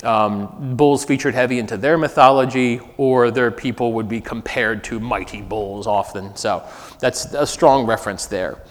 um, 0.03 0.75
bulls 0.75 1.03
featured 1.05 1.33
heavy 1.33 1.59
into 1.59 1.77
their 1.77 1.97
mythology, 1.97 2.79
or 2.97 3.31
their 3.31 3.51
people 3.51 3.93
would 3.93 4.07
be 4.07 4.21
compared 4.21 4.83
to 4.85 4.99
mighty 4.99 5.41
bulls 5.41 5.87
often. 5.87 6.35
So 6.35 6.63
that's 6.99 7.33
a 7.33 7.47
strong 7.47 7.85
reference 7.85 8.27
there. 8.27 8.61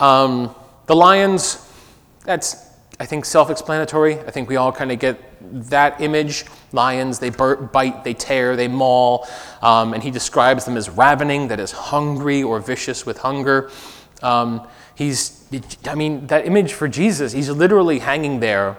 Um, 0.00 0.54
the 0.86 0.94
lions, 0.94 1.66
that's, 2.24 2.56
I 3.00 3.06
think, 3.06 3.24
self 3.24 3.50
explanatory. 3.50 4.18
I 4.20 4.30
think 4.30 4.48
we 4.48 4.56
all 4.56 4.72
kind 4.72 4.92
of 4.92 4.98
get 4.98 5.18
that 5.70 6.00
image. 6.00 6.44
Lions, 6.72 7.18
they 7.18 7.30
bite, 7.30 8.04
they 8.04 8.14
tear, 8.14 8.54
they 8.54 8.68
maul, 8.68 9.26
um, 9.62 9.94
and 9.94 10.02
he 10.02 10.10
describes 10.10 10.66
them 10.66 10.76
as 10.76 10.90
ravening, 10.90 11.48
that 11.48 11.60
is, 11.60 11.72
hungry 11.72 12.42
or 12.42 12.60
vicious 12.60 13.06
with 13.06 13.18
hunger. 13.18 13.70
Um, 14.22 14.66
he's, 14.94 15.46
I 15.86 15.94
mean, 15.94 16.26
that 16.26 16.46
image 16.46 16.74
for 16.74 16.86
Jesus, 16.86 17.32
he's 17.32 17.48
literally 17.48 17.98
hanging 18.00 18.40
there 18.40 18.76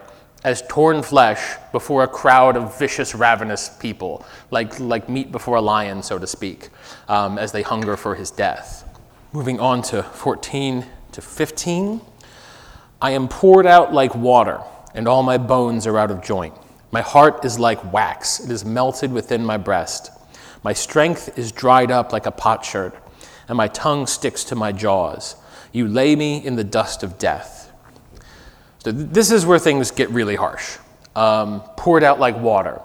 as 0.47 0.63
torn 0.69 1.03
flesh 1.03 1.57
before 1.73 2.03
a 2.03 2.07
crowd 2.07 2.55
of 2.55 2.79
vicious, 2.79 3.13
ravenous 3.13 3.67
people, 3.67 4.25
like, 4.49 4.79
like 4.79 5.09
meat 5.09 5.29
before 5.29 5.57
a 5.57 5.61
lion, 5.61 6.01
so 6.01 6.17
to 6.17 6.25
speak, 6.25 6.69
um, 7.09 7.37
as 7.37 7.51
they 7.51 7.61
hunger 7.61 7.97
for 7.97 8.15
his 8.15 8.31
death. 8.31 8.87
Moving 9.33 9.59
on 9.59 9.81
to 9.81 10.01
14 10.01 10.85
to 11.11 11.21
15. 11.21 11.99
I 13.01 13.11
am 13.11 13.27
poured 13.27 13.65
out 13.65 13.93
like 13.93 14.15
water, 14.15 14.61
and 14.95 15.05
all 15.05 15.21
my 15.21 15.37
bones 15.37 15.85
are 15.85 15.97
out 15.97 16.11
of 16.11 16.23
joint. 16.23 16.53
My 16.91 17.01
heart 17.01 17.43
is 17.43 17.59
like 17.59 17.91
wax, 17.91 18.39
it 18.39 18.49
is 18.49 18.63
melted 18.63 19.11
within 19.11 19.43
my 19.43 19.57
breast. 19.57 20.11
My 20.63 20.71
strength 20.71 21.37
is 21.37 21.51
dried 21.51 21.91
up 21.91 22.13
like 22.13 22.25
a 22.25 22.31
potsherd, 22.31 22.93
and 23.49 23.57
my 23.57 23.67
tongue 23.67 24.07
sticks 24.07 24.45
to 24.45 24.55
my 24.55 24.71
jaws. 24.71 25.35
You 25.73 25.89
lay 25.89 26.15
me 26.15 26.37
in 26.37 26.55
the 26.55 26.63
dust 26.63 27.03
of 27.03 27.17
death. 27.17 27.56
So 28.87 28.93
this 28.93 29.31
is 29.31 29.45
where 29.45 29.59
things 29.59 29.91
get 29.91 30.09
really 30.11 30.37
harsh. 30.37 30.77
Um, 31.13 31.59
poured 31.75 32.05
out 32.05 32.21
like 32.21 32.37
water. 32.39 32.79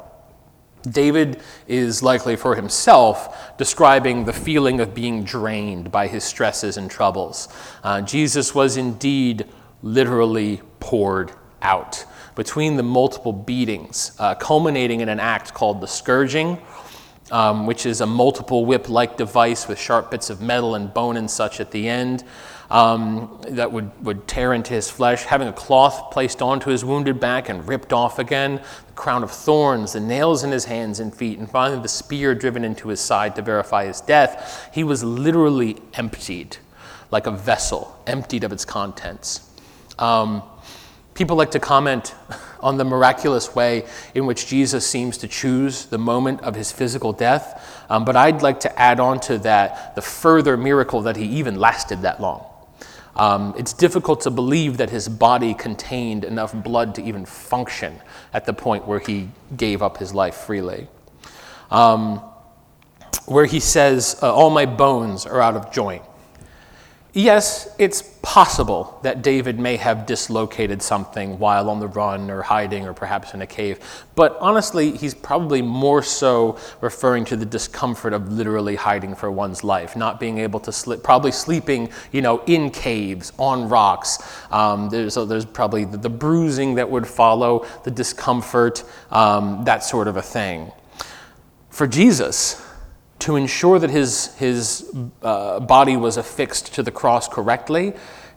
David 0.91 1.41
is 1.69 2.03
likely 2.03 2.35
for 2.35 2.57
himself 2.57 3.57
describing 3.57 4.25
the 4.25 4.33
feeling 4.33 4.81
of 4.81 4.97
being 4.97 5.23
drained 5.23 5.93
by 5.93 6.09
his 6.09 6.25
stresses 6.25 6.77
and 6.77 6.91
troubles. 6.91 7.47
Uh, 7.85 8.01
Jesus 8.01 8.53
was 8.53 8.77
indeed 8.77 9.47
literally 9.85 10.61
poured 10.81 11.31
out 11.63 12.05
between 12.35 12.77
the 12.77 12.83
multiple 12.83 13.33
beatings, 13.33 14.17
uh, 14.19 14.35
culminating 14.35 15.03
in 15.03 15.09
an 15.09 15.21
act 15.21 15.55
called 15.55 15.81
the 15.81 15.87
scourging, 15.87 16.59
um, 17.31 17.67
which 17.67 17.87
is 17.87 18.01
a 18.01 18.07
multiple 18.07 18.65
whip 18.67 18.89
like 18.89 19.17
device 19.17 19.69
with 19.69 19.79
sharp 19.79 20.11
bits 20.11 20.31
of 20.31 20.41
metal 20.41 20.75
and 20.75 20.93
bone 20.93 21.17
and 21.17 21.31
such 21.31 21.61
at 21.61 21.71
the 21.71 21.89
end 21.89 22.25
um, 22.73 23.39
that 23.51 23.71
would, 23.71 23.91
would 24.03 24.27
tear 24.27 24.55
into 24.55 24.73
his 24.73 24.91
flesh, 24.91 25.25
having 25.25 25.47
a 25.47 25.53
cloth 25.53 26.11
placed 26.11 26.41
onto 26.41 26.71
his 26.71 26.85
wounded 26.85 27.21
back 27.21 27.51
and 27.51 27.69
ripped 27.69 27.93
off 27.93 28.19
again, 28.19 28.63
the 28.87 28.93
crown 28.95 29.23
of 29.23 29.31
thorns, 29.31 29.93
the 29.93 30.01
nails 30.01 30.43
in 30.43 30.51
his 30.51 30.65
hands 30.65 30.99
and 30.99 31.15
feet, 31.15 31.39
and 31.39 31.51
finally 31.51 31.81
the 31.83 31.89
spear 31.89 32.35
driven 32.35 32.65
into 32.65 32.89
his 32.89 32.99
side 32.99 33.37
to 33.37 33.43
verify 33.43 33.85
his 33.85 34.01
death. 34.01 34.71
He 34.73 34.85
was 34.85 35.05
literally 35.05 35.77
emptied, 35.95 36.57
like 37.11 37.27
a 37.27 37.31
vessel, 37.31 38.01
emptied 38.07 38.43
of 38.43 38.53
its 38.53 38.65
contents. 38.65 39.51
Um, 39.99 40.43
people 41.23 41.37
like 41.37 41.53
to 41.53 41.61
comment 41.61 42.17
on 42.61 42.79
the 42.79 42.85
miraculous 42.85 43.55
way 43.55 43.87
in 44.13 44.27
which 44.27 44.49
Jesus 44.49 44.85
seems 44.85 45.17
to 45.19 45.29
choose 45.29 45.87
the 45.87 45.97
moment 45.97 46.41
of 46.41 46.57
his 46.57 46.73
physical 46.73 47.13
death. 47.13 47.85
Um, 47.89 48.05
but 48.05 48.17
I'd 48.17 48.43
like 48.43 48.59
to 48.61 48.77
add 48.77 48.99
on 48.99 49.21
to 49.21 49.39
that 49.39 49.95
the 49.95 50.03
further 50.03 50.57
miracle 50.57 51.03
that 51.03 51.17
he 51.17 51.27
even 51.27 51.61
lasted 51.61 52.03
that 52.03 52.21
long. 52.21 52.45
Um, 53.15 53.55
it's 53.57 53.73
difficult 53.73 54.23
to 54.23 54.31
believe 54.31 54.79
that 54.79 54.91
his 54.91 55.09
body 55.09 55.55
contained 55.55 56.25
enough 56.25 56.53
blood 56.53 56.97
to 56.97 57.05
even 57.05 57.25
function 57.25 58.01
at 58.35 58.45
the 58.45 58.53
point 58.53 58.89
where 58.89 58.99
he 58.99 59.29
gave 59.57 59.81
up 59.81 59.99
his 59.99 60.13
life 60.13 60.35
freely. 60.35 60.89
Um, 61.71 62.19
where 63.27 63.47
he 63.47 63.61
says, 63.61 64.19
uh, 64.23 64.35
All 64.35 64.51
my 64.51 64.67
bones 64.67 65.25
are 65.25 65.41
out 65.41 65.55
of 65.55 65.73
joint. 65.73 66.03
Yes, 67.15 67.69
it's 67.79 68.01
possible 68.23 68.99
that 69.03 69.21
David 69.21 69.59
may 69.59 69.77
have 69.77 70.07
dislocated 70.07 70.81
something 70.81 71.39
while 71.39 71.69
on 71.69 71.79
the 71.79 71.87
run 71.87 72.31
or 72.31 72.41
hiding 72.41 72.87
or 72.87 72.95
perhaps 72.95 73.35
in 73.35 73.43
a 73.43 73.47
cave, 73.47 73.81
but 74.15 74.39
honestly, 74.41 74.97
he's 74.97 75.13
probably 75.13 75.61
more 75.61 76.03
so 76.03 76.59
referring 76.81 77.27
to 77.27 77.37
the 77.37 77.45
discomfort 77.45 78.15
of 78.15 78.33
literally 78.33 78.77
hiding 78.77 79.15
for 79.15 79.31
one's 79.31 79.63
life, 79.63 79.95
not 79.95 80.19
being 80.19 80.39
able 80.39 80.59
to 80.61 80.73
sleep, 80.73 81.03
probably 81.03 81.33
sleeping, 81.33 81.91
you 82.13 82.23
know, 82.23 82.43
in 82.47 82.71
caves, 82.71 83.31
on 83.39 83.69
rocks. 83.69 84.19
Um, 84.51 84.89
there's, 84.89 85.13
so 85.13 85.27
there's 85.27 85.45
probably 85.45 85.85
the, 85.85 85.99
the, 85.99 86.09
bruising 86.09 86.77
that 86.77 86.89
would 86.89 87.07
follow, 87.07 87.67
the 87.85 87.91
discomfort, 87.91 88.85
um, 89.11 89.65
that 89.65 89.85
sort 89.85 90.09
of 90.09 90.17
a 90.17 90.23
thing. 90.23 90.73
For 91.69 91.87
Jesus, 91.87 92.67
to 93.23 93.37
ensure 93.37 93.79
that 93.79 93.91
his, 93.91 94.35
his 94.35 94.93
uh, 95.23 95.61
body 95.61 95.97
was 95.97 96.17
affixed 96.17 96.75
to 96.75 96.83
the 96.83 96.91
cross 96.91 97.29
correctly, 97.29 97.93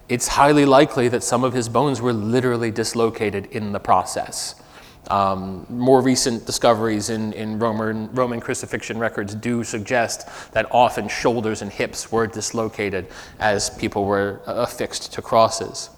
it's 0.10 0.28
highly 0.28 0.66
likely 0.66 1.08
that 1.08 1.24
some 1.24 1.44
of 1.44 1.54
his 1.54 1.68
bones 1.68 2.02
were 2.02 2.14
literally 2.14 2.70
dislocated 2.70 3.48
in 3.48 3.72
the 3.72 3.80
process. 3.80 4.62
Um, 5.10 5.66
more 5.70 6.02
recent 6.02 6.46
discoveries 6.46 7.10
in, 7.10 7.34
in 7.34 7.58
Roman, 7.58 8.14
Roman 8.14 8.40
crucifixion 8.40 9.00
records 9.00 9.34
do 9.34 9.64
suggest 9.64 10.28
that 10.54 10.68
often 10.70 11.08
shoulders 11.08 11.64
and 11.64 11.72
hips 11.72 12.12
were 12.12 12.28
dislocated 12.28 13.08
as 13.40 13.72
people 13.72 14.06
were 14.06 14.42
uh, 14.46 14.54
affixed 14.54 15.14
to 15.14 15.22
crosses. 15.22 15.90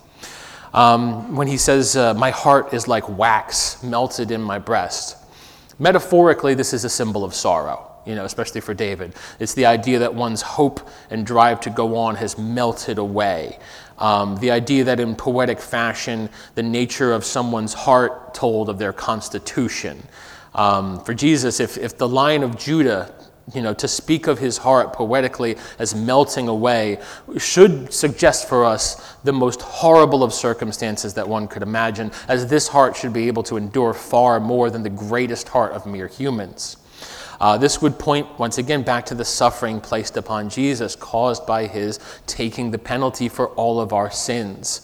Um, 0.74 1.36
when 1.36 1.48
he 1.48 1.58
says, 1.58 1.98
uh, 1.98 2.14
My 2.14 2.32
heart 2.32 2.74
is 2.74 2.88
like 2.88 3.08
wax 3.18 3.84
melted 3.84 4.32
in 4.32 4.42
my 4.42 4.60
breast, 4.60 5.18
metaphorically, 5.78 6.54
this 6.54 6.74
is 6.74 6.86
a 6.86 6.90
symbol 6.90 7.26
of 7.26 7.34
sorrow 7.34 7.87
you 8.08 8.16
know, 8.16 8.26
especially 8.26 8.62
for 8.62 8.74
David. 8.74 9.14
It's 9.40 9.54
the 9.54 9.66
idea 9.66 10.00
that 10.00 10.16
one's 10.16 10.42
hope 10.42 10.88
and 11.10 11.26
drive 11.26 11.60
to 11.62 11.70
go 11.70 11.98
on 11.98 12.16
has 12.16 12.38
melted 12.38 12.98
away. 12.98 13.60
Um, 13.98 14.38
the 14.38 14.52
idea 14.52 14.84
that 14.86 15.00
in 15.00 15.16
poetic 15.16 15.60
fashion, 15.60 16.30
the 16.56 16.64
nature 16.64 17.12
of 17.12 17.26
someone's 17.26 17.74
heart 17.74 18.34
told 18.34 18.70
of 18.70 18.78
their 18.78 18.94
constitution. 18.94 20.02
Um, 20.56 21.04
for 21.04 21.14
Jesus, 21.14 21.60
if, 21.60 21.78
if 21.78 21.98
the 21.98 22.08
Lion 22.08 22.44
of 22.44 22.58
Judah 22.58 23.14
you 23.54 23.62
know, 23.62 23.74
to 23.74 23.88
speak 23.88 24.28
of 24.28 24.40
his 24.40 24.58
heart 24.58 24.92
poetically 24.92 25.56
as 25.80 25.96
melting 25.96 26.48
away 26.48 27.00
should 27.38 27.94
suggest 27.94 28.48
for 28.50 28.66
us 28.66 29.16
the 29.24 29.32
most 29.32 29.62
horrible 29.62 30.24
of 30.24 30.34
circumstances 30.34 31.14
that 31.14 31.28
one 31.28 31.48
could 31.48 31.62
imagine, 31.62 32.12
as 32.28 32.48
this 32.48 32.68
heart 32.68 32.96
should 32.96 33.14
be 33.14 33.28
able 33.28 33.44
to 33.44 33.56
endure 33.56 33.94
far 33.94 34.40
more 34.40 34.70
than 34.70 34.84
the 34.84 34.90
greatest 34.90 35.48
heart 35.50 35.72
of 35.72 35.86
mere 35.86 36.08
humans. 36.08 36.78
Uh, 37.40 37.58
this 37.58 37.82
would 37.82 38.00
point 38.00 38.28
once 38.40 38.58
again 38.58 38.82
back 38.82 39.06
to 39.06 39.16
the 39.16 39.26
suffering 39.26 39.80
placed 39.80 40.18
upon 40.18 40.50
Jesus, 40.50 40.96
caused 40.96 41.46
by 41.46 41.68
his 41.68 42.00
taking 42.26 42.72
the 42.72 42.78
penalty 42.78 43.30
for 43.30 43.50
all 43.50 43.80
of 43.80 43.94
our 43.94 44.10
sins. 44.10 44.82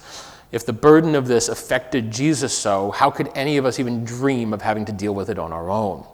If 0.52 0.66
the 0.68 0.74
burden 0.74 1.16
of 1.16 1.28
this 1.28 1.50
affected 1.50 2.12
Jesus 2.12 2.56
so, 2.56 2.92
how 2.92 3.10
could 3.10 3.32
any 3.34 3.58
of 3.58 3.66
us 3.66 3.80
even 3.80 4.06
dream 4.06 4.54
of 4.54 4.62
having 4.62 4.86
to 4.86 4.92
deal 4.92 5.16
with 5.16 5.30
it 5.30 5.40
on 5.40 5.52
our 5.52 5.72
own? 5.72 6.06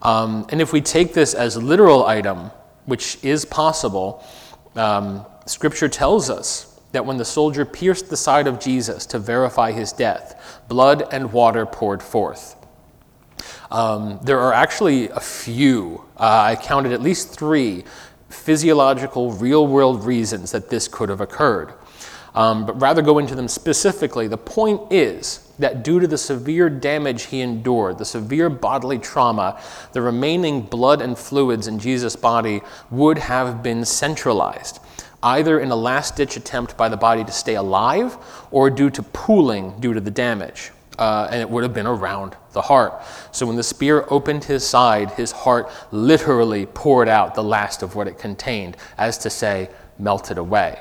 Um, 0.00 0.46
and 0.50 0.60
if 0.60 0.72
we 0.72 0.80
take 0.80 1.12
this 1.12 1.34
as 1.34 1.56
a 1.56 1.60
literal 1.60 2.06
item, 2.06 2.52
which 2.86 3.18
is 3.24 3.44
possible, 3.44 4.24
um, 4.76 5.26
Scripture 5.46 5.88
tells 5.88 6.30
us 6.30 6.80
that 6.92 7.04
when 7.04 7.16
the 7.16 7.24
soldier 7.24 7.64
pierced 7.64 8.10
the 8.10 8.16
side 8.16 8.46
of 8.46 8.60
Jesus 8.60 9.06
to 9.06 9.18
verify 9.18 9.72
his 9.72 9.92
death, 9.92 10.62
blood 10.68 11.04
and 11.10 11.32
water 11.32 11.66
poured 11.66 12.02
forth. 12.02 12.56
Um, 13.70 14.18
there 14.22 14.40
are 14.40 14.52
actually 14.52 15.08
a 15.08 15.20
few, 15.20 16.04
uh, 16.16 16.54
I 16.54 16.56
counted 16.56 16.92
at 16.92 17.02
least 17.02 17.38
three 17.38 17.84
physiological, 18.28 19.32
real 19.32 19.66
world 19.66 20.04
reasons 20.04 20.52
that 20.52 20.70
this 20.70 20.88
could 20.88 21.08
have 21.08 21.20
occurred. 21.20 21.74
Um, 22.34 22.64
but 22.64 22.80
rather 22.80 23.02
go 23.02 23.18
into 23.18 23.34
them 23.34 23.48
specifically, 23.48 24.26
the 24.26 24.38
point 24.38 24.80
is 24.90 25.50
that 25.58 25.84
due 25.84 26.00
to 26.00 26.06
the 26.06 26.16
severe 26.16 26.70
damage 26.70 27.24
he 27.24 27.40
endured, 27.40 27.98
the 27.98 28.04
severe 28.04 28.48
bodily 28.48 28.98
trauma, 28.98 29.60
the 29.92 30.00
remaining 30.00 30.62
blood 30.62 31.02
and 31.02 31.18
fluids 31.18 31.66
in 31.66 31.78
Jesus' 31.78 32.16
body 32.16 32.62
would 32.90 33.18
have 33.18 33.62
been 33.62 33.84
centralized, 33.84 34.80
either 35.22 35.60
in 35.60 35.70
a 35.70 35.76
last 35.76 36.16
ditch 36.16 36.36
attempt 36.36 36.76
by 36.76 36.88
the 36.88 36.96
body 36.96 37.22
to 37.22 37.32
stay 37.32 37.54
alive 37.54 38.16
or 38.50 38.70
due 38.70 38.90
to 38.90 39.02
pooling 39.02 39.78
due 39.78 39.92
to 39.92 40.00
the 40.00 40.10
damage. 40.10 40.72
Uh, 40.98 41.28
and 41.30 41.40
it 41.40 41.48
would 41.48 41.62
have 41.62 41.74
been 41.74 41.86
around 41.86 42.36
the 42.52 42.62
heart. 42.62 43.02
So 43.32 43.46
when 43.46 43.56
the 43.56 43.62
spear 43.62 44.04
opened 44.08 44.44
his 44.44 44.66
side, 44.66 45.10
his 45.12 45.32
heart 45.32 45.70
literally 45.90 46.66
poured 46.66 47.08
out 47.08 47.34
the 47.34 47.42
last 47.42 47.82
of 47.82 47.94
what 47.94 48.08
it 48.08 48.18
contained, 48.18 48.76
as 48.98 49.18
to 49.18 49.30
say, 49.30 49.70
melted 49.98 50.38
away. 50.38 50.80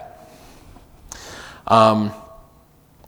Um, 1.67 2.11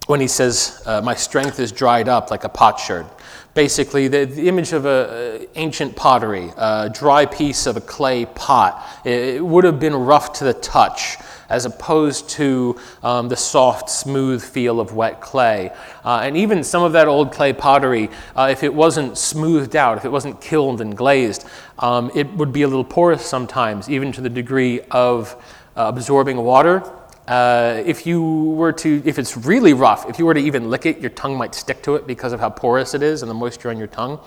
when 0.07 0.19
he 0.19 0.27
says, 0.27 0.81
uh, 0.85 1.01
My 1.01 1.15
strength 1.15 1.59
is 1.59 1.71
dried 1.71 2.09
up 2.09 2.29
like 2.31 2.43
a 2.43 2.49
potsherd, 2.49 3.05
basically 3.53 4.07
the, 4.07 4.25
the 4.25 4.47
image 4.47 4.73
of 4.73 4.85
a, 4.85 5.47
ancient 5.55 5.95
pottery, 5.95 6.51
a 6.57 6.89
dry 6.93 7.25
piece 7.25 7.65
of 7.65 7.77
a 7.77 7.81
clay 7.81 8.25
pot. 8.25 8.85
It, 9.05 9.35
it 9.35 9.45
would 9.45 9.63
have 9.63 9.79
been 9.79 9.95
rough 9.95 10.33
to 10.33 10.43
the 10.43 10.53
touch 10.53 11.17
as 11.49 11.65
opposed 11.65 12.29
to 12.29 12.79
um, 13.03 13.29
the 13.29 13.35
soft, 13.35 13.89
smooth 13.89 14.43
feel 14.43 14.79
of 14.79 14.93
wet 14.93 15.21
clay. 15.21 15.71
Uh, 16.03 16.21
and 16.23 16.37
even 16.37 16.63
some 16.63 16.83
of 16.83 16.93
that 16.93 17.07
old 17.07 17.31
clay 17.31 17.53
pottery, 17.53 18.09
uh, 18.35 18.49
if 18.51 18.63
it 18.63 18.73
wasn't 18.73 19.17
smoothed 19.17 19.75
out, 19.75 19.97
if 19.97 20.05
it 20.05 20.11
wasn't 20.11 20.39
kilned 20.41 20.81
and 20.81 20.97
glazed, 20.97 21.47
um, 21.79 22.11
it 22.15 22.31
would 22.33 22.51
be 22.53 22.61
a 22.61 22.67
little 22.67 22.83
porous 22.83 23.25
sometimes, 23.25 23.89
even 23.89 24.11
to 24.11 24.21
the 24.21 24.29
degree 24.29 24.81
of 24.91 25.35
uh, 25.75 25.83
absorbing 25.85 26.37
water. 26.37 26.83
Uh, 27.27 27.81
if 27.85 28.05
you 28.05 28.21
were 28.21 28.73
to, 28.73 29.01
if 29.05 29.17
it's 29.17 29.37
really 29.37 29.73
rough, 29.73 30.09
if 30.09 30.19
you 30.19 30.25
were 30.25 30.33
to 30.33 30.41
even 30.41 30.69
lick 30.69 30.85
it, 30.85 30.99
your 30.99 31.09
tongue 31.11 31.37
might 31.37 31.55
stick 31.55 31.81
to 31.81 31.95
it 31.95 32.05
because 32.05 32.33
of 32.33 32.39
how 32.39 32.49
porous 32.49 32.93
it 32.93 33.01
is 33.01 33.21
and 33.21 33.29
the 33.31 33.33
moisture 33.33 33.69
on 33.69 33.77
your 33.77 33.87
tongue. 33.87 34.19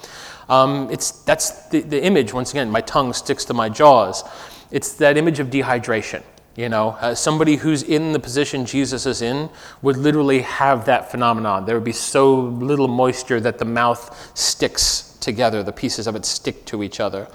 Um, 0.48 0.88
it's, 0.90 1.10
that's 1.10 1.68
the, 1.68 1.80
the 1.80 2.02
image, 2.02 2.32
once 2.32 2.52
again, 2.52 2.70
my 2.70 2.80
tongue 2.80 3.12
sticks 3.12 3.44
to 3.46 3.54
my 3.54 3.68
jaws. 3.68 4.24
It's 4.70 4.94
that 4.94 5.16
image 5.18 5.40
of 5.40 5.48
dehydration. 5.48 6.22
You 6.56 6.70
know, 6.70 6.96
uh, 7.00 7.14
somebody 7.14 7.56
who's 7.56 7.82
in 7.82 8.12
the 8.12 8.18
position 8.18 8.64
Jesus 8.64 9.04
is 9.04 9.20
in 9.20 9.50
would 9.82 9.98
literally 9.98 10.40
have 10.40 10.86
that 10.86 11.10
phenomenon. 11.10 11.66
There 11.66 11.74
would 11.74 11.84
be 11.84 11.92
so 11.92 12.40
little 12.40 12.88
moisture 12.88 13.40
that 13.40 13.58
the 13.58 13.66
mouth 13.66 14.32
sticks 14.34 15.18
together, 15.20 15.62
the 15.62 15.72
pieces 15.72 16.06
of 16.06 16.16
it 16.16 16.24
stick 16.24 16.64
to 16.66 16.82
each 16.82 16.98
other. 16.98 17.28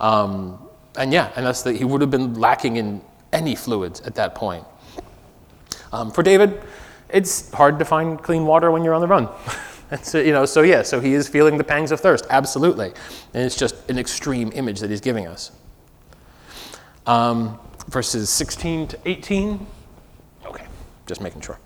Um, 0.00 0.58
and 0.96 1.12
yeah, 1.12 1.30
and 1.36 1.46
that's 1.46 1.62
that 1.62 1.76
he 1.76 1.84
would 1.84 2.00
have 2.00 2.10
been 2.10 2.34
lacking 2.34 2.76
in 2.76 3.00
any 3.32 3.54
fluids 3.54 4.00
at 4.00 4.16
that 4.16 4.34
point. 4.34 4.64
Um, 5.92 6.10
for 6.10 6.24
David, 6.24 6.60
it's 7.10 7.52
hard 7.52 7.78
to 7.78 7.84
find 7.84 8.20
clean 8.20 8.44
water 8.44 8.72
when 8.72 8.82
you're 8.82 8.94
on 8.94 9.00
the 9.00 9.06
run. 9.06 9.28
so, 10.02 10.18
you 10.18 10.32
know, 10.32 10.46
so 10.46 10.62
yeah, 10.62 10.82
so 10.82 10.98
he 10.98 11.14
is 11.14 11.28
feeling 11.28 11.58
the 11.58 11.64
pangs 11.64 11.92
of 11.92 12.00
thirst, 12.00 12.26
absolutely. 12.28 12.92
And 13.34 13.44
it's 13.44 13.56
just 13.56 13.88
an 13.88 13.98
extreme 13.98 14.50
image 14.52 14.80
that 14.80 14.90
he's 14.90 15.00
giving 15.00 15.28
us. 15.28 15.52
Um, 17.06 17.60
verses 17.88 18.30
16 18.30 18.88
to 18.88 18.98
18. 19.04 19.66
Okay, 20.46 20.66
just 21.06 21.20
making 21.20 21.40
sure. 21.40 21.58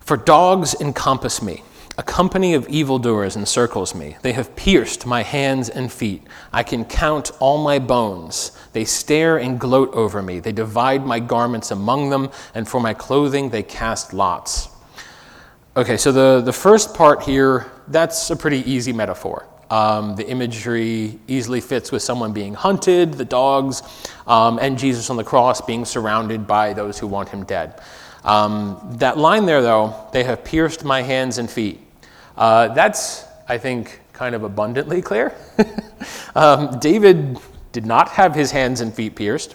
For 0.00 0.16
dogs 0.16 0.74
encompass 0.80 1.42
me. 1.42 1.62
A 1.96 2.02
company 2.02 2.54
of 2.54 2.68
evildoers 2.68 3.36
encircles 3.36 3.94
me. 3.94 4.16
They 4.22 4.32
have 4.32 4.56
pierced 4.56 5.06
my 5.06 5.22
hands 5.22 5.68
and 5.68 5.92
feet. 5.92 6.24
I 6.52 6.64
can 6.64 6.84
count 6.84 7.30
all 7.38 7.62
my 7.62 7.78
bones. 7.78 8.50
They 8.72 8.84
stare 8.84 9.36
and 9.38 9.60
gloat 9.60 9.94
over 9.94 10.20
me. 10.20 10.40
They 10.40 10.50
divide 10.50 11.06
my 11.06 11.20
garments 11.20 11.70
among 11.70 12.10
them, 12.10 12.30
and 12.52 12.68
for 12.68 12.80
my 12.80 12.94
clothing 12.94 13.50
they 13.50 13.62
cast 13.62 14.12
lots. 14.12 14.68
Okay, 15.76 15.96
so 15.96 16.10
the, 16.10 16.40
the 16.40 16.52
first 16.52 16.94
part 16.94 17.22
here, 17.22 17.70
that's 17.86 18.28
a 18.30 18.36
pretty 18.36 18.68
easy 18.68 18.92
metaphor. 18.92 19.46
Um, 19.70 20.14
the 20.16 20.28
imagery 20.28 21.18
easily 21.26 21.60
fits 21.60 21.90
with 21.90 22.02
someone 22.02 22.32
being 22.32 22.54
hunted, 22.54 23.14
the 23.14 23.24
dogs, 23.24 23.82
um, 24.26 24.58
and 24.60 24.78
Jesus 24.78 25.10
on 25.10 25.16
the 25.16 25.24
cross 25.24 25.60
being 25.60 25.84
surrounded 25.84 26.46
by 26.46 26.72
those 26.72 26.98
who 26.98 27.06
want 27.06 27.28
him 27.28 27.44
dead. 27.44 27.80
Um, 28.24 28.78
that 28.98 29.18
line 29.18 29.46
there, 29.46 29.62
though, 29.62 29.94
they 30.12 30.24
have 30.24 30.44
pierced 30.44 30.84
my 30.84 31.02
hands 31.02 31.38
and 31.38 31.50
feet. 31.50 31.80
Uh, 32.36 32.68
that's, 32.68 33.24
I 33.48 33.58
think, 33.58 34.00
kind 34.12 34.34
of 34.34 34.44
abundantly 34.44 35.02
clear. 35.02 35.34
Um, 36.36 36.80
David 36.80 37.38
did 37.72 37.86
not 37.86 38.08
have 38.10 38.34
his 38.34 38.50
hands 38.50 38.80
and 38.80 38.92
feet 38.92 39.14
pierced. 39.14 39.54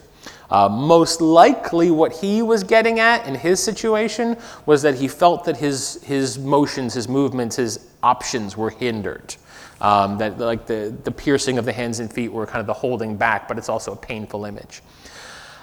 Uh, 0.49 0.67
most 0.67 1.21
likely, 1.21 1.91
what 1.91 2.11
he 2.11 2.41
was 2.41 2.63
getting 2.63 2.99
at 2.99 3.27
in 3.27 3.35
his 3.35 3.61
situation 3.61 4.35
was 4.65 4.81
that 4.81 4.95
he 4.95 5.07
felt 5.07 5.43
that 5.43 5.57
his, 5.57 6.01
his 6.03 6.39
motions, 6.39 6.93
his 6.93 7.07
movements, 7.07 7.57
his 7.57 7.87
options 8.01 8.57
were 8.57 8.71
hindered. 8.71 9.35
Um, 9.81 10.17
that 10.17 10.39
like 10.39 10.67
the, 10.67 10.93
the 11.03 11.11
piercing 11.11 11.57
of 11.57 11.65
the 11.65 11.71
hands 11.71 11.99
and 11.99 12.11
feet 12.11 12.31
were 12.31 12.45
kind 12.45 12.59
of 12.59 12.67
the 12.67 12.73
holding 12.73 13.15
back, 13.15 13.47
but 13.47 13.57
it's 13.57 13.69
also 13.69 13.93
a 13.93 13.95
painful 13.95 14.43
image. 14.43 14.81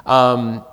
Um, 0.07 0.64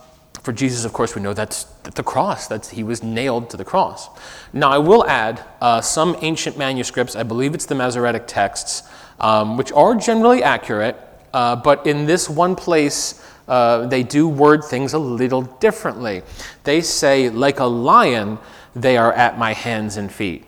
for 0.44 0.52
Jesus, 0.52 0.84
of 0.84 0.92
course, 0.92 1.16
we 1.16 1.22
know 1.22 1.34
that's 1.34 1.64
the 1.84 2.04
cross. 2.04 2.48
That's 2.48 2.70
he 2.70 2.84
was 2.84 3.02
nailed 3.02 3.50
to 3.52 3.58
the 3.58 3.64
cross. 3.64 4.10
Now, 4.52 4.72
I 4.72 4.78
will 4.78 5.06
add 5.08 5.44
uh, 5.62 5.80
some 5.80 6.18
ancient 6.22 6.58
manuscripts. 6.58 7.16
I 7.16 7.24
believe 7.24 7.54
it's 7.54 7.66
the 7.66 7.76
Masoretic 7.76 8.28
texts, 8.28 8.84
um, 9.22 9.56
which 9.56 9.72
are 9.72 9.96
generally 9.96 10.44
accurate, 10.44 10.98
uh, 11.34 11.56
but 11.56 11.88
in 11.88 12.06
this 12.06 12.30
one 12.30 12.56
place, 12.56 13.26
uh, 13.48 13.88
they 13.88 14.04
do 14.04 14.28
word 14.28 14.64
things 14.66 14.94
a 14.94 15.00
little 15.00 15.44
differently. 15.44 16.24
They 16.66 16.82
say, 16.82 17.30
"Like 17.30 17.60
a 17.60 17.66
lion, 17.66 18.38
they 18.76 18.98
are 18.98 19.14
at 19.14 19.38
my 19.38 19.54
hands 19.54 19.96
and 19.98 20.12
feet," 20.12 20.46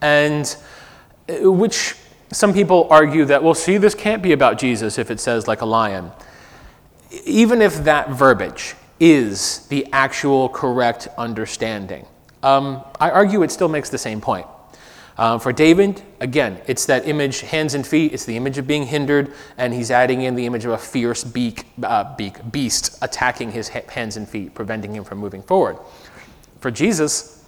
and 0.00 0.56
which 1.28 1.94
some 2.32 2.52
people 2.52 2.86
argue 2.90 3.24
that, 3.26 3.42
well, 3.42 3.54
see, 3.54 3.78
this 3.78 3.94
can't 3.94 4.22
be 4.22 4.32
about 4.32 4.58
Jesus 4.58 4.98
if 4.98 5.10
it 5.10 5.20
says 5.20 5.46
like 5.46 5.60
a 5.60 5.66
lion. 5.66 6.10
Even 7.24 7.62
if 7.62 7.84
that 7.84 8.10
verbiage 8.10 8.74
is 8.98 9.66
the 9.68 9.86
actual 9.92 10.48
correct 10.48 11.08
understanding, 11.16 12.06
um, 12.42 12.82
I 13.00 13.10
argue 13.10 13.42
it 13.42 13.50
still 13.50 13.68
makes 13.68 13.90
the 13.90 13.98
same 13.98 14.20
point. 14.20 14.46
Uh, 15.18 15.38
for 15.38 15.50
David, 15.50 16.02
again, 16.20 16.60
it's 16.66 16.84
that 16.86 17.08
image, 17.08 17.40
hands 17.40 17.72
and 17.72 17.86
feet, 17.86 18.12
it's 18.12 18.26
the 18.26 18.36
image 18.36 18.58
of 18.58 18.66
being 18.66 18.84
hindered, 18.84 19.32
and 19.56 19.72
he's 19.72 19.90
adding 19.90 20.22
in 20.22 20.34
the 20.34 20.44
image 20.44 20.66
of 20.66 20.72
a 20.72 20.78
fierce 20.78 21.24
beak, 21.24 21.64
uh, 21.82 22.14
beak 22.16 22.36
beast 22.52 22.98
attacking 23.00 23.50
his 23.50 23.68
hands 23.68 24.18
and 24.18 24.28
feet, 24.28 24.54
preventing 24.54 24.94
him 24.94 25.04
from 25.04 25.18
moving 25.18 25.42
forward. 25.42 25.78
For 26.60 26.70
Jesus, 26.70 27.42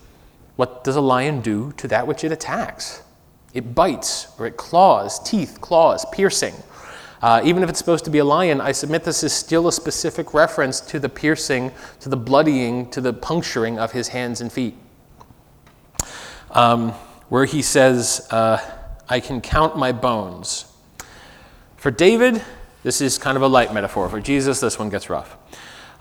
what 0.57 0.83
does 0.83 0.97
a 0.97 1.01
lion 1.03 1.43
do 1.43 1.73
to 1.77 1.87
that 1.89 2.07
which 2.07 2.25
it 2.25 2.33
attacks? 2.33 3.03
It 3.55 3.75
bites 3.75 4.29
or 4.39 4.47
it 4.47 4.57
claws, 4.57 5.23
teeth, 5.29 5.61
claws, 5.61 6.05
piercing. 6.13 6.55
Uh, 7.21 7.41
even 7.45 7.63
if 7.63 7.69
it's 7.69 7.79
supposed 7.79 8.05
to 8.05 8.11
be 8.11 8.19
a 8.19 8.25
lion, 8.25 8.61
I 8.61 8.73
submit 8.73 9.03
this 9.03 9.25
is 9.25 9.33
still 9.33 9.67
a 9.67 9.73
specific 9.73 10.35
reference 10.35 10.81
to 10.83 11.01
the 11.01 11.09
piercing, 11.09 11.73
to 12.01 12.09
the 12.09 12.17
bloodying, 12.17 12.89
to 12.91 13.01
the 13.01 13.13
puncturing 13.13 13.79
of 13.79 13.93
his 13.93 14.09
hands 14.09 14.41
and 14.41 14.53
feet. 14.53 14.77
Um, 16.53 16.93
where 17.29 17.45
he 17.45 17.61
says, 17.61 18.27
uh, 18.31 18.59
I 19.09 19.21
can 19.21 19.41
count 19.41 19.77
my 19.77 19.93
bones. 19.93 20.73
For 21.77 21.91
David, 21.91 22.43
this 22.83 23.01
is 23.01 23.19
kind 23.19 23.37
of 23.37 23.43
a 23.43 23.49
light 23.49 23.75
metaphor. 23.75 24.09
For 24.09 24.21
Jesus, 24.21 24.61
this 24.61 24.79
one 24.79 24.89
gets 24.89 25.11
rough. 25.11 25.37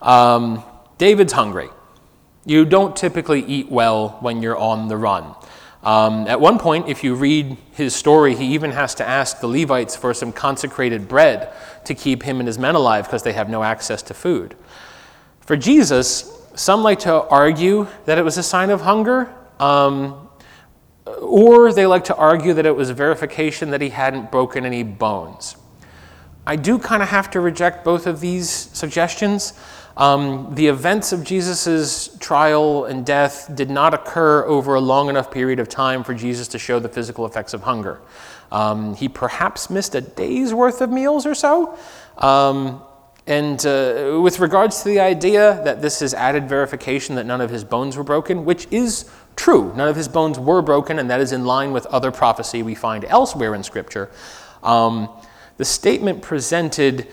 Um, 0.02 0.64
David's 0.98 1.34
hungry. 1.34 1.70
You 2.46 2.64
don't 2.64 2.96
typically 2.96 3.44
eat 3.44 3.70
well 3.70 4.18
when 4.22 4.42
you're 4.42 4.58
on 4.58 4.88
the 4.88 4.98
run. 4.98 5.36
Um, 5.88 6.28
at 6.28 6.42
one 6.42 6.60
point, 6.60 6.90
if 6.90 7.02
you 7.02 7.16
read 7.16 7.56
his 7.72 7.96
story, 7.96 8.36
he 8.36 8.48
even 8.48 8.72
has 8.72 8.94
to 8.96 9.08
ask 9.08 9.40
the 9.40 9.48
Levites 9.48 9.96
for 9.96 10.14
some 10.14 10.34
consecrated 10.34 11.08
bread 11.08 11.54
to 11.86 11.96
keep 11.96 12.24
him 12.24 12.42
and 12.42 12.48
his 12.48 12.60
men 12.60 12.76
alive 12.76 13.06
because 13.06 13.24
they 13.24 13.32
have 13.32 13.48
no 13.48 13.64
access 13.64 14.02
to 14.02 14.14
food. 14.14 14.54
For 15.40 15.56
Jesus, 15.56 16.30
some 16.56 16.84
like 16.84 17.00
to 17.00 17.24
argue 17.30 17.88
that 18.04 18.18
it 18.18 18.24
was 18.24 18.38
a 18.38 18.44
sign 18.44 18.70
of 18.70 18.82
hunger, 18.82 19.34
um, 19.62 20.28
or 21.22 21.72
they 21.72 21.86
like 21.86 22.04
to 22.04 22.16
argue 22.18 22.54
that 22.56 22.66
it 22.66 22.76
was 22.76 22.90
verification 22.90 23.72
that 23.72 23.80
he 23.80 23.88
hadn't 23.88 24.30
broken 24.30 24.66
any 24.66 24.84
bones. 24.84 25.56
I 26.46 26.58
do 26.58 26.80
kind 26.80 27.02
of 27.02 27.08
have 27.08 27.32
to 27.32 27.40
reject 27.40 27.86
both 27.86 28.08
of 28.08 28.20
these 28.20 28.50
suggestions. 28.50 29.54
Um, 29.98 30.54
the 30.54 30.68
events 30.68 31.12
of 31.12 31.24
Jesus' 31.24 32.16
trial 32.20 32.86
and 32.86 33.04
death 33.04 33.50
did 33.56 33.72
not 33.72 33.96
occur 33.96 34.46
over 34.46 34.76
a 34.76 34.80
long 34.80 35.10
enough 35.10 35.32
period 35.32 35.60
of 35.60 35.68
time 35.68 36.04
for 36.04 36.14
Jesus 36.14 36.48
to 36.50 36.60
show 36.60 36.78
the 36.80 36.88
physical 36.88 37.26
effects 37.26 37.56
of 37.56 37.64
hunger. 37.64 38.00
Um, 38.52 38.96
he 38.96 39.10
perhaps 39.10 39.72
missed 39.72 39.96
a 39.96 40.02
day's 40.02 40.54
worth 40.54 40.82
of 40.82 40.92
meals 40.92 41.26
or 41.26 41.34
so. 41.34 41.78
Um, 42.20 42.84
and 43.26 43.66
uh, 43.66 44.20
with 44.22 44.40
regards 44.40 44.84
to 44.84 44.90
the 44.90 45.00
idea 45.00 45.62
that 45.66 45.82
this 45.82 46.04
is 46.04 46.14
added 46.14 46.48
verification 46.48 47.16
that 47.16 47.26
none 47.26 47.42
of 47.42 47.50
his 47.50 47.64
bones 47.64 47.98
were 47.98 48.04
broken, 48.04 48.46
which 48.46 48.68
is 48.70 49.10
true, 49.36 49.74
none 49.76 49.90
of 49.90 49.96
his 49.96 50.08
bones 50.08 50.40
were 50.40 50.62
broken, 50.62 51.00
and 51.00 51.10
that 51.10 51.20
is 51.20 51.34
in 51.34 51.44
line 51.44 51.72
with 51.72 51.88
other 51.88 52.12
prophecy 52.12 52.62
we 52.62 52.76
find 52.76 53.04
elsewhere 53.06 53.56
in 53.56 53.64
Scripture. 53.64 54.12
Um, 54.62 55.10
the 55.58 55.66
statement 55.66 56.22
presented 56.22 57.08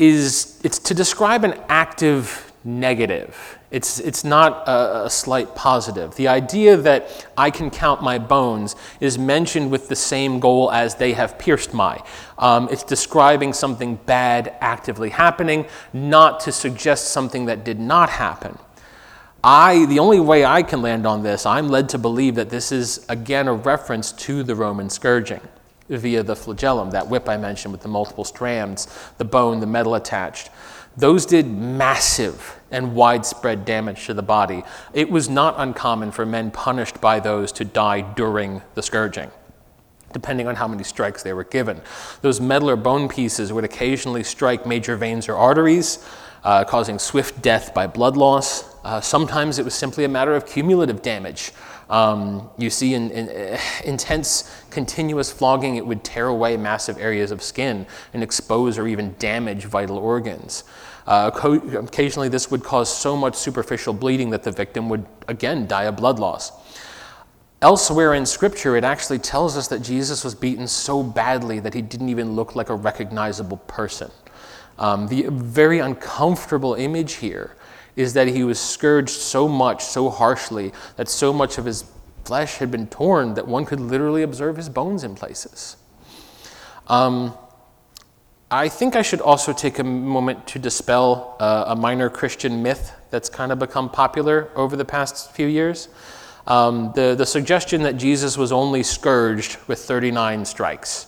is 0.00 0.58
it's 0.64 0.78
to 0.78 0.94
describe 0.94 1.44
an 1.44 1.60
active 1.68 2.52
negative. 2.64 3.58
It's, 3.70 4.00
it's 4.00 4.24
not 4.24 4.66
a, 4.66 5.04
a, 5.04 5.10
slight 5.10 5.54
positive. 5.54 6.16
The 6.16 6.26
idea 6.28 6.76
that 6.76 7.28
I 7.36 7.50
can 7.50 7.70
count 7.70 8.02
my 8.02 8.18
bones 8.18 8.74
is 8.98 9.16
mentioned 9.16 9.70
with 9.70 9.88
the 9.88 9.96
same 9.96 10.40
goal 10.40 10.72
as 10.72 10.96
they 10.96 11.12
have 11.12 11.38
pierced 11.38 11.72
my. 11.72 12.02
Um, 12.38 12.68
it's 12.70 12.82
describing 12.82 13.52
something 13.52 13.96
bad 13.96 14.54
actively 14.60 15.10
happening, 15.10 15.66
not 15.92 16.40
to 16.40 16.52
suggest 16.52 17.08
something 17.08 17.46
that 17.46 17.64
did 17.64 17.78
not 17.78 18.10
happen. 18.10 18.58
I, 19.44 19.86
the 19.86 20.00
only 20.00 20.20
way 20.20 20.44
I 20.44 20.62
can 20.62 20.82
land 20.82 21.06
on 21.06 21.22
this, 21.22 21.46
I'm 21.46 21.68
led 21.68 21.90
to 21.90 21.98
believe 21.98 22.34
that 22.34 22.50
this 22.50 22.72
is 22.72 23.06
again 23.08 23.48
a 23.48 23.54
reference 23.54 24.12
to 24.12 24.42
the 24.42 24.54
Roman 24.54 24.90
scourging 24.90 25.40
via 25.98 26.22
the 26.22 26.36
flagellum, 26.36 26.90
that 26.90 27.08
whip 27.08 27.28
I 27.28 27.36
mentioned 27.36 27.72
with 27.72 27.82
the 27.82 27.88
multiple 27.88 28.24
strands, 28.24 28.88
the 29.18 29.24
bone, 29.24 29.60
the 29.60 29.66
metal 29.66 29.94
attached. 29.94 30.50
Those 30.96 31.26
did 31.26 31.46
massive 31.46 32.58
and 32.70 32.94
widespread 32.94 33.64
damage 33.64 34.06
to 34.06 34.14
the 34.14 34.22
body. 34.22 34.62
It 34.92 35.10
was 35.10 35.28
not 35.28 35.54
uncommon 35.58 36.12
for 36.12 36.26
men 36.26 36.50
punished 36.50 37.00
by 37.00 37.20
those 37.20 37.52
to 37.52 37.64
die 37.64 38.00
during 38.00 38.62
the 38.74 38.82
scourging 38.82 39.30
depending 40.12 40.48
on 40.48 40.56
how 40.56 40.66
many 40.66 40.82
strikes 40.82 41.22
they 41.22 41.32
were 41.32 41.44
given. 41.44 41.80
Those 42.22 42.40
metal 42.40 42.70
or 42.70 42.76
bone 42.76 43.08
pieces 43.08 43.52
would 43.52 43.64
occasionally 43.64 44.24
strike 44.24 44.66
major 44.66 44.96
veins 44.96 45.28
or 45.28 45.36
arteries, 45.36 46.04
uh, 46.42 46.64
causing 46.64 46.98
swift 46.98 47.42
death 47.42 47.74
by 47.74 47.86
blood 47.86 48.16
loss. 48.16 48.74
Uh, 48.84 49.00
sometimes 49.00 49.58
it 49.58 49.64
was 49.64 49.74
simply 49.74 50.04
a 50.04 50.08
matter 50.08 50.34
of 50.34 50.46
cumulative 50.46 51.02
damage. 51.02 51.52
Um, 51.88 52.48
you 52.56 52.70
see, 52.70 52.94
in, 52.94 53.10
in 53.10 53.28
uh, 53.28 53.60
intense, 53.84 54.59
continuous 54.70 55.32
flogging, 55.32 55.76
it 55.76 55.86
would 55.86 56.04
tear 56.04 56.26
away 56.26 56.56
massive 56.56 56.98
areas 56.98 57.30
of 57.30 57.42
skin 57.42 57.86
and 58.14 58.22
expose 58.22 58.78
or 58.78 58.86
even 58.86 59.14
damage 59.18 59.64
vital 59.64 59.98
organs. 59.98 60.64
Uh, 61.06 61.30
occasionally, 61.74 62.28
this 62.28 62.50
would 62.50 62.62
cause 62.62 62.94
so 62.94 63.16
much 63.16 63.34
superficial 63.34 63.92
bleeding 63.92 64.30
that 64.30 64.42
the 64.42 64.52
victim 64.52 64.88
would 64.88 65.04
again 65.28 65.66
die 65.66 65.84
of 65.84 65.96
blood 65.96 66.18
loss. 66.18 66.52
Elsewhere 67.62 68.14
in 68.14 68.24
Scripture, 68.24 68.76
it 68.76 68.84
actually 68.84 69.18
tells 69.18 69.56
us 69.56 69.68
that 69.68 69.80
Jesus 69.80 70.24
was 70.24 70.34
beaten 70.34 70.66
so 70.66 71.02
badly 71.02 71.60
that 71.60 71.74
he 71.74 71.82
didn't 71.82 72.08
even 72.08 72.34
look 72.34 72.56
like 72.56 72.70
a 72.70 72.74
recognizable 72.74 73.58
person. 73.66 74.10
Um, 74.78 75.08
the 75.08 75.26
very 75.28 75.80
uncomfortable 75.80 76.74
image 76.74 77.14
here 77.14 77.56
is 77.96 78.14
that 78.14 78.28
he 78.28 78.44
was 78.44 78.58
scourged 78.58 79.10
so 79.10 79.46
much, 79.46 79.84
so 79.84 80.08
harshly, 80.08 80.72
that 80.96 81.08
so 81.08 81.32
much 81.34 81.58
of 81.58 81.66
his 81.66 81.84
flesh 82.24 82.56
had 82.56 82.70
been 82.70 82.86
torn 82.86 83.34
that 83.34 83.46
one 83.46 83.64
could 83.64 83.80
literally 83.80 84.22
observe 84.22 84.56
his 84.56 84.68
bones 84.68 85.04
in 85.04 85.14
places. 85.14 85.76
Um, 86.88 87.34
I 88.50 88.68
think 88.68 88.96
I 88.96 89.02
should 89.02 89.20
also 89.20 89.52
take 89.52 89.78
a 89.78 89.84
moment 89.84 90.46
to 90.48 90.58
dispel 90.58 91.36
uh, 91.38 91.64
a 91.68 91.76
minor 91.76 92.10
Christian 92.10 92.62
myth 92.62 92.92
that's 93.10 93.28
kind 93.28 93.52
of 93.52 93.60
become 93.60 93.88
popular 93.88 94.50
over 94.56 94.74
the 94.74 94.84
past 94.84 95.30
few 95.32 95.46
years. 95.46 95.88
Um, 96.48 96.90
the, 96.96 97.14
the 97.14 97.26
suggestion 97.26 97.82
that 97.84 97.96
Jesus 97.96 98.36
was 98.36 98.50
only 98.50 98.82
scourged 98.82 99.56
with 99.68 99.78
39 99.78 100.44
strikes. 100.44 101.06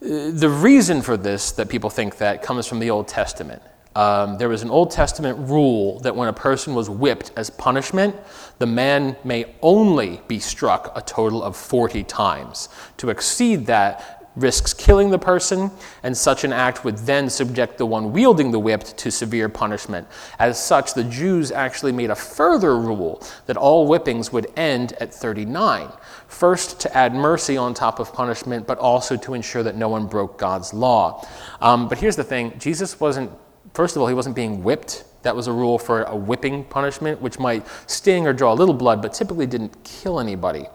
The 0.00 0.48
reason 0.48 1.02
for 1.02 1.16
this, 1.18 1.52
that 1.52 1.68
people 1.68 1.90
think 1.90 2.16
that, 2.18 2.42
comes 2.42 2.66
from 2.66 2.78
the 2.78 2.90
Old 2.90 3.06
Testament. 3.06 3.62
Um, 3.96 4.38
there 4.38 4.48
was 4.48 4.62
an 4.62 4.70
Old 4.70 4.90
Testament 4.90 5.38
rule 5.48 6.00
that 6.00 6.14
when 6.16 6.28
a 6.28 6.32
person 6.32 6.74
was 6.74 6.90
whipped 6.90 7.30
as 7.36 7.50
punishment, 7.50 8.16
the 8.58 8.66
man 8.66 9.16
may 9.24 9.54
only 9.62 10.20
be 10.26 10.40
struck 10.40 10.92
a 10.96 11.00
total 11.02 11.42
of 11.42 11.56
40 11.56 12.02
times. 12.04 12.68
To 12.98 13.10
exceed 13.10 13.66
that, 13.66 14.24
risks 14.36 14.74
killing 14.74 15.10
the 15.10 15.18
person, 15.18 15.70
and 16.02 16.16
such 16.16 16.44
an 16.44 16.52
act 16.52 16.84
would 16.84 16.98
then 16.98 17.30
subject 17.30 17.78
the 17.78 17.86
one 17.86 18.12
wielding 18.12 18.50
the 18.50 18.58
whip 18.58 18.82
to 18.82 19.10
severe 19.10 19.48
punishment. 19.48 20.06
As 20.38 20.62
such, 20.62 20.94
the 20.94 21.04
Jews 21.04 21.52
actually 21.52 21.92
made 21.92 22.10
a 22.10 22.16
further 22.16 22.76
rule 22.76 23.22
that 23.46 23.56
all 23.56 23.86
whippings 23.86 24.32
would 24.32 24.46
end 24.56 24.94
at 24.94 25.14
39. 25.14 25.88
First, 26.26 26.80
to 26.80 26.96
add 26.96 27.14
mercy 27.14 27.56
on 27.56 27.74
top 27.74 28.00
of 28.00 28.12
punishment, 28.12 28.66
but 28.66 28.78
also 28.78 29.16
to 29.16 29.34
ensure 29.34 29.62
that 29.62 29.76
no 29.76 29.88
one 29.88 30.06
broke 30.06 30.36
God's 30.36 30.74
law. 30.74 31.24
Um, 31.60 31.88
but 31.88 31.98
here's 31.98 32.16
the 32.16 32.24
thing 32.24 32.54
Jesus 32.58 32.98
wasn't, 32.98 33.30
first 33.74 33.96
of 33.96 34.02
all, 34.02 34.08
he 34.08 34.14
wasn't 34.14 34.34
being 34.34 34.62
whipped. 34.64 35.04
That 35.22 35.36
was 35.36 35.46
a 35.46 35.52
rule 35.52 35.78
for 35.78 36.02
a 36.04 36.16
whipping 36.16 36.64
punishment, 36.64 37.20
which 37.20 37.38
might 37.38 37.66
sting 37.86 38.26
or 38.26 38.32
draw 38.32 38.52
a 38.52 38.54
little 38.54 38.74
blood, 38.74 39.02
but 39.02 39.12
typically 39.12 39.46
didn't 39.46 39.84
kill 39.84 40.20
anybody. 40.20 40.66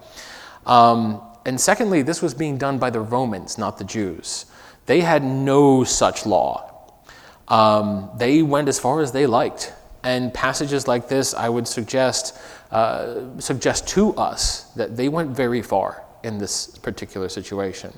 Um, 0.66 1.20
and 1.46 1.60
secondly, 1.60 2.02
this 2.02 2.20
was 2.20 2.34
being 2.34 2.58
done 2.58 2.78
by 2.78 2.90
the 2.90 3.00
Romans, 3.00 3.58
not 3.58 3.78
the 3.78 3.84
Jews. 3.84 4.46
They 4.86 5.00
had 5.00 5.24
no 5.24 5.84
such 5.84 6.26
law. 6.26 6.66
Um, 7.48 8.10
they 8.16 8.42
went 8.42 8.68
as 8.68 8.78
far 8.78 9.00
as 9.00 9.12
they 9.12 9.26
liked. 9.26 9.72
And 10.02 10.32
passages 10.32 10.88
like 10.88 11.08
this, 11.08 11.34
I 11.34 11.48
would 11.48 11.68
suggest, 11.68 12.38
uh, 12.70 13.38
suggest 13.38 13.88
to 13.88 14.14
us 14.14 14.64
that 14.74 14.96
they 14.96 15.08
went 15.08 15.30
very 15.30 15.62
far 15.62 16.04
in 16.22 16.38
this 16.38 16.66
particular 16.78 17.28
situation. 17.28 17.92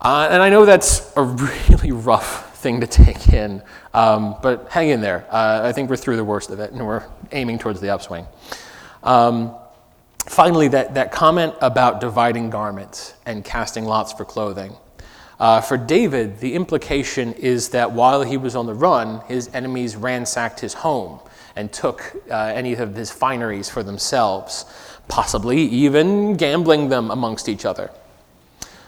Uh, 0.00 0.28
and 0.30 0.42
I 0.42 0.50
know 0.50 0.64
that's 0.64 1.12
a 1.16 1.22
really 1.70 1.92
rough 1.92 2.56
thing 2.58 2.80
to 2.80 2.86
take 2.86 3.32
in, 3.32 3.62
um, 3.94 4.36
but 4.42 4.68
hang 4.70 4.88
in 4.88 5.00
there. 5.00 5.26
Uh, 5.30 5.60
I 5.64 5.72
think 5.72 5.88
we're 5.88 5.96
through 5.96 6.16
the 6.16 6.24
worst 6.24 6.50
of 6.50 6.60
it 6.60 6.72
and 6.72 6.86
we're 6.86 7.04
aiming 7.32 7.58
towards 7.58 7.80
the 7.80 7.90
upswing. 7.90 8.26
Um, 9.02 9.54
finally, 10.26 10.68
that, 10.68 10.94
that 10.94 11.12
comment 11.12 11.54
about 11.60 12.00
dividing 12.00 12.50
garments 12.50 13.14
and 13.24 13.44
casting 13.44 13.84
lots 13.84 14.12
for 14.12 14.24
clothing. 14.24 14.76
Uh, 15.38 15.60
for 15.60 15.76
David, 15.76 16.40
the 16.40 16.54
implication 16.54 17.34
is 17.34 17.68
that 17.70 17.92
while 17.92 18.22
he 18.22 18.36
was 18.36 18.56
on 18.56 18.66
the 18.66 18.74
run, 18.74 19.20
his 19.28 19.50
enemies 19.52 19.94
ransacked 19.94 20.60
his 20.60 20.72
home 20.72 21.20
and 21.56 21.72
took 21.72 22.16
uh, 22.30 22.34
any 22.34 22.74
of 22.74 22.94
his 22.94 23.10
fineries 23.10 23.70
for 23.70 23.82
themselves, 23.82 24.64
possibly 25.08 25.60
even 25.60 26.36
gambling 26.36 26.88
them 26.88 27.10
amongst 27.10 27.48
each 27.48 27.64
other. 27.64 27.90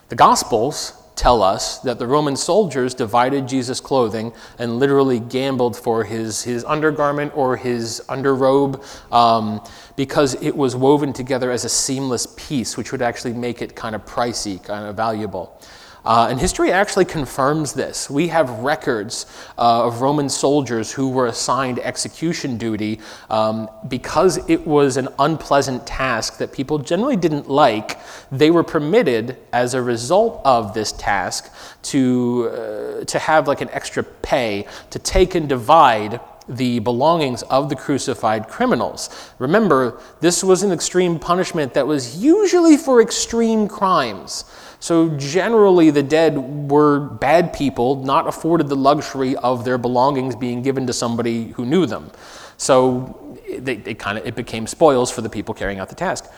The 0.09 0.17
Gospels 0.17 0.95
tell 1.17 1.43
us 1.43 1.81
that 1.81 1.99
the 1.99 2.07
Roman 2.07 2.37
soldiers 2.37 2.95
divided 2.95 3.47
Jesus' 3.49 3.81
clothing 3.81 4.33
and 4.59 4.79
literally 4.79 5.19
gambled 5.19 5.77
for 5.77 6.05
his, 6.05 6.43
his 6.43 6.65
undergarment 6.65 7.37
or 7.37 7.57
his 7.57 8.01
underrobe 8.09 8.83
um, 9.13 9.61
because 9.97 10.41
it 10.43 10.57
was 10.57 10.77
woven 10.77 11.13
together 11.13 11.51
as 11.51 11.65
a 11.65 11.69
seamless 11.69 12.27
piece, 12.37 12.77
which 12.77 12.93
would 12.93 13.03
actually 13.03 13.35
make 13.35 13.61
it 13.61 13.75
kind 13.75 13.95
of 13.95 14.07
pricey, 14.07 14.63
kind 14.63 14.87
of 14.87 14.97
valuable. 14.97 15.61
Uh, 16.09 16.29
and 16.31 16.41
history 16.41 16.73
actually 16.73 17.05
confirms 17.05 17.75
this. 17.75 18.09
We 18.09 18.29
have 18.29 18.49
records 18.61 19.27
uh, 19.59 19.85
of 19.87 20.01
Roman 20.01 20.31
soldiers 20.31 20.91
who 20.91 21.11
were 21.11 21.27
assigned 21.27 21.79
execution 21.81 22.57
duty 22.57 23.01
um, 23.29 23.69
because 23.89 24.39
it 24.49 24.67
was 24.67 24.97
an 24.97 25.09
unpleasant 25.19 25.87
task 25.87 26.39
that 26.39 26.51
people 26.51 26.79
generally 26.79 27.17
didn't 27.17 27.51
like. 27.51 27.99
They 28.33 28.51
were 28.51 28.65
permitted, 28.65 29.37
as 29.53 29.75
a 29.75 29.83
result 29.83 30.41
of 30.47 30.73
this 30.73 30.93
task, 30.93 31.53
to, 31.83 32.49
uh, 32.55 33.05
to 33.05 33.19
have 33.19 33.47
like 33.47 33.61
an 33.61 33.69
extra 33.73 34.03
pay 34.03 34.67
to 34.89 34.99
take 34.99 35.35
and 35.35 35.47
divide 35.47 36.21
the 36.49 36.79
belongings 36.79 37.43
of 37.43 37.69
the 37.69 37.77
crucified 37.77 38.49
criminals. 38.49 39.11
Remember, 39.39 40.01
this 40.21 40.43
was 40.43 40.63
an 40.63 40.73
extreme 40.73 41.19
punishment 41.19 41.75
that 41.75 41.87
was 41.87 42.17
usually 42.17 42.79
for 42.79 43.03
extreme 43.03 43.69
crimes. 43.69 44.47
So, 44.81 45.17
generally, 45.17 45.91
the 45.91 46.03
dead 46.03 46.71
were 46.71 47.01
bad 47.01 47.53
people, 47.53 47.97
not 48.05 48.29
afforded 48.29 48.69
the 48.69 48.77
luxury 48.77 49.35
of 49.37 49.65
their 49.65 49.79
belongings 49.79 50.37
being 50.37 50.63
given 50.63 50.87
to 50.87 50.93
somebody 50.93 51.49
who 51.49 51.67
knew 51.67 51.85
them. 51.85 52.11
So, 52.57 53.39
they 53.59 53.95
kind 53.95 54.19
of, 54.19 54.27
it 54.27 54.37
became 54.37 54.67
spoils 54.67 55.11
for 55.11 55.21
the 55.21 55.29
people 55.29 55.55
carrying 55.55 55.81
out 55.81 55.89
the 55.89 55.95
task. 55.95 56.31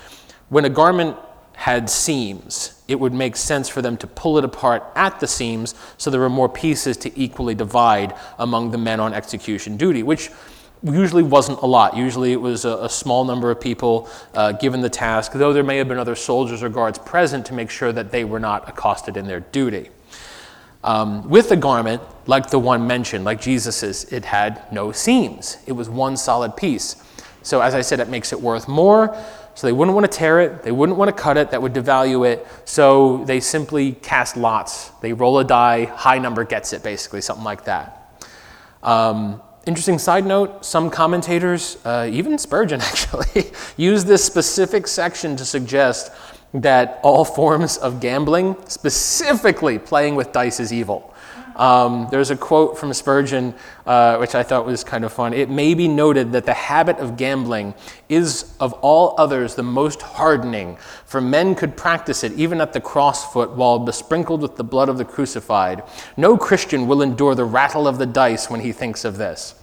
When 0.49 0.65
a 0.65 0.71
garment 0.71 1.17
had 1.61 1.91
seams, 1.91 2.83
it 2.89 2.99
would 2.99 3.13
make 3.13 3.37
sense 3.37 3.69
for 3.69 3.83
them 3.83 3.97
to 3.99 4.07
pull 4.07 4.39
it 4.39 4.45
apart 4.45 4.83
at 4.97 5.21
the 5.21 5.27
seams 5.27 5.75
so 5.99 6.11
there 6.11 6.21
were 6.21 6.31
more 6.31 6.49
pieces 6.49 6.97
to 6.97 7.21
equally 7.21 7.55
divide 7.55 8.15
among 8.39 8.71
the 8.71 8.79
men 8.79 8.99
on 8.99 9.13
execution 9.13 9.77
duty, 9.77 10.03
which 10.03 10.31
usually 10.83 11.23
wasn't 11.23 11.61
a 11.61 11.67
lot. 11.67 11.97
Usually 11.97 12.33
it 12.33 12.41
was 12.41 12.65
a, 12.65 12.77
a 12.79 12.89
small 12.89 13.25
number 13.25 13.51
of 13.51 13.61
people 13.61 14.09
uh, 14.35 14.53
given 14.53 14.81
the 14.81 14.91
task, 14.91 15.33
though 15.33 15.53
there 15.53 15.63
may 15.63 15.77
have 15.79 15.89
been 15.89 15.99
other 15.99 16.15
soldiers 16.15 16.63
or 16.63 16.69
guards 16.69 16.99
present 16.99 17.47
to 17.47 17.55
make 17.55 17.71
sure 17.71 17.93
that 17.93 18.11
they 18.11 18.25
were 18.25 18.41
not 18.41 18.69
accosted 18.69 19.17
in 19.17 19.27
their 19.27 19.41
duty. 19.41 19.91
Um, 20.83 21.29
with 21.29 21.51
a 21.51 21.57
garment 21.57 22.01
like 22.27 22.49
the 22.49 22.59
one 22.59 22.87
mentioned, 22.87 23.25
like 23.25 23.41
Jesus's, 23.41 24.05
it 24.13 24.25
had 24.25 24.73
no 24.73 24.93
seams. 24.93 25.59
It 25.67 25.73
was 25.73 25.91
one 25.91 26.17
solid 26.17 26.57
piece. 26.57 26.97
So, 27.43 27.61
as 27.61 27.75
I 27.75 27.83
said, 27.83 28.01
it 28.01 28.09
makes 28.09 28.33
it 28.33 28.41
worth 28.41 28.69
more. 28.69 29.15
So, 29.55 29.67
they 29.67 29.73
wouldn't 29.73 29.95
want 29.95 30.11
to 30.11 30.19
tear 30.19 30.41
it, 30.41 30.63
they 30.63 30.73
wouldn't 30.73 30.97
want 30.97 31.15
to 31.15 31.23
cut 31.23 31.37
it, 31.37 31.51
that 31.51 31.61
would 31.61 31.75
devalue 31.75 32.27
it. 32.27 32.47
So, 32.65 33.25
they 33.25 33.41
simply 33.41 33.93
cast 33.93 34.37
lots. 34.37 34.91
They 35.03 35.13
roll 35.13 35.39
a 35.39 35.45
die, 35.45 35.85
high 35.85 36.19
number 36.19 36.45
gets 36.45 36.73
it, 36.73 36.83
basically, 36.83 37.21
something 37.21 37.45
like 37.45 37.65
that. 37.65 38.23
Um, 38.83 39.43
Interesting 39.67 39.99
side 39.99 40.25
note 40.25 40.65
some 40.65 40.89
commentators, 40.89 41.77
uh, 41.85 42.09
even 42.11 42.39
Spurgeon 42.39 42.81
actually, 42.83 43.53
use 43.77 44.05
this 44.05 44.25
specific 44.25 44.87
section 44.87 45.37
to 45.37 45.45
suggest 45.45 46.13
that 46.55 46.99
all 47.03 47.25
forms 47.25 47.77
of 47.77 48.01
gambling, 48.01 48.57
specifically 48.67 49.79
playing 49.79 50.17
with 50.17 50.33
dice, 50.33 50.61
is 50.61 50.73
evil. 50.73 51.10
Um, 51.61 52.09
there's 52.11 52.31
a 52.31 52.37
quote 52.37 52.79
from 52.79 52.95
Spurgeon, 52.95 53.55
uh, 53.85 54.17
which 54.17 54.35
I 54.35 54.43
thought 54.43 54.65
was 54.65 54.83
kind 54.83 55.05
of 55.05 55.13
fun. 55.13 55.35
It 55.35 55.51
may 55.51 55.75
be 55.75 55.89
noted 55.89 56.33
that 56.33 56.47
the 56.47 56.55
habit 56.55 56.97
of 56.97 57.19
gambling 57.19 57.75
is, 58.09 58.55
of 58.59 58.73
all 58.81 59.15
others, 59.19 59.57
the 59.57 59.63
most 59.63 60.01
hardening, 60.01 60.79
for 61.05 61.21
men 61.21 61.55
could 61.55 61.77
practice 61.77 62.25
it 62.25 62.33
even 62.33 62.63
at 62.63 62.73
the 62.73 62.81
crossfoot 62.81 63.57
while 63.57 63.79
besprinkled 63.79 64.41
with 64.41 64.57
the 64.57 64.65
blood 64.65 64.89
of 64.89 64.97
the 64.97 65.05
crucified. 65.05 65.83
No 66.17 66.39
Christian 66.39 66.87
will 66.87 67.03
endure 67.03 67.35
the 67.35 67.45
rattle 67.45 67.87
of 67.87 67.99
the 67.99 68.07
dice 68.07 68.49
when 68.49 68.61
he 68.61 68.73
thinks 68.73 69.05
of 69.05 69.19
this. 69.19 69.55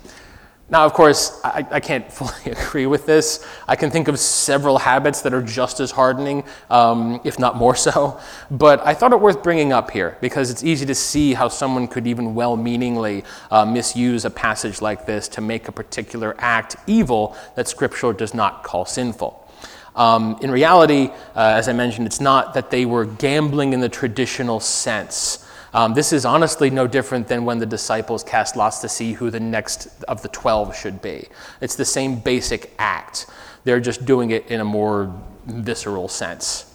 Now, 0.69 0.85
of 0.85 0.91
course, 0.91 1.39
I, 1.45 1.65
I, 1.71 1.79
can't 1.79 2.11
fully 2.11 2.51
agree 2.51 2.87
with 2.87 3.05
this. 3.05 3.45
I 3.67 3.77
can 3.77 3.89
think 3.89 4.09
of 4.09 4.19
several 4.19 4.77
habits 4.77 5.21
that 5.21 5.33
are 5.33 5.41
just 5.41 5.79
as 5.79 5.91
hardening, 5.91 6.43
um, 6.69 7.21
if 7.23 7.39
not 7.39 7.55
more 7.55 7.75
so. 7.75 8.19
But 8.51 8.85
I 8.85 8.93
thought 8.93 9.13
it 9.13 9.19
worth 9.19 9.43
bringing 9.43 9.71
up 9.71 9.91
here 9.91 10.17
because 10.21 10.51
it's 10.51 10.63
easy 10.63 10.85
to 10.85 10.95
see 10.95 11.33
how 11.33 11.47
someone 11.47 11.87
could 11.87 12.07
even 12.07 12.35
well 12.35 12.55
meaningly 12.57 13.23
uh, 13.51 13.65
misuse 13.65 14.25
a 14.25 14.29
passage 14.29 14.81
like 14.81 15.05
this 15.05 15.27
to 15.29 15.41
make 15.41 15.67
a 15.67 15.71
particular 15.71 16.35
act 16.39 16.75
evil 16.85 17.35
that 17.55 17.67
Scripture 17.67 18.13
does 18.13 18.33
not 18.33 18.63
call 18.63 18.85
sinful. 18.85 19.47
Um, 19.95 20.37
in 20.41 20.51
reality, 20.51 21.09
uh, 21.35 21.55
as 21.55 21.67
I 21.67 21.73
mentioned, 21.73 22.07
it's 22.07 22.21
not 22.21 22.53
that 22.53 22.69
they 22.69 22.85
were 22.85 23.05
gambling 23.05 23.73
in 23.73 23.79
the 23.79 23.89
traditional 23.89 24.59
sense. 24.59 25.46
Um, 25.73 25.93
this 25.93 26.13
is 26.13 26.25
honestly 26.25 26.69
no 26.69 26.87
different 26.87 27.27
than 27.27 27.45
when 27.45 27.59
the 27.59 27.65
disciples 27.65 28.23
cast 28.23 28.55
lots 28.55 28.79
to 28.79 28.89
see 28.89 29.13
who 29.13 29.29
the 29.29 29.39
next 29.39 30.03
of 30.05 30.21
the 30.21 30.29
12 30.29 30.75
should 30.75 31.01
be. 31.01 31.27
It's 31.61 31.75
the 31.75 31.85
same 31.85 32.19
basic 32.19 32.73
act. 32.79 33.27
They're 33.63 33.79
just 33.79 34.05
doing 34.05 34.31
it 34.31 34.47
in 34.47 34.61
a 34.61 34.65
more 34.65 35.13
visceral 35.45 36.07
sense. 36.07 36.73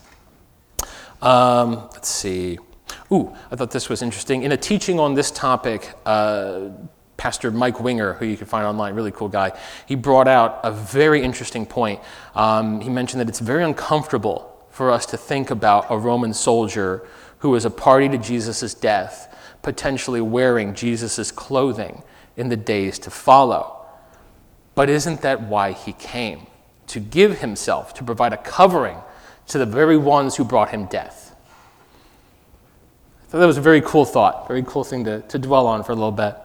Um, 1.21 1.89
let's 1.93 2.09
see. 2.09 2.59
Ooh, 3.11 3.35
I 3.51 3.57
thought 3.57 3.71
this 3.71 3.89
was 3.89 4.03
interesting. 4.03 4.43
In 4.43 4.53
a 4.53 4.57
teaching 4.57 4.99
on 4.99 5.15
this 5.15 5.31
topic, 5.31 5.95
uh, 6.05 6.69
Pastor 7.17 7.51
Mike 7.51 7.79
Winger, 7.79 8.15
who 8.15 8.27
you 8.27 8.37
can 8.37 8.47
find 8.47 8.67
online, 8.67 8.95
really 8.95 9.13
cool 9.13 9.29
guy, 9.29 9.57
he 9.87 9.95
brought 9.95 10.27
out 10.27 10.61
a 10.65 10.73
very 10.73 11.23
interesting 11.23 11.65
point. 11.65 12.01
Um, 12.35 12.81
he 12.81 12.91
mentioned 12.91 13.21
that 13.21 13.29
it's 13.29 13.39
very 13.39 13.63
uncomfortable 13.63 14.49
for 14.71 14.91
us 14.91 15.07
to 15.07 15.17
think 15.17 15.51
about 15.51 15.87
a 15.91 15.97
Roman 15.97 16.35
soldier 16.35 17.07
who 17.43 17.51
was 17.51 17.65
a 17.65 17.71
party 17.71 18.09
to 18.09 18.17
Jesus' 18.17 18.73
death, 18.73 19.37
potentially 19.63 20.21
wearing 20.21 20.75
Jesus' 20.75 21.33
clothing 21.33 22.05
in 22.37 22.51
the 22.51 22.57
days 22.57 23.01
to 23.01 23.11
follow. 23.11 23.85
But 24.77 24.89
isn't 24.89 25.23
that 25.23 25.43
why 25.43 25.73
he 25.73 25.93
came? 25.93 26.47
To 26.87 27.01
give 27.01 27.41
himself, 27.41 27.95
to 27.95 28.05
provide 28.05 28.33
a 28.33 28.37
covering 28.37 28.99
to 29.49 29.59
the 29.59 29.67
very 29.67 29.97
ones 29.97 30.37
who 30.37 30.45
brought 30.45 30.71
him 30.71 30.87
death. 30.87 31.35
So 33.29 33.41
that 33.41 33.47
was 33.47 33.59
a 33.59 33.61
very 33.61 33.81
cool 33.81 34.05
thought, 34.05 34.47
very 34.47 34.63
cool 34.63 34.85
thing 34.85 35.03
to, 35.05 35.23
to 35.23 35.37
dwell 35.37 35.67
on 35.67 35.83
for 35.83 35.91
a 35.91 35.97
little 35.97 36.13
bit. 36.13 36.37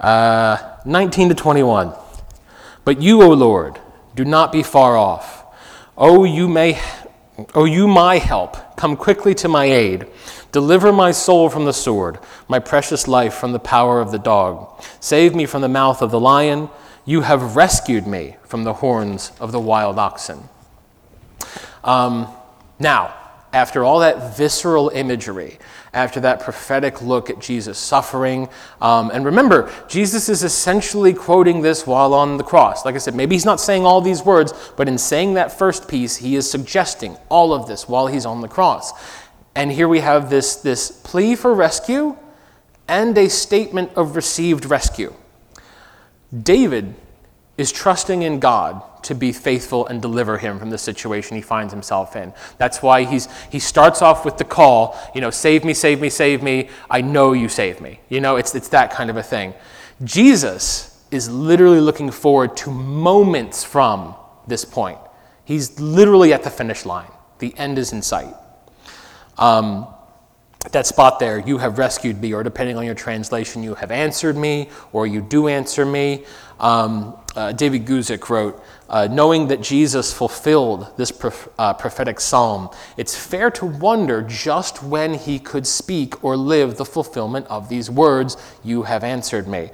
Uh, 0.00 0.78
19 0.86 1.28
to 1.28 1.34
21. 1.34 1.92
But 2.86 3.02
you, 3.02 3.22
O 3.22 3.28
Lord, 3.34 3.78
do 4.14 4.24
not 4.24 4.50
be 4.50 4.62
far 4.62 4.96
off. 4.96 5.44
Oh, 5.98 6.24
you 6.24 6.48
may 6.48 6.80
O 7.38 7.46
oh, 7.54 7.64
you, 7.64 7.88
my 7.88 8.18
help, 8.18 8.76
come 8.76 8.96
quickly 8.96 9.34
to 9.36 9.48
my 9.48 9.64
aid. 9.64 10.06
Deliver 10.52 10.92
my 10.92 11.12
soul 11.12 11.48
from 11.48 11.64
the 11.64 11.72
sword, 11.72 12.18
my 12.46 12.58
precious 12.58 13.08
life 13.08 13.32
from 13.34 13.52
the 13.52 13.58
power 13.58 14.00
of 14.00 14.10
the 14.10 14.18
dog. 14.18 14.82
Save 15.00 15.34
me 15.34 15.46
from 15.46 15.62
the 15.62 15.68
mouth 15.68 16.02
of 16.02 16.10
the 16.10 16.20
lion. 16.20 16.68
You 17.06 17.22
have 17.22 17.56
rescued 17.56 18.06
me 18.06 18.36
from 18.44 18.64
the 18.64 18.74
horns 18.74 19.32
of 19.40 19.50
the 19.50 19.60
wild 19.60 19.98
oxen. 19.98 20.48
Um, 21.82 22.28
now, 22.78 23.14
after 23.52 23.84
all 23.84 23.98
that 24.00 24.36
visceral 24.36 24.88
imagery, 24.90 25.58
after 25.92 26.20
that 26.20 26.40
prophetic 26.40 27.02
look 27.02 27.28
at 27.28 27.38
Jesus' 27.38 27.78
suffering. 27.78 28.48
Um, 28.80 29.10
and 29.12 29.24
remember, 29.24 29.70
Jesus 29.88 30.28
is 30.28 30.42
essentially 30.42 31.12
quoting 31.12 31.60
this 31.60 31.86
while 31.86 32.14
on 32.14 32.38
the 32.38 32.44
cross. 32.44 32.84
Like 32.84 32.94
I 32.94 32.98
said, 32.98 33.14
maybe 33.14 33.34
he's 33.34 33.44
not 33.44 33.60
saying 33.60 33.84
all 33.84 34.00
these 34.00 34.24
words, 34.24 34.52
but 34.76 34.88
in 34.88 34.96
saying 34.96 35.34
that 35.34 35.56
first 35.56 35.86
piece, 35.88 36.16
he 36.16 36.34
is 36.36 36.50
suggesting 36.50 37.16
all 37.28 37.52
of 37.52 37.68
this 37.68 37.88
while 37.88 38.06
he's 38.06 38.24
on 38.24 38.40
the 38.40 38.48
cross. 38.48 38.92
And 39.54 39.70
here 39.70 39.88
we 39.88 40.00
have 40.00 40.30
this, 40.30 40.56
this 40.56 40.90
plea 40.90 41.36
for 41.36 41.52
rescue 41.52 42.16
and 42.88 43.16
a 43.18 43.28
statement 43.28 43.92
of 43.96 44.16
received 44.16 44.64
rescue. 44.64 45.14
David 46.42 46.94
is 47.62 47.70
trusting 47.70 48.22
in 48.22 48.40
God 48.40 48.82
to 49.04 49.14
be 49.14 49.32
faithful 49.32 49.86
and 49.86 50.02
deliver 50.02 50.36
him 50.36 50.58
from 50.58 50.70
the 50.70 50.78
situation 50.78 51.36
he 51.36 51.42
finds 51.42 51.72
himself 51.72 52.16
in. 52.16 52.32
That's 52.58 52.82
why 52.82 53.04
he's, 53.04 53.28
he 53.50 53.60
starts 53.60 54.02
off 54.02 54.24
with 54.24 54.36
the 54.36 54.44
call, 54.44 54.98
you 55.14 55.20
know, 55.20 55.30
save 55.30 55.64
me, 55.64 55.72
save 55.72 56.00
me, 56.00 56.10
save 56.10 56.42
me. 56.42 56.70
I 56.90 57.02
know 57.02 57.32
you 57.32 57.48
save 57.48 57.80
me. 57.80 58.00
You 58.08 58.20
know, 58.20 58.34
it's, 58.34 58.52
it's 58.56 58.68
that 58.70 58.90
kind 58.90 59.10
of 59.10 59.16
a 59.16 59.22
thing. 59.22 59.54
Jesus 60.02 61.00
is 61.12 61.30
literally 61.30 61.80
looking 61.80 62.10
forward 62.10 62.56
to 62.58 62.70
moments 62.72 63.62
from 63.62 64.16
this 64.48 64.64
point. 64.64 64.98
He's 65.44 65.78
literally 65.78 66.32
at 66.32 66.42
the 66.42 66.50
finish 66.50 66.84
line. 66.84 67.10
The 67.38 67.56
end 67.56 67.78
is 67.78 67.92
in 67.92 68.02
sight. 68.02 68.34
Um, 69.38 69.86
that 70.70 70.86
spot 70.86 71.18
there, 71.18 71.38
you 71.38 71.58
have 71.58 71.78
rescued 71.78 72.20
me, 72.20 72.32
or 72.32 72.42
depending 72.42 72.76
on 72.76 72.84
your 72.84 72.94
translation, 72.94 73.62
you 73.62 73.74
have 73.74 73.90
answered 73.90 74.36
me, 74.36 74.68
or 74.92 75.06
you 75.06 75.20
do 75.20 75.48
answer 75.48 75.84
me. 75.84 76.24
Um, 76.60 77.16
uh, 77.34 77.52
David 77.52 77.84
Guzik 77.84 78.28
wrote, 78.28 78.62
uh, 78.88 79.08
knowing 79.10 79.48
that 79.48 79.60
Jesus 79.60 80.12
fulfilled 80.12 80.86
this 80.96 81.10
prof- 81.10 81.48
uh, 81.58 81.74
prophetic 81.74 82.20
psalm, 82.20 82.70
it's 82.96 83.16
fair 83.16 83.50
to 83.52 83.66
wonder 83.66 84.22
just 84.22 84.82
when 84.82 85.14
he 85.14 85.38
could 85.38 85.66
speak 85.66 86.22
or 86.22 86.36
live 86.36 86.76
the 86.76 86.84
fulfillment 86.84 87.46
of 87.48 87.68
these 87.68 87.90
words, 87.90 88.36
You 88.62 88.82
have 88.84 89.02
answered 89.02 89.48
me. 89.48 89.70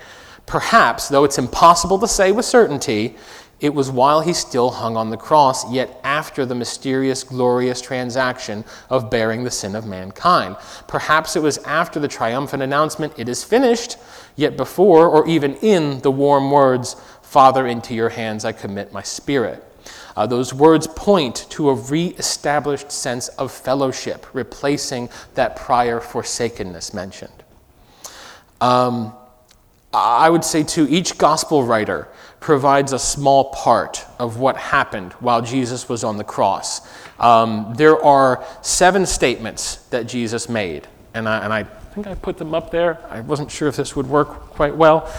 Perhaps, 0.47 1.09
though 1.09 1.25
it's 1.25 1.37
impossible 1.37 1.99
to 1.99 2.09
say 2.09 2.33
with 2.33 2.47
certainty, 2.47 3.17
it 3.61 3.75
was 3.75 3.91
while 3.91 4.21
he 4.21 4.33
still 4.33 4.71
hung 4.71 4.97
on 4.97 5.11
the 5.11 5.17
cross, 5.17 5.71
yet 5.73 6.01
after 6.05 6.47
the 6.47 6.55
mysterious, 6.55 7.25
glorious 7.25 7.81
transaction 7.81 8.65
of 8.89 9.11
bearing 9.11 9.43
the 9.43 9.51
sin 9.51 9.75
of 9.75 9.85
mankind. 9.85 10.57
Perhaps 10.87 11.35
it 11.35 11.43
was 11.43 11.59
after 11.59 11.99
the 11.99 12.09
triumphant 12.09 12.63
announcement, 12.63 13.13
It 13.17 13.29
is 13.29 13.43
finished, 13.43 13.97
yet 14.37 14.57
before 14.57 15.09
or 15.09 15.27
even 15.27 15.57
in 15.57 16.01
the 16.01 16.11
warm 16.11 16.51
words, 16.51 16.95
Father, 17.23 17.67
into 17.67 17.95
your 17.95 18.11
hands 18.11 18.45
I 18.45 18.53
commit 18.53 18.93
my 18.93 19.03
spirit. 19.03 19.65
Uh, 20.17 20.27
those 20.27 20.55
words 20.55 20.87
point 20.87 21.47
to 21.51 21.71
a 21.71 21.75
re-established 21.75 22.91
sense 22.93 23.29
of 23.29 23.53
fellowship, 23.53 24.27
replacing 24.33 25.09
that 25.35 25.57
prior 25.57 26.01
forsakenness 26.01 26.95
mentioned. 26.95 27.45
Um, 28.61 29.15
I 29.93 30.29
would 30.29 30.45
say, 30.45 30.63
too, 30.65 30.87
each 30.91 31.19
gospel 31.19 31.65
writer 31.65 32.09
provides 32.41 32.93
a 32.93 32.99
small 32.99 33.51
part 33.51 34.05
of 34.19 34.39
what 34.39 34.57
happened 34.57 35.13
while 35.15 35.43
Jesus 35.43 35.89
was 35.89 36.05
on 36.05 36.17
the 36.17 36.25
cross. 36.25 36.89
Um, 37.19 37.75
there 37.77 38.03
are 38.03 38.45
seven 38.63 39.07
statements 39.07 39.77
that 39.91 40.07
Jesus 40.07 40.49
made, 40.49 40.87
and 41.15 41.29
I, 41.29 41.45
and 41.45 41.53
I 41.53 41.65
think 41.65 42.07
I 42.07 42.15
put 42.15 42.39
them 42.39 42.55
up 42.55 42.71
there. 42.71 42.99
I 43.11 43.21
wasn't 43.21 43.51
sure 43.51 43.69
if 43.69 43.77
this 43.77 43.97
would 43.97 44.07
work 44.07 44.29
quite 44.29 44.77
well. 44.77 45.13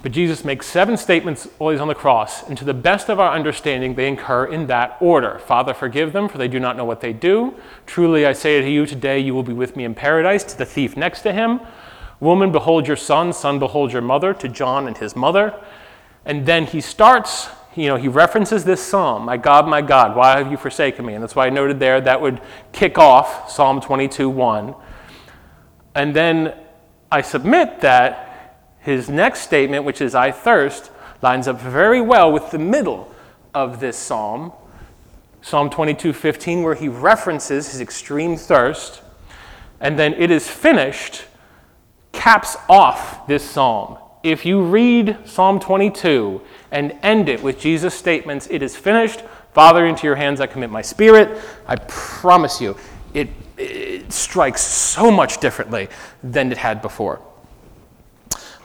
But 0.00 0.12
Jesus 0.12 0.44
makes 0.44 0.66
seven 0.66 0.96
statements 0.96 1.48
while 1.58 1.72
he's 1.72 1.80
on 1.80 1.88
the 1.88 1.94
cross, 1.94 2.48
and 2.48 2.56
to 2.56 2.64
the 2.64 2.72
best 2.72 3.10
of 3.10 3.20
our 3.20 3.34
understanding, 3.34 3.94
they 3.94 4.10
occur 4.10 4.46
in 4.46 4.68
that 4.68 4.96
order. 5.00 5.40
Father, 5.40 5.74
forgive 5.74 6.12
them, 6.12 6.28
for 6.28 6.38
they 6.38 6.48
do 6.48 6.60
not 6.60 6.76
know 6.76 6.84
what 6.84 7.00
they 7.00 7.12
do. 7.12 7.54
Truly, 7.84 8.24
I 8.24 8.32
say 8.32 8.60
to 8.60 8.70
you, 8.70 8.86
today 8.86 9.18
you 9.18 9.34
will 9.34 9.42
be 9.42 9.52
with 9.52 9.76
me 9.76 9.84
in 9.84 9.94
paradise. 9.94 10.44
To 10.44 10.56
the 10.56 10.64
thief 10.64 10.96
next 10.96 11.22
to 11.22 11.32
him, 11.32 11.60
Woman, 12.20 12.50
behold 12.50 12.88
your 12.88 12.96
son. 12.96 13.32
Son, 13.32 13.58
behold 13.58 13.92
your 13.92 14.02
mother. 14.02 14.34
To 14.34 14.48
John 14.48 14.88
and 14.88 14.96
his 14.96 15.14
mother. 15.14 15.54
And 16.28 16.44
then 16.44 16.66
he 16.66 16.82
starts, 16.82 17.48
you 17.74 17.88
know, 17.88 17.96
he 17.96 18.06
references 18.06 18.62
this 18.62 18.84
psalm 18.84 19.24
My 19.24 19.38
God, 19.38 19.66
my 19.66 19.80
God, 19.80 20.14
why 20.14 20.36
have 20.36 20.50
you 20.50 20.58
forsaken 20.58 21.04
me? 21.04 21.14
And 21.14 21.22
that's 21.22 21.34
why 21.34 21.46
I 21.46 21.50
noted 21.50 21.80
there 21.80 22.00
that 22.02 22.20
would 22.20 22.40
kick 22.70 22.98
off 22.98 23.50
Psalm 23.50 23.80
22 23.80 24.28
1. 24.28 24.74
And 25.94 26.14
then 26.14 26.54
I 27.10 27.22
submit 27.22 27.80
that 27.80 28.68
his 28.80 29.08
next 29.08 29.40
statement, 29.40 29.84
which 29.84 30.00
is, 30.00 30.14
I 30.14 30.30
thirst, 30.30 30.90
lines 31.22 31.48
up 31.48 31.60
very 31.60 32.00
well 32.00 32.30
with 32.30 32.50
the 32.50 32.58
middle 32.58 33.12
of 33.54 33.80
this 33.80 33.96
psalm, 33.96 34.52
Psalm 35.40 35.70
22:15, 35.70 36.62
where 36.62 36.74
he 36.74 36.88
references 36.88 37.72
his 37.72 37.80
extreme 37.80 38.36
thirst, 38.36 39.00
and 39.80 39.98
then 39.98 40.12
it 40.14 40.30
is 40.30 40.46
finished, 40.46 41.24
caps 42.12 42.56
off 42.68 43.26
this 43.26 43.48
psalm. 43.48 43.96
If 44.22 44.44
you 44.44 44.62
read 44.62 45.16
Psalm 45.24 45.60
22 45.60 46.40
and 46.70 46.96
end 47.02 47.28
it 47.28 47.42
with 47.42 47.60
Jesus' 47.60 47.94
statements, 47.94 48.48
it 48.50 48.62
is 48.62 48.76
finished, 48.76 49.22
Father, 49.52 49.86
into 49.86 50.06
your 50.06 50.16
hands 50.16 50.40
I 50.40 50.46
commit 50.46 50.70
my 50.70 50.82
spirit, 50.82 51.40
I 51.66 51.76
promise 51.76 52.60
you, 52.60 52.76
it, 53.14 53.28
it 53.56 54.12
strikes 54.12 54.60
so 54.60 55.10
much 55.10 55.38
differently 55.38 55.88
than 56.22 56.50
it 56.50 56.58
had 56.58 56.82
before. 56.82 57.20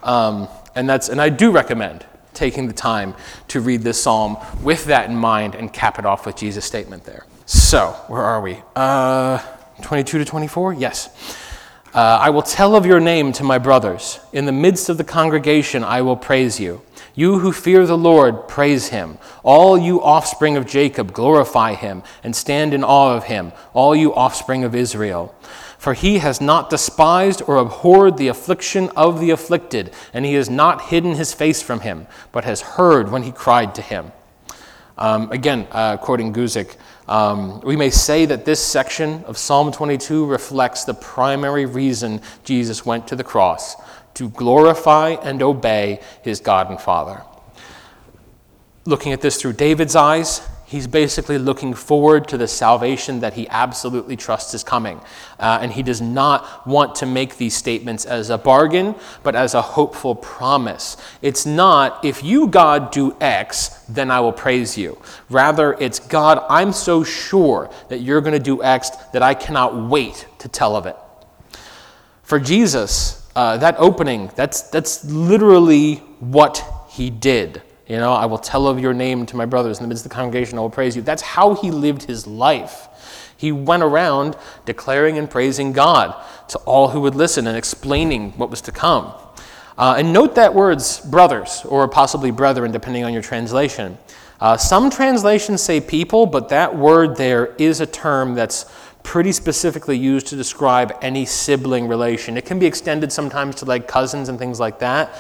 Um, 0.02 0.48
and, 0.76 0.90
that's, 0.90 1.10
and 1.10 1.22
I 1.22 1.30
do 1.30 1.52
recommend 1.52 2.06
taking 2.34 2.68
the 2.68 2.74
time 2.74 3.16
to 3.50 3.60
read 3.60 3.82
this 3.82 4.02
psalm 4.02 4.38
with 4.64 4.86
that 4.86 5.10
in 5.10 5.16
mind 5.16 5.56
and 5.56 5.72
cap 5.72 6.00
it 6.00 6.06
off 6.06 6.26
with 6.26 6.36
Jesus' 6.36 6.66
statement 6.66 7.04
there. 7.04 7.26
So, 7.46 7.92
where 8.08 8.22
are 8.22 8.42
we? 8.42 8.62
Uh, 8.76 9.40
22 9.82 10.18
to 10.20 10.26
24? 10.26 10.74
Yes. 10.74 11.10
Uh, 11.94 12.18
I 12.20 12.32
will 12.32 12.42
tell 12.42 12.76
of 12.76 12.88
your 12.88 13.00
name 13.00 13.32
to 13.34 13.44
my 13.44 13.60
brothers. 13.60 14.20
In 14.32 14.48
the 14.48 14.52
midst 14.52 14.90
of 14.90 14.98
the 14.98 15.04
congregation, 15.04 15.84
I 15.84 16.02
will 16.02 16.18
praise 16.18 16.60
you. 16.60 16.82
You 17.14 17.38
who 17.38 17.52
fear 17.52 17.86
the 17.86 17.96
Lord, 17.96 18.48
praise 18.48 18.88
him. 18.88 19.20
All 19.44 19.78
you 19.78 20.02
offspring 20.02 20.58
of 20.58 20.66
Jacob, 20.66 21.14
glorify 21.14 21.76
him 21.76 22.02
and 22.24 22.36
stand 22.36 22.74
in 22.74 22.84
awe 22.84 23.16
of 23.16 23.26
him, 23.26 23.52
all 23.74 23.96
you 23.96 24.12
offspring 24.16 24.64
of 24.64 24.74
Israel. 24.74 25.36
For 25.78 25.94
he 25.94 26.18
has 26.18 26.42
not 26.42 26.72
despised 26.72 27.44
or 27.46 27.58
abhorred 27.58 28.18
the 28.18 28.30
affliction 28.30 28.90
of 28.96 29.20
the 29.20 29.30
afflicted, 29.30 29.94
and 30.16 30.26
he 30.26 30.34
has 30.34 30.50
not 30.50 30.86
hidden 30.86 31.14
his 31.14 31.32
face 31.32 31.62
from 31.62 31.82
him, 31.82 32.08
but 32.32 32.44
has 32.44 32.62
heard 32.62 33.12
when 33.12 33.22
he 33.22 33.32
cried 33.32 33.76
to 33.76 33.84
him. 33.84 34.12
Um, 34.98 35.32
again, 35.32 35.68
uh, 35.72 35.98
quoting 35.98 36.34
Guzik, 36.34 36.76
um, 37.08 37.60
we 37.62 37.76
may 37.76 37.90
say 37.90 38.26
that 38.26 38.46
this 38.46 38.64
section 38.64 39.24
of 39.26 39.38
Psalm 39.38 39.72
22 39.72 40.26
reflects 40.26 40.86
the 40.86 40.94
primary 40.94 41.66
reason 41.66 42.22
Jesus 42.44 42.86
went 42.86 43.08
to 43.08 43.16
the 43.16 43.24
cross 43.24 43.76
to 44.14 44.30
glorify 44.30 45.10
and 45.10 45.42
obey 45.42 46.00
his 46.22 46.40
God 46.40 46.70
and 46.70 46.80
Father. 46.80 47.24
Looking 48.86 49.12
at 49.12 49.22
this 49.22 49.42
through 49.42 49.54
David's 49.54 49.96
eyes, 49.96 50.48
he's 50.74 50.88
basically 50.88 51.38
looking 51.38 51.72
forward 51.72 52.28
to 52.28 52.36
the 52.36 52.48
salvation 52.48 53.20
that 53.20 53.36
he 53.36 53.48
absolutely 53.50 54.16
trusts 54.16 54.56
is 54.56 54.64
coming. 54.64 55.00
Uh, 55.38 55.60
and 55.62 55.72
he 55.72 55.84
does 55.84 56.02
not 56.02 56.66
want 56.66 56.96
to 56.96 57.06
make 57.06 57.38
these 57.38 57.56
statements 57.56 58.06
as 58.06 58.32
a 58.32 58.40
bargain, 58.40 58.96
but 59.22 59.36
as 59.36 59.54
a 59.54 59.62
hopeful 59.62 60.16
promise. 60.16 60.98
It's 61.22 61.46
not, 61.46 62.04
if 62.04 62.24
you, 62.24 62.48
God, 62.48 62.90
do 62.90 63.16
X, 63.22 63.70
then 63.88 64.10
I 64.10 64.20
will 64.22 64.32
praise 64.32 64.76
you. 64.76 65.00
Rather, 65.30 65.74
it's, 65.80 66.00
God, 66.00 66.44
I'm 66.50 66.74
so 66.74 67.04
sure 67.04 67.70
that 67.90 68.00
you're 68.00 68.22
going 68.22 68.34
to 68.34 68.40
do 68.40 68.64
X 68.64 68.90
that 69.14 69.22
I 69.22 69.36
cannot 69.36 69.90
wait 69.90 70.26
to 70.40 70.48
tell 70.48 70.76
of 70.76 70.88
it. 70.88 70.98
For 72.24 72.40
Jesus, 72.40 73.30
uh, 73.36 73.58
that 73.58 73.76
opening, 73.78 74.32
that's, 74.36 74.64
that's 74.72 75.06
literally 75.06 75.98
what 76.20 76.66
he 76.90 77.12
did. 77.12 77.62
You 77.88 77.98
know, 77.98 78.14
I 78.14 78.26
will 78.26 78.38
tell 78.38 78.68
of 78.68 78.80
your 78.80 78.94
name 78.94 79.26
to 79.26 79.36
my 79.36 79.46
brothers 79.46 79.80
in 79.80 79.84
the 79.84 79.88
midst 79.90 80.06
of 80.06 80.12
the 80.12 80.16
congregation, 80.16 80.58
I 80.58 80.62
will 80.62 80.70
praise 80.70 80.96
you. 80.96 81.02
That's 81.02 81.22
how 81.22 81.56
he 81.56 81.70
lived 81.70 82.04
his 82.04 82.26
life. 82.26 82.88
He 83.36 83.52
went 83.52 83.84
around 83.84 84.38
declaring 84.66 85.18
and 85.18 85.30
praising 85.30 85.74
God 85.74 86.16
to 86.50 86.58
all 86.60 86.90
who 86.90 87.02
would 87.02 87.16
listen 87.16 87.46
and 87.46 87.58
explaining 87.58 88.32
what 88.34 88.50
was 88.50 88.62
to 88.62 88.72
come. 88.72 89.14
Uh, 89.78 89.96
and 89.98 90.14
note 90.14 90.36
that 90.36 90.54
words 90.54 91.02
brothers, 91.02 91.66
or 91.66 91.88
possibly 91.88 92.32
brethren, 92.32 92.72
depending 92.72 93.04
on 93.04 93.12
your 93.12 93.22
translation. 93.22 93.98
Uh, 94.40 94.56
some 94.56 94.90
translations 94.90 95.62
say 95.62 95.82
people, 95.82 96.26
but 96.26 96.50
that 96.50 96.76
word 96.76 97.18
there 97.18 97.56
is 97.58 97.82
a 97.82 97.86
term 97.86 98.34
that's 98.34 98.66
pretty 99.04 99.34
specifically 99.34 99.98
used 99.98 100.28
to 100.28 100.36
describe 100.36 100.98
any 101.02 101.26
sibling 101.26 101.88
relation. 101.88 102.38
It 102.38 102.46
can 102.46 102.58
be 102.58 102.66
extended 102.66 103.12
sometimes 103.12 103.56
to 103.56 103.66
like 103.66 103.88
cousins 103.88 104.30
and 104.30 104.40
things 104.40 104.60
like 104.60 104.80
that, 104.80 105.14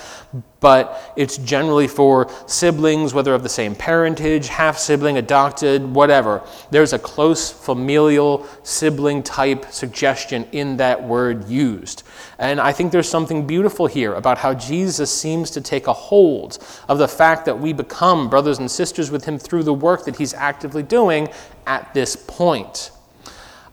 but 0.62 1.14
it's 1.18 1.38
generally 1.38 1.88
for 1.88 2.32
siblings, 2.48 3.14
whether 3.14 3.34
of 3.34 3.44
the 3.44 3.50
same 3.50 3.76
parentage, 3.76 4.48
half 4.48 4.78
sibling, 4.78 5.18
adopted, 5.18 5.84
whatever. 5.84 6.42
There's 6.72 6.94
a 6.94 7.00
close 7.00 7.52
familial 7.52 8.48
sibling 8.64 9.22
type 9.22 9.66
suggestion 9.70 10.48
in 10.54 10.78
that 10.78 11.04
word 11.04 11.50
used. 11.50 12.04
And 12.40 12.62
I 12.62 12.72
think 12.72 12.92
there's 12.94 13.10
something 13.10 13.46
beautiful 13.46 13.86
here 13.86 14.14
about 14.14 14.38
how 14.38 14.54
Jesus 14.54 15.12
seems 15.12 15.52
to 15.52 15.62
take 15.62 15.88
a 15.88 15.94
hold 15.94 16.58
of 16.88 16.98
the 16.98 17.08
fact 17.08 17.46
that 17.46 17.60
we 17.60 17.74
become 17.74 18.30
brothers 18.30 18.60
and 18.60 18.72
sisters 18.72 19.12
with 19.12 19.26
him 19.26 19.38
through 19.38 19.64
the 19.64 19.74
work 19.74 20.06
that 20.06 20.16
he's 20.16 20.34
actively 20.34 20.84
doing 20.84 21.28
at 21.68 21.94
this 21.94 22.16
point. 22.16 22.92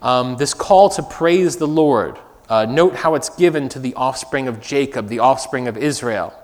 Um, 0.02 0.36
this 0.36 0.54
call 0.54 0.88
to 0.90 1.02
praise 1.02 1.56
the 1.56 1.68
Lord, 1.68 2.18
uh, 2.48 2.64
note 2.64 2.96
how 2.96 3.14
it's 3.14 3.28
given 3.28 3.68
to 3.70 3.78
the 3.78 3.94
offspring 3.94 4.48
of 4.48 4.60
Jacob, 4.60 5.08
the 5.08 5.18
offspring 5.18 5.68
of 5.68 5.76
Israel. 5.76 6.34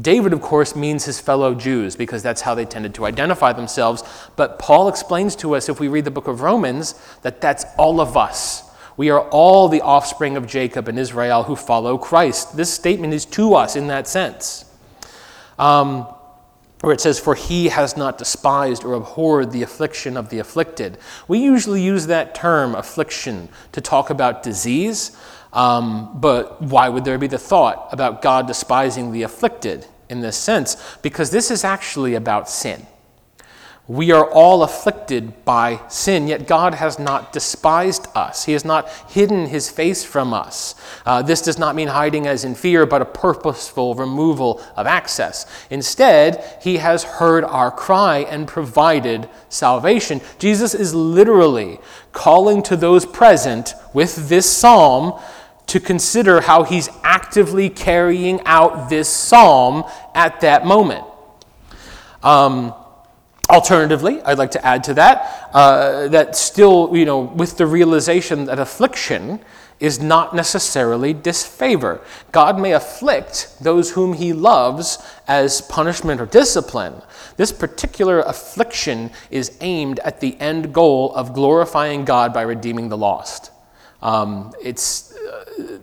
David, 0.00 0.32
of 0.32 0.40
course, 0.40 0.74
means 0.74 1.04
his 1.04 1.20
fellow 1.20 1.54
Jews 1.54 1.94
because 1.94 2.22
that's 2.22 2.40
how 2.40 2.54
they 2.54 2.64
tended 2.64 2.94
to 2.94 3.04
identify 3.04 3.52
themselves. 3.52 4.02
But 4.36 4.58
Paul 4.58 4.88
explains 4.88 5.36
to 5.36 5.54
us, 5.56 5.68
if 5.68 5.78
we 5.78 5.88
read 5.88 6.04
the 6.04 6.10
book 6.10 6.28
of 6.28 6.40
Romans, 6.40 6.94
that 7.22 7.40
that's 7.40 7.66
all 7.76 8.00
of 8.00 8.16
us. 8.16 8.62
We 8.96 9.10
are 9.10 9.28
all 9.28 9.68
the 9.68 9.80
offspring 9.82 10.36
of 10.36 10.46
Jacob 10.46 10.88
and 10.88 10.98
Israel 10.98 11.44
who 11.44 11.56
follow 11.56 11.98
Christ. 11.98 12.56
This 12.56 12.72
statement 12.72 13.12
is 13.12 13.24
to 13.26 13.54
us 13.54 13.76
in 13.76 13.88
that 13.88 14.08
sense. 14.08 14.64
Um, 15.58 16.06
where 16.80 16.92
it 16.92 17.00
says, 17.00 17.18
For 17.18 17.34
he 17.34 17.68
has 17.68 17.96
not 17.96 18.18
despised 18.18 18.84
or 18.84 18.94
abhorred 18.94 19.52
the 19.52 19.62
affliction 19.62 20.16
of 20.16 20.30
the 20.30 20.38
afflicted. 20.38 20.98
We 21.28 21.38
usually 21.38 21.82
use 21.82 22.06
that 22.06 22.34
term, 22.34 22.74
affliction, 22.74 23.48
to 23.72 23.80
talk 23.80 24.10
about 24.10 24.42
disease, 24.42 25.16
um, 25.52 26.18
but 26.20 26.62
why 26.62 26.88
would 26.88 27.04
there 27.04 27.18
be 27.18 27.26
the 27.26 27.38
thought 27.38 27.88
about 27.92 28.22
God 28.22 28.46
despising 28.46 29.12
the 29.12 29.22
afflicted 29.22 29.86
in 30.08 30.20
this 30.20 30.36
sense? 30.36 30.76
Because 31.02 31.30
this 31.30 31.50
is 31.50 31.64
actually 31.64 32.14
about 32.14 32.48
sin. 32.48 32.86
We 33.90 34.12
are 34.12 34.24
all 34.24 34.62
afflicted 34.62 35.44
by 35.44 35.80
sin, 35.88 36.28
yet 36.28 36.46
God 36.46 36.74
has 36.74 37.00
not 37.00 37.32
despised 37.32 38.06
us. 38.14 38.44
He 38.44 38.52
has 38.52 38.64
not 38.64 38.88
hidden 39.08 39.46
his 39.46 39.68
face 39.68 40.04
from 40.04 40.32
us. 40.32 40.76
Uh, 41.04 41.22
this 41.22 41.42
does 41.42 41.58
not 41.58 41.74
mean 41.74 41.88
hiding 41.88 42.28
as 42.28 42.44
in 42.44 42.54
fear, 42.54 42.86
but 42.86 43.02
a 43.02 43.04
purposeful 43.04 43.96
removal 43.96 44.64
of 44.76 44.86
access. 44.86 45.44
Instead, 45.70 46.58
he 46.62 46.76
has 46.76 47.02
heard 47.02 47.42
our 47.42 47.72
cry 47.72 48.18
and 48.18 48.46
provided 48.46 49.28
salvation. 49.48 50.20
Jesus 50.38 50.72
is 50.72 50.94
literally 50.94 51.80
calling 52.12 52.62
to 52.62 52.76
those 52.76 53.04
present 53.04 53.74
with 53.92 54.28
this 54.28 54.48
psalm 54.48 55.20
to 55.66 55.80
consider 55.80 56.42
how 56.42 56.62
he's 56.62 56.88
actively 57.02 57.68
carrying 57.68 58.40
out 58.46 58.88
this 58.88 59.08
psalm 59.08 59.82
at 60.14 60.42
that 60.42 60.64
moment. 60.64 61.04
Um, 62.22 62.72
Alternatively, 63.50 64.22
I'd 64.22 64.38
like 64.38 64.52
to 64.52 64.64
add 64.64 64.84
to 64.84 64.94
that 64.94 65.50
uh, 65.52 66.06
that 66.08 66.36
still, 66.36 66.96
you 66.96 67.04
know, 67.04 67.20
with 67.20 67.56
the 67.56 67.66
realization 67.66 68.44
that 68.44 68.60
affliction 68.60 69.40
is 69.80 69.98
not 69.98 70.36
necessarily 70.36 71.12
disfavor. 71.12 72.00
God 72.30 72.60
may 72.60 72.72
afflict 72.74 73.56
those 73.60 73.90
whom 73.90 74.12
he 74.12 74.32
loves 74.32 74.98
as 75.26 75.62
punishment 75.62 76.20
or 76.20 76.26
discipline. 76.26 77.02
This 77.36 77.50
particular 77.50 78.20
affliction 78.20 79.10
is 79.30 79.56
aimed 79.60 79.98
at 80.00 80.20
the 80.20 80.38
end 80.38 80.72
goal 80.72 81.12
of 81.14 81.32
glorifying 81.32 82.04
God 82.04 82.32
by 82.32 82.42
redeeming 82.42 82.88
the 82.88 82.98
lost. 82.98 83.50
Um, 84.00 84.52
it's 84.62 85.12
uh, 85.16 85.80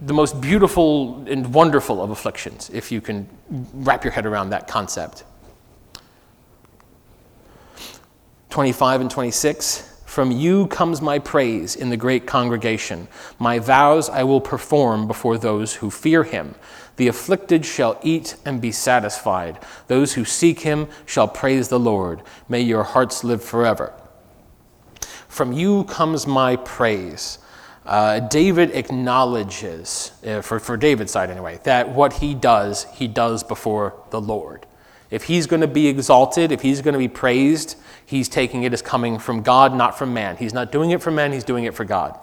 the 0.00 0.14
most 0.14 0.40
beautiful 0.40 1.22
and 1.28 1.52
wonderful 1.52 2.02
of 2.02 2.10
afflictions, 2.10 2.70
if 2.72 2.90
you 2.90 3.02
can 3.02 3.28
wrap 3.74 4.04
your 4.04 4.12
head 4.12 4.24
around 4.24 4.50
that 4.50 4.68
concept. 4.68 5.24
25 8.52 9.00
and 9.00 9.10
26. 9.10 10.02
From 10.04 10.30
you 10.30 10.66
comes 10.66 11.00
my 11.00 11.18
praise 11.18 11.74
in 11.74 11.88
the 11.88 11.96
great 11.96 12.26
congregation. 12.26 13.08
My 13.38 13.58
vows 13.58 14.10
I 14.10 14.24
will 14.24 14.42
perform 14.42 15.06
before 15.06 15.38
those 15.38 15.76
who 15.76 15.90
fear 15.90 16.22
him. 16.22 16.54
The 16.96 17.08
afflicted 17.08 17.64
shall 17.64 17.98
eat 18.02 18.36
and 18.44 18.60
be 18.60 18.70
satisfied. 18.70 19.58
Those 19.86 20.12
who 20.12 20.26
seek 20.26 20.60
him 20.60 20.88
shall 21.06 21.28
praise 21.28 21.68
the 21.68 21.80
Lord. 21.80 22.20
May 22.46 22.60
your 22.60 22.82
hearts 22.82 23.24
live 23.24 23.42
forever. 23.42 23.94
From 25.28 25.52
you 25.54 25.84
comes 25.84 26.26
my 26.26 26.56
praise. 26.56 27.38
Uh, 27.86 28.20
David 28.20 28.72
acknowledges, 28.72 30.12
uh, 30.26 30.42
for, 30.42 30.60
for 30.60 30.76
David's 30.76 31.12
side 31.12 31.30
anyway, 31.30 31.58
that 31.64 31.88
what 31.88 32.12
he 32.12 32.34
does, 32.34 32.84
he 32.92 33.08
does 33.08 33.42
before 33.42 33.94
the 34.10 34.20
Lord. 34.20 34.66
If 35.12 35.24
he's 35.24 35.46
going 35.46 35.60
to 35.60 35.68
be 35.68 35.88
exalted, 35.88 36.50
if 36.52 36.62
he's 36.62 36.80
going 36.80 36.94
to 36.94 36.98
be 36.98 37.06
praised, 37.06 37.76
he's 38.04 38.30
taking 38.30 38.62
it 38.62 38.72
as 38.72 38.80
coming 38.80 39.18
from 39.18 39.42
God, 39.42 39.74
not 39.74 39.98
from 39.98 40.14
man. 40.14 40.38
He's 40.38 40.54
not 40.54 40.72
doing 40.72 40.90
it 40.90 41.02
for 41.02 41.10
man, 41.10 41.32
he's 41.32 41.44
doing 41.44 41.64
it 41.64 41.74
for 41.74 41.84
God. 41.84 42.18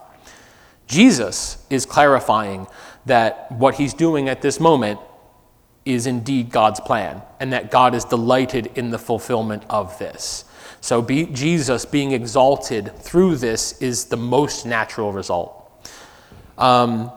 Jesus 0.87 1.63
is 1.69 1.85
clarifying 1.85 2.65
that 3.05 3.51
what 3.51 3.75
he's 3.75 3.93
doing 3.93 4.27
at 4.27 4.41
this 4.41 4.59
moment 4.59 4.99
is 5.85 6.07
indeed 6.07 6.49
God's 6.49 6.79
plan, 6.79 7.21
and 7.39 7.53
that 7.53 7.69
God 7.69 7.93
is 7.93 8.05
delighted 8.05 8.71
in 8.73 8.89
the 8.89 8.97
fulfillment 8.97 9.63
of 9.69 9.97
this. 9.99 10.45
So, 10.81 11.01
be, 11.01 11.25
Jesus 11.27 11.85
being 11.85 12.11
exalted 12.11 12.97
through 12.97 13.35
this 13.35 13.79
is 13.81 14.05
the 14.05 14.17
most 14.17 14.65
natural 14.65 15.11
result. 15.11 15.55
Um, 16.57 17.11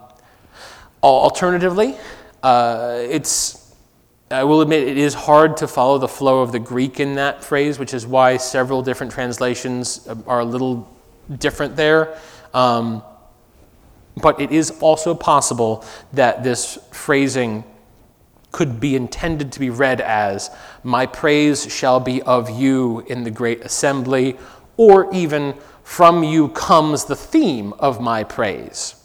alternatively, 1.03 1.97
uh, 2.43 2.99
it's 3.01 3.62
I 4.33 4.45
will 4.45 4.63
admit 4.63 4.89
it 4.89 4.97
is 4.97 5.13
hard 5.13 5.59
to 5.59 5.69
follow 5.69 5.99
the 5.99 6.09
flow 6.09 6.41
of 6.41 6.53
the 6.53 6.59
Greek 6.59 7.01
in 7.01 7.17
that 7.17 7.45
phrase, 7.45 7.79
which 7.79 7.93
is 7.93 8.07
why 8.07 8.39
several 8.39 8.83
different 8.83 9.13
translations 9.13 10.09
are 10.27 10.41
a 10.41 10.45
little 10.45 10.91
different 11.39 11.77
there. 11.77 12.17
Um, 12.55 13.03
but 14.17 14.41
it 14.41 14.51
is 14.51 14.71
also 14.81 15.15
possible 15.15 15.85
that 16.15 16.43
this 16.43 16.79
phrasing 16.93 17.65
could 18.53 18.81
be 18.81 18.97
intended 18.97 19.53
to 19.53 19.61
be 19.61 19.71
read 19.71 20.01
as, 20.01 20.51
My 20.83 21.07
praise 21.07 21.71
shall 21.71 22.01
be 22.01 22.23
of 22.23 22.49
you 22.51 23.01
in 23.09 23.25
the 23.25 23.31
great 23.31 23.61
assembly, 23.61 24.37
or 24.77 25.13
even, 25.15 25.55
From 25.85 26.23
you 26.23 26.49
comes 26.49 27.05
the 27.05 27.17
theme 27.17 27.75
of 27.75 28.01
my 28.01 28.25
praise. 28.25 29.02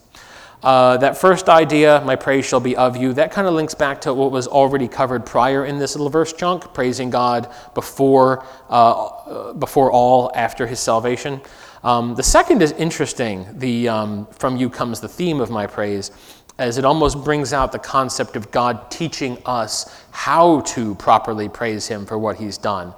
Uh, 0.63 0.97
that 0.97 1.15
first 1.15 1.49
idea, 1.49 2.01
my 2.03 2.15
praise 2.15 2.43
shall 2.43 2.59
be 2.59 2.75
of 2.75 2.97
you, 2.97 3.13
that 3.13 3.31
kind 3.31 3.47
of 3.47 3.53
links 3.53 3.75
back 3.75 4.01
to 4.01 4.13
what 4.13 4.31
was 4.31 4.47
already 4.47 4.87
covered 4.87 5.25
prior 5.25 5.65
in 5.65 5.77
this 5.77 5.95
little 5.95 6.09
verse 6.09 6.33
chunk, 6.33 6.73
praising 6.73 7.11
God 7.11 7.47
before, 7.75 8.43
uh, 8.69 9.53
before 9.53 9.91
all, 9.91 10.31
after 10.33 10.65
his 10.65 10.79
salvation. 10.79 11.41
Um, 11.83 12.15
the 12.15 12.23
second 12.23 12.63
is 12.63 12.71
interesting. 12.71 13.45
The, 13.59 13.87
um, 13.87 14.25
from 14.31 14.57
you 14.57 14.69
comes 14.69 14.99
the 14.99 15.07
theme 15.07 15.39
of 15.39 15.51
my 15.51 15.67
praise, 15.67 16.11
as 16.57 16.79
it 16.79 16.85
almost 16.85 17.23
brings 17.23 17.53
out 17.53 17.71
the 17.71 17.79
concept 17.79 18.35
of 18.35 18.49
God 18.49 18.89
teaching 18.89 19.37
us 19.45 20.03
how 20.09 20.61
to 20.61 20.95
properly 20.95 21.49
praise 21.49 21.87
him 21.87 22.05
for 22.07 22.17
what 22.17 22.37
he's 22.37 22.57
done. 22.57 22.95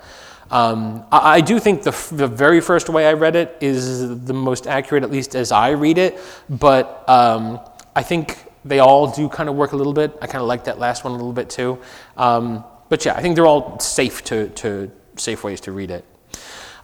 Um, 0.51 1.05
I, 1.11 1.35
I, 1.35 1.41
do 1.41 1.59
think 1.59 1.83
the, 1.83 1.91
the 2.11 2.27
very 2.27 2.59
first 2.59 2.89
way 2.89 3.07
I 3.07 3.13
read 3.13 3.35
it 3.35 3.57
is 3.61 4.25
the 4.25 4.33
most 4.33 4.65
accurate, 4.65 5.03
at 5.03 5.11
least 5.11 5.35
as 5.35 5.51
I 5.51 5.71
read 5.71 5.99
it, 5.99 6.17
but 6.49 7.07
um, 7.07 7.59
I 7.95 8.01
think 8.01 8.43
they 8.65 8.79
all 8.79 9.11
do 9.11 9.29
kind 9.29 9.47
of 9.47 9.55
work 9.55 9.73
a 9.73 9.75
little 9.75 9.93
bit. 9.93 10.17
I 10.21 10.25
kind 10.25 10.41
of 10.41 10.47
like 10.47 10.63
that 10.63 10.79
last 10.79 11.03
one 11.03 11.13
a 11.13 11.15
little 11.15 11.33
bit 11.33 11.49
too. 11.49 11.79
Um, 12.17 12.63
but 12.89 13.05
yeah, 13.05 13.13
I 13.13 13.21
think 13.21 13.35
they're 13.35 13.45
all 13.45 13.79
safe 13.79 14.23
to, 14.25 14.49
to 14.49 14.91
safe 15.17 15.43
ways 15.43 15.61
to 15.61 15.71
read 15.71 15.91
it. 15.91 16.03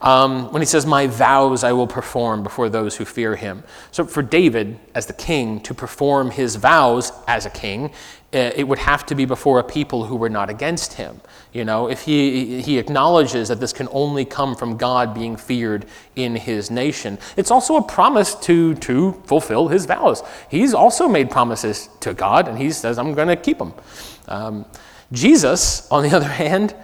Um, 0.01 0.51
when 0.51 0.61
he 0.61 0.65
says, 0.65 0.85
My 0.85 1.07
vows 1.07 1.63
I 1.63 1.71
will 1.71 1.87
perform 1.87 2.43
before 2.43 2.69
those 2.69 2.95
who 2.95 3.05
fear 3.05 3.35
him. 3.35 3.63
So, 3.91 4.05
for 4.05 4.21
David, 4.21 4.79
as 4.93 5.07
the 5.07 5.13
king, 5.13 5.59
to 5.61 5.73
perform 5.73 6.31
his 6.31 6.57
vows 6.57 7.11
as 7.27 7.45
a 7.45 7.49
king, 7.49 7.91
uh, 8.33 8.51
it 8.55 8.67
would 8.67 8.79
have 8.79 9.05
to 9.07 9.15
be 9.15 9.25
before 9.25 9.59
a 9.59 9.63
people 9.63 10.05
who 10.05 10.15
were 10.15 10.29
not 10.29 10.49
against 10.49 10.93
him. 10.93 11.21
You 11.55 11.63
know, 11.63 11.89
if 11.89 12.01
he, 12.01 12.61
he 12.61 12.77
acknowledges 12.77 13.47
that 13.47 13.61
this 13.61 13.71
can 13.71 13.87
only 13.93 14.25
come 14.25 14.57
from 14.57 14.75
God 14.75 15.13
being 15.13 15.37
feared 15.37 15.85
in 16.17 16.35
his 16.35 16.69
nation, 16.69 17.17
it's 17.37 17.49
also 17.49 17.77
a 17.77 17.81
promise 17.81 18.35
to, 18.41 18.75
to 18.75 19.13
fulfill 19.25 19.69
his 19.69 19.85
vows. 19.85 20.21
He's 20.51 20.73
also 20.73 21.07
made 21.07 21.31
promises 21.31 21.87
to 22.01 22.13
God, 22.13 22.49
and 22.49 22.57
he 22.57 22.71
says, 22.71 22.99
I'm 22.99 23.13
going 23.13 23.29
to 23.29 23.37
keep 23.37 23.57
them. 23.59 23.73
Um, 24.27 24.65
Jesus, 25.13 25.89
on 25.89 26.03
the 26.03 26.11
other 26.17 26.27
hand, 26.27 26.75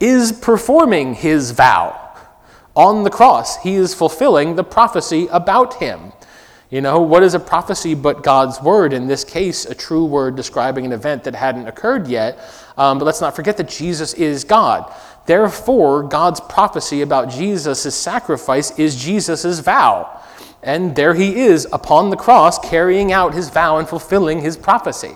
is 0.00 0.32
performing 0.32 1.12
his 1.12 1.50
vow 1.50 2.00
on 2.74 3.02
the 3.02 3.10
cross. 3.10 3.62
He 3.62 3.74
is 3.74 3.92
fulfilling 3.92 4.56
the 4.56 4.64
prophecy 4.64 5.28
about 5.32 5.74
him. 5.74 6.14
You 6.74 6.80
know, 6.80 7.00
what 7.00 7.22
is 7.22 7.34
a 7.34 7.38
prophecy 7.38 7.94
but 7.94 8.24
God's 8.24 8.60
word? 8.60 8.92
In 8.92 9.06
this 9.06 9.22
case, 9.22 9.64
a 9.64 9.76
true 9.76 10.04
word 10.04 10.34
describing 10.34 10.84
an 10.84 10.90
event 10.90 11.22
that 11.22 11.32
hadn't 11.36 11.68
occurred 11.68 12.08
yet. 12.08 12.36
Um, 12.76 12.98
but 12.98 13.04
let's 13.04 13.20
not 13.20 13.36
forget 13.36 13.56
that 13.58 13.68
Jesus 13.68 14.12
is 14.14 14.42
God. 14.42 14.92
Therefore, 15.24 16.02
God's 16.02 16.40
prophecy 16.40 17.02
about 17.02 17.30
Jesus' 17.30 17.94
sacrifice 17.94 18.76
is 18.76 19.00
Jesus' 19.00 19.60
vow. 19.60 20.20
And 20.64 20.96
there 20.96 21.14
he 21.14 21.42
is 21.42 21.64
upon 21.72 22.10
the 22.10 22.16
cross 22.16 22.58
carrying 22.58 23.12
out 23.12 23.34
his 23.34 23.50
vow 23.50 23.78
and 23.78 23.88
fulfilling 23.88 24.40
his 24.40 24.56
prophecy. 24.56 25.14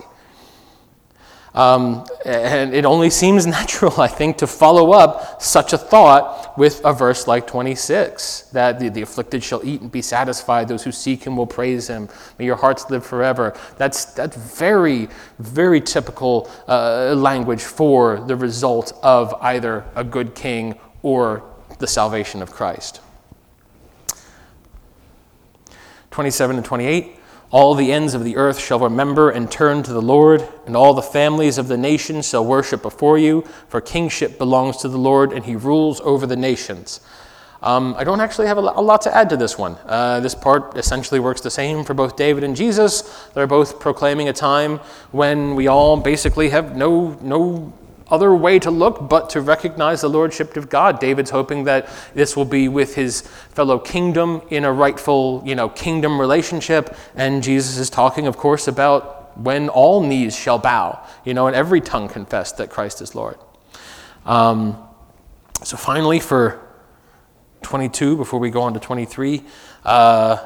Um, 1.53 2.05
and 2.25 2.73
it 2.73 2.85
only 2.85 3.09
seems 3.09 3.45
natural, 3.59 3.99
I 3.99 4.07
think, 4.07 4.37
to 4.37 4.47
follow 4.47 4.91
up 4.91 5.41
such 5.41 5.73
a 5.73 5.77
thought 5.77 6.57
with 6.57 6.81
a 6.85 6.93
verse 6.93 7.27
like 7.27 7.47
26 7.47 8.41
that 8.53 8.79
the, 8.79 8.89
the 8.89 9.01
afflicted 9.01 9.43
shall 9.43 9.61
eat 9.65 9.81
and 9.81 9.91
be 9.91 10.01
satisfied, 10.01 10.67
those 10.67 10.83
who 10.83 10.91
seek 10.91 11.23
him 11.23 11.37
will 11.37 11.47
praise 11.47 11.87
him, 11.87 12.09
may 12.37 12.45
your 12.45 12.55
hearts 12.55 12.89
live 12.89 13.05
forever. 13.05 13.55
That's, 13.77 14.05
that's 14.05 14.35
very, 14.35 15.07
very 15.39 15.81
typical 15.81 16.49
uh, 16.67 17.15
language 17.15 17.61
for 17.61 18.19
the 18.27 18.35
result 18.35 18.93
of 19.01 19.33
either 19.41 19.85
a 19.95 20.03
good 20.03 20.35
king 20.35 20.77
or 21.01 21.43
the 21.79 21.87
salvation 21.87 22.41
of 22.41 22.51
Christ. 22.51 23.01
27 26.11 26.57
and 26.57 26.65
28. 26.65 27.18
All 27.51 27.73
the 27.73 27.91
ends 27.91 28.13
of 28.13 28.23
the 28.23 28.37
earth 28.37 28.59
shall 28.59 28.79
remember 28.79 29.31
and 29.31 29.51
turn 29.51 29.81
to 29.83 29.91
the 29.91 30.01
Lord, 30.01 30.47
and 30.67 30.77
all 30.77 30.93
the 30.93 31.01
families 31.01 31.57
of 31.57 31.67
the 31.67 31.77
nations 31.77 32.29
shall 32.29 32.45
worship 32.45 32.83
before 32.83 33.17
you, 33.17 33.43
for 33.67 33.81
kingship 33.81 34.37
belongs 34.37 34.77
to 34.77 34.87
the 34.87 34.99
Lord, 34.99 35.33
and 35.33 35.45
he 35.45 35.55
rules 35.55 35.99
over 36.01 36.27
the 36.27 36.35
nations. 36.35 37.01
Um, 37.61 37.95
I 37.97 38.03
don't 38.03 38.21
actually 38.21 38.47
have 38.47 38.57
a 38.57 38.61
lot 38.61 39.01
to 39.01 39.15
add 39.15 39.29
to 39.31 39.37
this 39.37 39.57
one. 39.57 39.77
Uh, 39.85 40.19
this 40.19 40.35
part 40.35 40.77
essentially 40.77 41.19
works 41.19 41.41
the 41.41 41.49
same 41.49 41.83
for 41.83 41.93
both 41.93 42.15
David 42.15 42.43
and 42.43 42.55
Jesus. 42.55 43.27
They're 43.33 43.47
both 43.47 43.79
proclaiming 43.79 44.29
a 44.29 44.33
time 44.33 44.77
when 45.11 45.55
we 45.55 45.67
all 45.67 45.97
basically 45.97 46.49
have 46.49 46.77
no, 46.77 47.17
no 47.21 47.73
other 48.09 48.33
way 48.33 48.59
to 48.59 48.71
look 48.71 49.07
but 49.09 49.29
to 49.31 49.41
recognize 49.41 50.01
the 50.01 50.09
lordship 50.09 50.55
of 50.57 50.69
God. 50.69 50.99
David's 50.99 51.29
hoping 51.29 51.65
that 51.65 51.89
this 52.13 52.35
will 52.35 52.45
be 52.45 52.67
with 52.67 52.95
his 52.95 53.21
fellow 53.21 53.79
kingdom 53.79 54.41
in 54.49 54.65
a 54.65 54.71
rightful, 54.71 55.43
you 55.45 55.55
know, 55.55 55.69
kingdom 55.69 56.19
relationship. 56.19 56.95
And 57.15 57.43
Jesus 57.43 57.77
is 57.77 57.89
talking, 57.89 58.27
of 58.27 58.37
course, 58.37 58.67
about 58.67 59.37
when 59.37 59.69
all 59.69 60.01
knees 60.01 60.35
shall 60.35 60.57
bow, 60.57 61.05
you 61.23 61.33
know, 61.33 61.47
and 61.47 61.55
every 61.55 61.81
tongue 61.81 62.09
confess 62.09 62.51
that 62.53 62.69
Christ 62.69 63.01
is 63.01 63.15
Lord. 63.15 63.37
Um, 64.25 64.77
so 65.63 65.77
finally, 65.77 66.19
for 66.19 66.59
22, 67.61 68.17
before 68.17 68.39
we 68.39 68.49
go 68.49 68.61
on 68.61 68.73
to 68.73 68.79
23, 68.79 69.43
uh, 69.85 70.37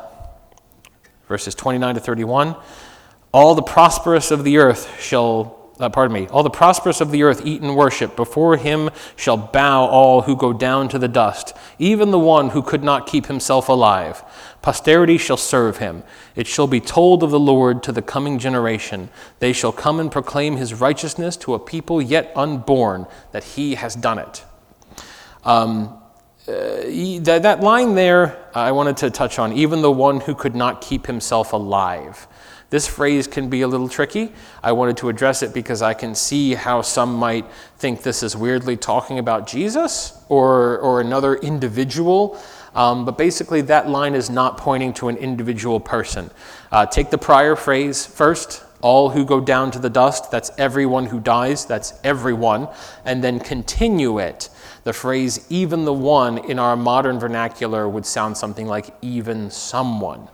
verses 1.28 1.55
29 1.55 1.95
to 1.95 2.01
31, 2.01 2.55
all 3.32 3.55
the 3.55 3.64
prosperous 3.64 4.32
of 4.32 4.43
the 4.43 4.57
earth 4.57 4.99
shall 4.99 5.62
uh, 5.80 5.89
pardon 5.89 6.13
me, 6.13 6.28
all 6.28 6.43
the 6.43 6.49
prosperous 6.49 7.01
of 7.01 7.11
the 7.11 7.24
earth 7.24 7.45
eat 7.45 7.61
and 7.61 7.76
worship. 7.76 8.15
Before 8.15 8.57
him 8.57 8.89
shall 9.15 9.38
bow 9.38 9.86
all 9.86 10.21
who 10.21 10.36
go 10.36 10.53
down 10.53 10.88
to 10.89 10.99
the 10.99 11.07
dust, 11.07 11.55
even 11.80 12.11
the 12.11 12.19
one 12.19 12.51
who 12.51 12.61
could 12.61 12.84
not 12.84 13.07
keep 13.07 13.26
himself 13.26 13.69
alive. 13.69 14.24
Posterity 14.61 15.17
shall 15.17 15.38
serve 15.38 15.78
him. 15.78 16.03
It 16.36 16.47
shall 16.47 16.67
be 16.67 16.80
told 16.80 17.24
of 17.24 17.32
the 17.32 17.39
Lord 17.39 17.82
to 17.84 17.91
the 17.91 18.01
coming 18.01 18.38
generation. 18.38 19.09
They 19.39 19.51
shall 19.51 19.71
come 19.71 19.99
and 19.99 20.11
proclaim 20.11 20.57
his 20.57 20.76
righteousness 20.76 21.36
to 21.38 21.55
a 21.55 21.59
people 21.59 22.01
yet 22.01 22.32
unborn, 22.36 23.07
that 23.32 23.43
he 23.43 23.76
has 23.76 23.95
done 23.95 24.19
it. 24.19 24.45
Um, 25.43 25.99
uh, 26.47 26.51
that, 27.21 27.39
that 27.43 27.61
line 27.61 27.95
there, 27.95 28.38
I 28.53 28.74
wanted 28.74 28.97
to 28.97 29.09
touch 29.09 29.39
on, 29.39 29.53
even 29.53 29.82
the 29.82 29.91
one 29.91 30.19
who 30.19 30.36
could 30.36 30.55
not 30.55 30.82
keep 30.82 31.07
himself 31.07 31.53
alive. 31.53 32.28
This 32.74 32.88
phrase 32.88 33.28
can 33.28 33.49
be 33.49 33.61
a 33.61 33.67
little 33.67 33.88
tricky. 33.88 34.32
I 34.63 34.71
wanted 34.71 34.97
to 34.97 35.09
address 35.09 35.43
it 35.43 35.53
because 35.53 35.84
I 35.84 35.93
can 35.93 36.15
see 36.15 36.55
how 36.55 36.82
some 36.82 37.13
might 37.13 37.45
think 37.78 38.01
this 38.01 38.24
is 38.24 38.36
weirdly 38.36 38.78
talking 38.78 39.19
about 39.19 39.45
Jesus 39.45 40.19
or, 40.28 40.80
or 40.80 40.99
another 40.99 41.36
individual. 41.36 42.36
Um, 42.74 43.05
but 43.05 43.15
basically, 43.15 43.61
that 43.61 43.89
line 43.89 44.15
is 44.15 44.32
not 44.32 44.57
pointing 44.57 44.91
to 44.93 45.09
an 45.09 45.17
individual 45.17 45.80
person. 45.80 46.32
Uh, 46.71 46.88
take 46.88 47.11
the 47.11 47.17
prior 47.19 47.55
phrase 47.55 48.07
first 48.07 48.63
all 48.82 49.11
who 49.11 49.24
go 49.24 49.39
down 49.39 49.69
to 49.69 49.78
the 49.78 49.91
dust, 49.91 50.32
that's 50.32 50.49
everyone 50.57 51.05
who 51.05 51.19
dies, 51.19 51.67
that's 51.67 51.93
everyone, 52.03 52.67
and 53.05 53.24
then 53.24 53.39
continue 53.39 54.17
it. 54.17 54.49
The 54.84 54.93
phrase 54.93 55.45
even 55.51 55.86
the 55.86 55.93
one 55.93 56.39
in 56.39 56.57
our 56.57 56.76
modern 56.76 57.19
vernacular 57.19 57.88
would 57.88 58.07
sound 58.07 58.36
something 58.36 58.65
like 58.65 58.95
even 59.03 59.51
someone. 59.51 60.28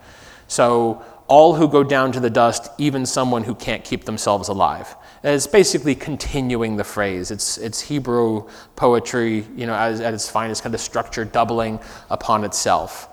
So 0.47 1.03
all 1.29 1.53
who 1.55 1.67
go 1.67 1.83
down 1.83 2.11
to 2.11 2.19
the 2.19 2.29
dust, 2.29 2.69
even 2.77 3.05
someone 3.05 3.43
who 3.43 3.55
can't 3.55 3.83
keep 3.83 4.03
themselves 4.03 4.49
alive. 4.49 4.95
And 5.23 5.35
it's 5.35 5.47
basically 5.47 5.95
continuing 5.95 6.75
the 6.75 6.83
phrase. 6.83 7.29
It's, 7.31 7.57
it's 7.57 7.79
Hebrew 7.79 8.49
poetry, 8.75 9.45
you 9.55 9.65
know, 9.67 9.73
at, 9.73 10.01
at 10.01 10.13
its 10.13 10.29
finest, 10.29 10.63
kind 10.63 10.73
of 10.73 10.81
structure 10.81 11.23
doubling 11.23 11.79
upon 12.09 12.43
itself. 12.43 13.07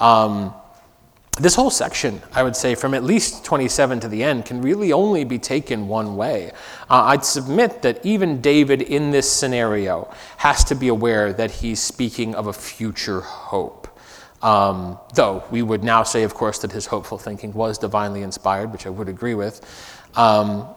Um, 0.00 0.52
this 1.38 1.54
whole 1.54 1.70
section, 1.70 2.22
I 2.32 2.42
would 2.42 2.56
say, 2.56 2.74
from 2.74 2.94
at 2.94 3.04
least 3.04 3.44
27 3.44 4.00
to 4.00 4.08
the 4.08 4.22
end, 4.22 4.46
can 4.46 4.62
really 4.62 4.92
only 4.92 5.24
be 5.24 5.38
taken 5.38 5.86
one 5.86 6.16
way. 6.16 6.52
Uh, 6.90 7.04
I'd 7.04 7.24
submit 7.24 7.82
that 7.82 8.04
even 8.04 8.40
David 8.40 8.80
in 8.80 9.10
this 9.10 9.30
scenario 9.30 10.12
has 10.38 10.64
to 10.64 10.74
be 10.74 10.88
aware 10.88 11.32
that 11.34 11.50
he's 11.50 11.80
speaking 11.80 12.34
of 12.34 12.46
a 12.46 12.52
future 12.52 13.20
hope. 13.20 13.85
Um, 14.42 14.98
though 15.14 15.44
we 15.50 15.62
would 15.62 15.82
now 15.82 16.02
say, 16.02 16.22
of 16.22 16.34
course, 16.34 16.58
that 16.60 16.72
his 16.72 16.86
hopeful 16.86 17.18
thinking 17.18 17.52
was 17.52 17.78
divinely 17.78 18.22
inspired, 18.22 18.72
which 18.72 18.86
I 18.86 18.90
would 18.90 19.08
agree 19.08 19.34
with. 19.34 19.60
Um, 20.14 20.68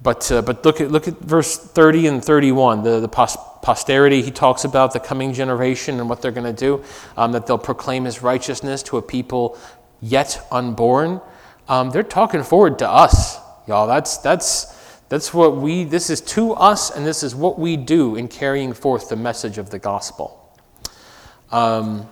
but, 0.00 0.30
uh, 0.30 0.42
but 0.42 0.64
look, 0.64 0.80
at, 0.80 0.90
look 0.90 1.08
at 1.08 1.18
verse 1.18 1.56
30 1.56 2.06
and 2.06 2.24
31, 2.24 2.82
the, 2.82 3.00
the 3.00 3.08
pos- 3.08 3.36
posterity. 3.62 4.22
He 4.22 4.30
talks 4.30 4.64
about 4.64 4.92
the 4.92 5.00
coming 5.00 5.32
generation 5.32 5.98
and 5.98 6.08
what 6.08 6.22
they're 6.22 6.32
going 6.32 6.54
to 6.54 6.58
do, 6.58 6.84
um, 7.16 7.32
that 7.32 7.46
they'll 7.46 7.58
proclaim 7.58 8.04
his 8.04 8.22
righteousness 8.22 8.82
to 8.84 8.96
a 8.96 9.02
people 9.02 9.58
yet 10.00 10.46
unborn. 10.52 11.20
Um, 11.68 11.90
they're 11.90 12.04
talking 12.04 12.42
forward 12.44 12.78
to 12.78 12.88
us, 12.88 13.38
y'all. 13.66 13.88
That's, 13.88 14.18
that's, 14.18 14.76
that's 15.08 15.34
what 15.34 15.56
we, 15.56 15.84
this 15.84 16.10
is 16.10 16.20
to 16.20 16.52
us, 16.52 16.90
and 16.90 17.04
this 17.04 17.22
is 17.22 17.34
what 17.34 17.58
we 17.58 17.76
do 17.76 18.14
in 18.14 18.28
carrying 18.28 18.72
forth 18.72 19.08
the 19.08 19.16
message 19.16 19.58
of 19.58 19.70
the 19.70 19.78
gospel. 19.78 20.34
Um, 21.50 22.08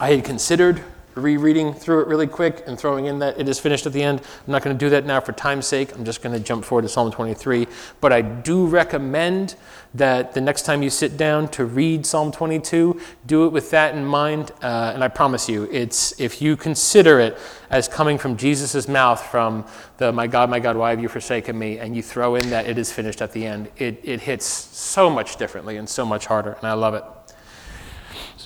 I 0.00 0.10
had 0.10 0.24
considered 0.24 0.82
rereading 1.16 1.74
through 1.74 2.02
it 2.02 2.06
really 2.06 2.26
quick 2.26 2.62
and 2.66 2.78
throwing 2.78 3.06
in 3.06 3.18
that 3.18 3.38
it 3.40 3.48
is 3.48 3.58
finished 3.58 3.86
at 3.86 3.92
the 3.92 4.02
end. 4.02 4.20
I'm 4.46 4.52
not 4.52 4.62
going 4.62 4.76
to 4.76 4.84
do 4.84 4.90
that 4.90 5.04
now 5.04 5.20
for 5.20 5.32
time's 5.32 5.66
sake. 5.66 5.94
I'm 5.94 6.04
just 6.04 6.22
going 6.22 6.32
to 6.32 6.40
jump 6.40 6.64
forward 6.64 6.82
to 6.82 6.88
Psalm 6.88 7.10
23. 7.10 7.66
But 8.00 8.12
I 8.12 8.22
do 8.22 8.66
recommend 8.66 9.56
that 9.94 10.34
the 10.34 10.40
next 10.40 10.62
time 10.62 10.82
you 10.82 10.90
sit 10.90 11.16
down 11.16 11.48
to 11.48 11.64
read 11.64 12.06
Psalm 12.06 12.30
22, 12.30 13.00
do 13.26 13.46
it 13.46 13.48
with 13.48 13.70
that 13.70 13.94
in 13.94 14.04
mind. 14.04 14.52
Uh, 14.62 14.92
and 14.94 15.02
I 15.02 15.08
promise 15.08 15.48
you, 15.48 15.64
it's 15.72 16.18
if 16.20 16.40
you 16.40 16.56
consider 16.56 17.18
it 17.18 17.36
as 17.70 17.88
coming 17.88 18.18
from 18.18 18.36
Jesus' 18.36 18.86
mouth, 18.86 19.20
from 19.20 19.66
the 19.96 20.12
"My 20.12 20.26
God, 20.26 20.50
my 20.50 20.60
God, 20.60 20.76
why 20.76 20.90
have 20.90 21.00
you 21.00 21.08
forsaken 21.08 21.58
me?" 21.58 21.78
and 21.78 21.96
you 21.96 22.02
throw 22.02 22.34
in 22.34 22.50
that 22.50 22.66
it 22.66 22.78
is 22.78 22.92
finished 22.92 23.20
at 23.20 23.32
the 23.32 23.46
end, 23.46 23.70
it, 23.78 24.00
it 24.04 24.20
hits 24.20 24.46
so 24.46 25.10
much 25.10 25.36
differently 25.36 25.76
and 25.76 25.88
so 25.88 26.04
much 26.04 26.26
harder, 26.26 26.52
and 26.52 26.66
I 26.66 26.74
love 26.74 26.94
it. 26.94 27.04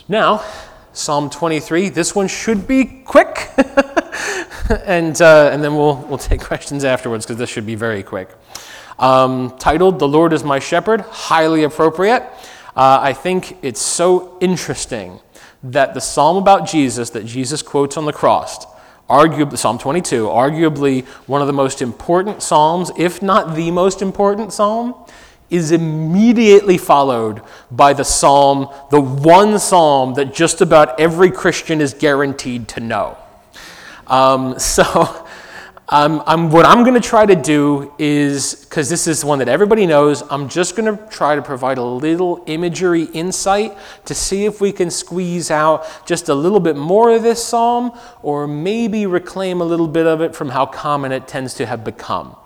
Now, 0.08 0.42
Psalm 0.94 1.30
23. 1.30 1.88
This 1.88 2.14
one 2.14 2.28
should 2.28 2.66
be 2.66 2.84
quick, 2.84 3.50
and 4.84 5.20
uh, 5.22 5.50
and 5.50 5.64
then 5.64 5.74
we'll 5.74 5.96
we'll 5.96 6.18
take 6.18 6.40
questions 6.52 6.84
afterwards 6.84 7.24
because 7.24 7.38
this 7.38 7.48
should 7.48 7.66
be 7.66 7.74
very 7.74 8.02
quick. 8.02 8.30
Um, 8.98 9.56
titled 9.58 9.98
"The 9.98 10.08
Lord 10.08 10.32
is 10.32 10.44
My 10.44 10.58
Shepherd," 10.58 11.00
highly 11.00 11.64
appropriate. 11.64 12.22
Uh, 12.76 12.98
I 13.00 13.14
think 13.14 13.56
it's 13.62 13.80
so 13.80 14.36
interesting 14.40 15.20
that 15.62 15.94
the 15.94 16.00
psalm 16.00 16.36
about 16.36 16.68
Jesus 16.68 17.10
that 17.10 17.24
Jesus 17.24 17.62
quotes 17.62 17.96
on 17.96 18.04
the 18.04 18.12
cross, 18.12 18.66
arguably 19.08 19.56
Psalm 19.56 19.78
22, 19.78 20.26
arguably 20.26 21.06
one 21.26 21.40
of 21.40 21.46
the 21.46 21.52
most 21.52 21.80
important 21.80 22.42
psalms, 22.42 22.90
if 22.96 23.22
not 23.22 23.54
the 23.54 23.70
most 23.70 24.02
important 24.02 24.52
psalm, 24.52 24.94
is 25.52 25.70
immediately 25.70 26.78
followed 26.78 27.42
by 27.70 27.92
the 27.92 28.04
psalm, 28.04 28.68
the 28.90 29.00
one 29.00 29.58
psalm 29.58 30.14
that 30.14 30.34
just 30.34 30.62
about 30.62 30.98
every 30.98 31.30
Christian 31.30 31.82
is 31.82 31.92
guaranteed 31.92 32.68
to 32.68 32.80
know. 32.80 33.18
Um, 34.06 34.58
so, 34.58 35.26
um, 35.90 36.22
I'm, 36.26 36.50
what 36.50 36.64
I'm 36.64 36.84
going 36.84 36.98
to 36.98 37.06
try 37.06 37.26
to 37.26 37.36
do 37.36 37.92
is, 37.98 38.64
because 38.64 38.88
this 38.88 39.06
is 39.06 39.26
one 39.26 39.40
that 39.40 39.48
everybody 39.48 39.84
knows, 39.84 40.22
I'm 40.30 40.48
just 40.48 40.74
going 40.74 40.96
to 40.96 41.06
try 41.08 41.36
to 41.36 41.42
provide 41.42 41.76
a 41.76 41.84
little 41.84 42.42
imagery 42.46 43.02
insight 43.12 43.76
to 44.06 44.14
see 44.14 44.46
if 44.46 44.58
we 44.58 44.72
can 44.72 44.90
squeeze 44.90 45.50
out 45.50 45.84
just 46.06 46.30
a 46.30 46.34
little 46.34 46.60
bit 46.60 46.76
more 46.76 47.10
of 47.10 47.22
this 47.22 47.44
psalm, 47.44 47.92
or 48.22 48.46
maybe 48.46 49.04
reclaim 49.04 49.60
a 49.60 49.64
little 49.64 49.88
bit 49.88 50.06
of 50.06 50.22
it 50.22 50.34
from 50.34 50.48
how 50.48 50.64
common 50.64 51.12
it 51.12 51.28
tends 51.28 51.52
to 51.54 51.66
have 51.66 51.84
become. 51.84 52.36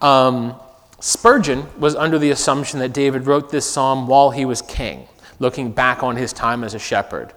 Um, 0.00 0.58
Spurgeon 1.00 1.66
was 1.80 1.96
under 1.96 2.18
the 2.18 2.30
assumption 2.30 2.78
that 2.80 2.92
David 2.92 3.26
wrote 3.26 3.50
this 3.50 3.68
psalm 3.68 4.06
while 4.06 4.30
he 4.30 4.44
was 4.44 4.60
king, 4.62 5.08
looking 5.38 5.72
back 5.72 6.02
on 6.02 6.16
his 6.16 6.32
time 6.32 6.62
as 6.62 6.74
a 6.74 6.78
shepherd. 6.78 7.32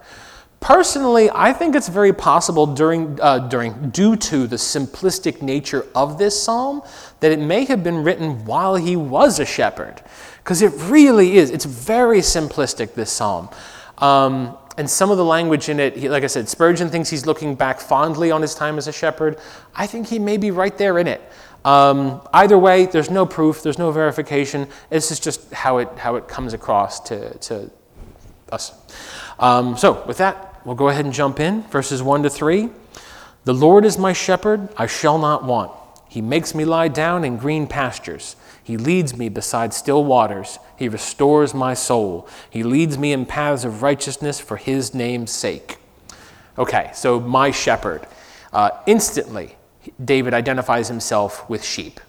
Personally, 0.60 1.30
I 1.30 1.52
think 1.52 1.74
it's 1.74 1.88
very 1.88 2.12
possible 2.12 2.66
during, 2.66 3.18
uh, 3.20 3.38
during, 3.48 3.90
due 3.90 4.16
to 4.16 4.46
the 4.46 4.56
simplistic 4.56 5.42
nature 5.42 5.86
of 5.94 6.16
this 6.16 6.42
psalm 6.42 6.82
that 7.20 7.32
it 7.32 7.38
may 7.38 7.64
have 7.66 7.82
been 7.82 8.02
written 8.02 8.44
while 8.46 8.76
he 8.76 8.96
was 8.96 9.38
a 9.40 9.44
shepherd. 9.44 10.02
Because 10.38 10.62
it 10.62 10.72
really 10.90 11.36
is, 11.36 11.50
it's 11.50 11.66
very 11.66 12.20
simplistic, 12.20 12.94
this 12.94 13.10
psalm. 13.10 13.50
Um, 13.98 14.56
and 14.76 14.88
some 14.88 15.10
of 15.10 15.18
the 15.18 15.24
language 15.24 15.68
in 15.68 15.78
it, 15.80 15.96
he, 15.96 16.08
like 16.08 16.24
I 16.24 16.28
said, 16.28 16.48
Spurgeon 16.48 16.88
thinks 16.88 17.08
he's 17.08 17.26
looking 17.26 17.54
back 17.54 17.78
fondly 17.78 18.30
on 18.30 18.42
his 18.42 18.54
time 18.54 18.76
as 18.78 18.88
a 18.88 18.92
shepherd. 18.92 19.38
I 19.74 19.86
think 19.86 20.08
he 20.08 20.18
may 20.18 20.36
be 20.36 20.50
right 20.50 20.76
there 20.76 20.98
in 20.98 21.06
it. 21.06 21.22
Um, 21.64 22.20
either 22.32 22.58
way, 22.58 22.86
there's 22.86 23.10
no 23.10 23.24
proof, 23.24 23.62
there's 23.62 23.78
no 23.78 23.90
verification. 23.90 24.68
This 24.90 25.10
is 25.10 25.18
just 25.18 25.52
how 25.52 25.78
it, 25.78 25.88
how 25.96 26.16
it 26.16 26.28
comes 26.28 26.52
across 26.52 27.00
to, 27.08 27.36
to 27.38 27.70
us. 28.52 28.72
Um, 29.38 29.76
so, 29.76 30.04
with 30.06 30.18
that, 30.18 30.60
we'll 30.66 30.74
go 30.74 30.88
ahead 30.88 31.04
and 31.04 31.14
jump 31.14 31.40
in. 31.40 31.62
Verses 31.62 32.02
1 32.02 32.24
to 32.24 32.30
3. 32.30 32.68
The 33.44 33.54
Lord 33.54 33.84
is 33.84 33.98
my 33.98 34.12
shepherd, 34.12 34.68
I 34.76 34.86
shall 34.86 35.18
not 35.18 35.44
want. 35.44 35.72
He 36.08 36.22
makes 36.22 36.54
me 36.54 36.64
lie 36.64 36.88
down 36.88 37.24
in 37.24 37.36
green 37.36 37.66
pastures. 37.66 38.36
He 38.62 38.78
leads 38.78 39.16
me 39.16 39.28
beside 39.28 39.74
still 39.74 40.04
waters. 40.04 40.58
He 40.78 40.88
restores 40.88 41.52
my 41.52 41.74
soul. 41.74 42.26
He 42.48 42.62
leads 42.62 42.96
me 42.96 43.12
in 43.12 43.26
paths 43.26 43.64
of 43.64 43.82
righteousness 43.82 44.40
for 44.40 44.56
his 44.56 44.94
name's 44.94 45.30
sake. 45.30 45.76
Okay, 46.56 46.90
so 46.94 47.20
my 47.20 47.50
shepherd. 47.50 48.06
Uh, 48.52 48.70
instantly, 48.86 49.56
David 50.04 50.34
identifies 50.34 50.88
himself 50.88 51.48
with 51.48 51.64
sheep, 51.64 52.00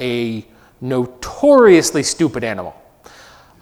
a 0.00 0.44
notoriously 0.80 2.02
stupid 2.02 2.44
animal. 2.44 2.74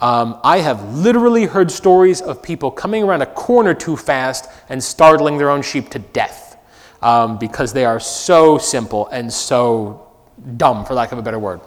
Um, 0.01 0.39
I 0.43 0.59
have 0.59 0.95
literally 0.95 1.47
heard 1.47 1.71
stories 1.71 2.21
of 2.21 2.43
people 2.43 2.71
coming 2.71 3.05
around 3.05 3.23
a 3.23 3.27
corner 3.27 3.75
too 3.75 3.97
fast 3.97 4.51
and 4.69 4.83
startling 4.83 5.39
their 5.39 5.51
own 5.51 5.63
sheep 5.63 5.89
to 5.91 5.99
death 5.99 6.59
um, 7.01 7.39
because 7.39 7.73
they 7.73 7.85
are 7.85 8.01
so 8.01 8.59
simple 8.59 9.07
and 9.09 9.33
so 9.33 10.11
dumb, 10.57 10.85
for 10.85 10.95
lack 10.95 11.13
of 11.13 11.19
a 11.19 11.23
better 11.23 11.39
word. 11.39 11.61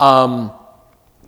Um, 0.00 0.52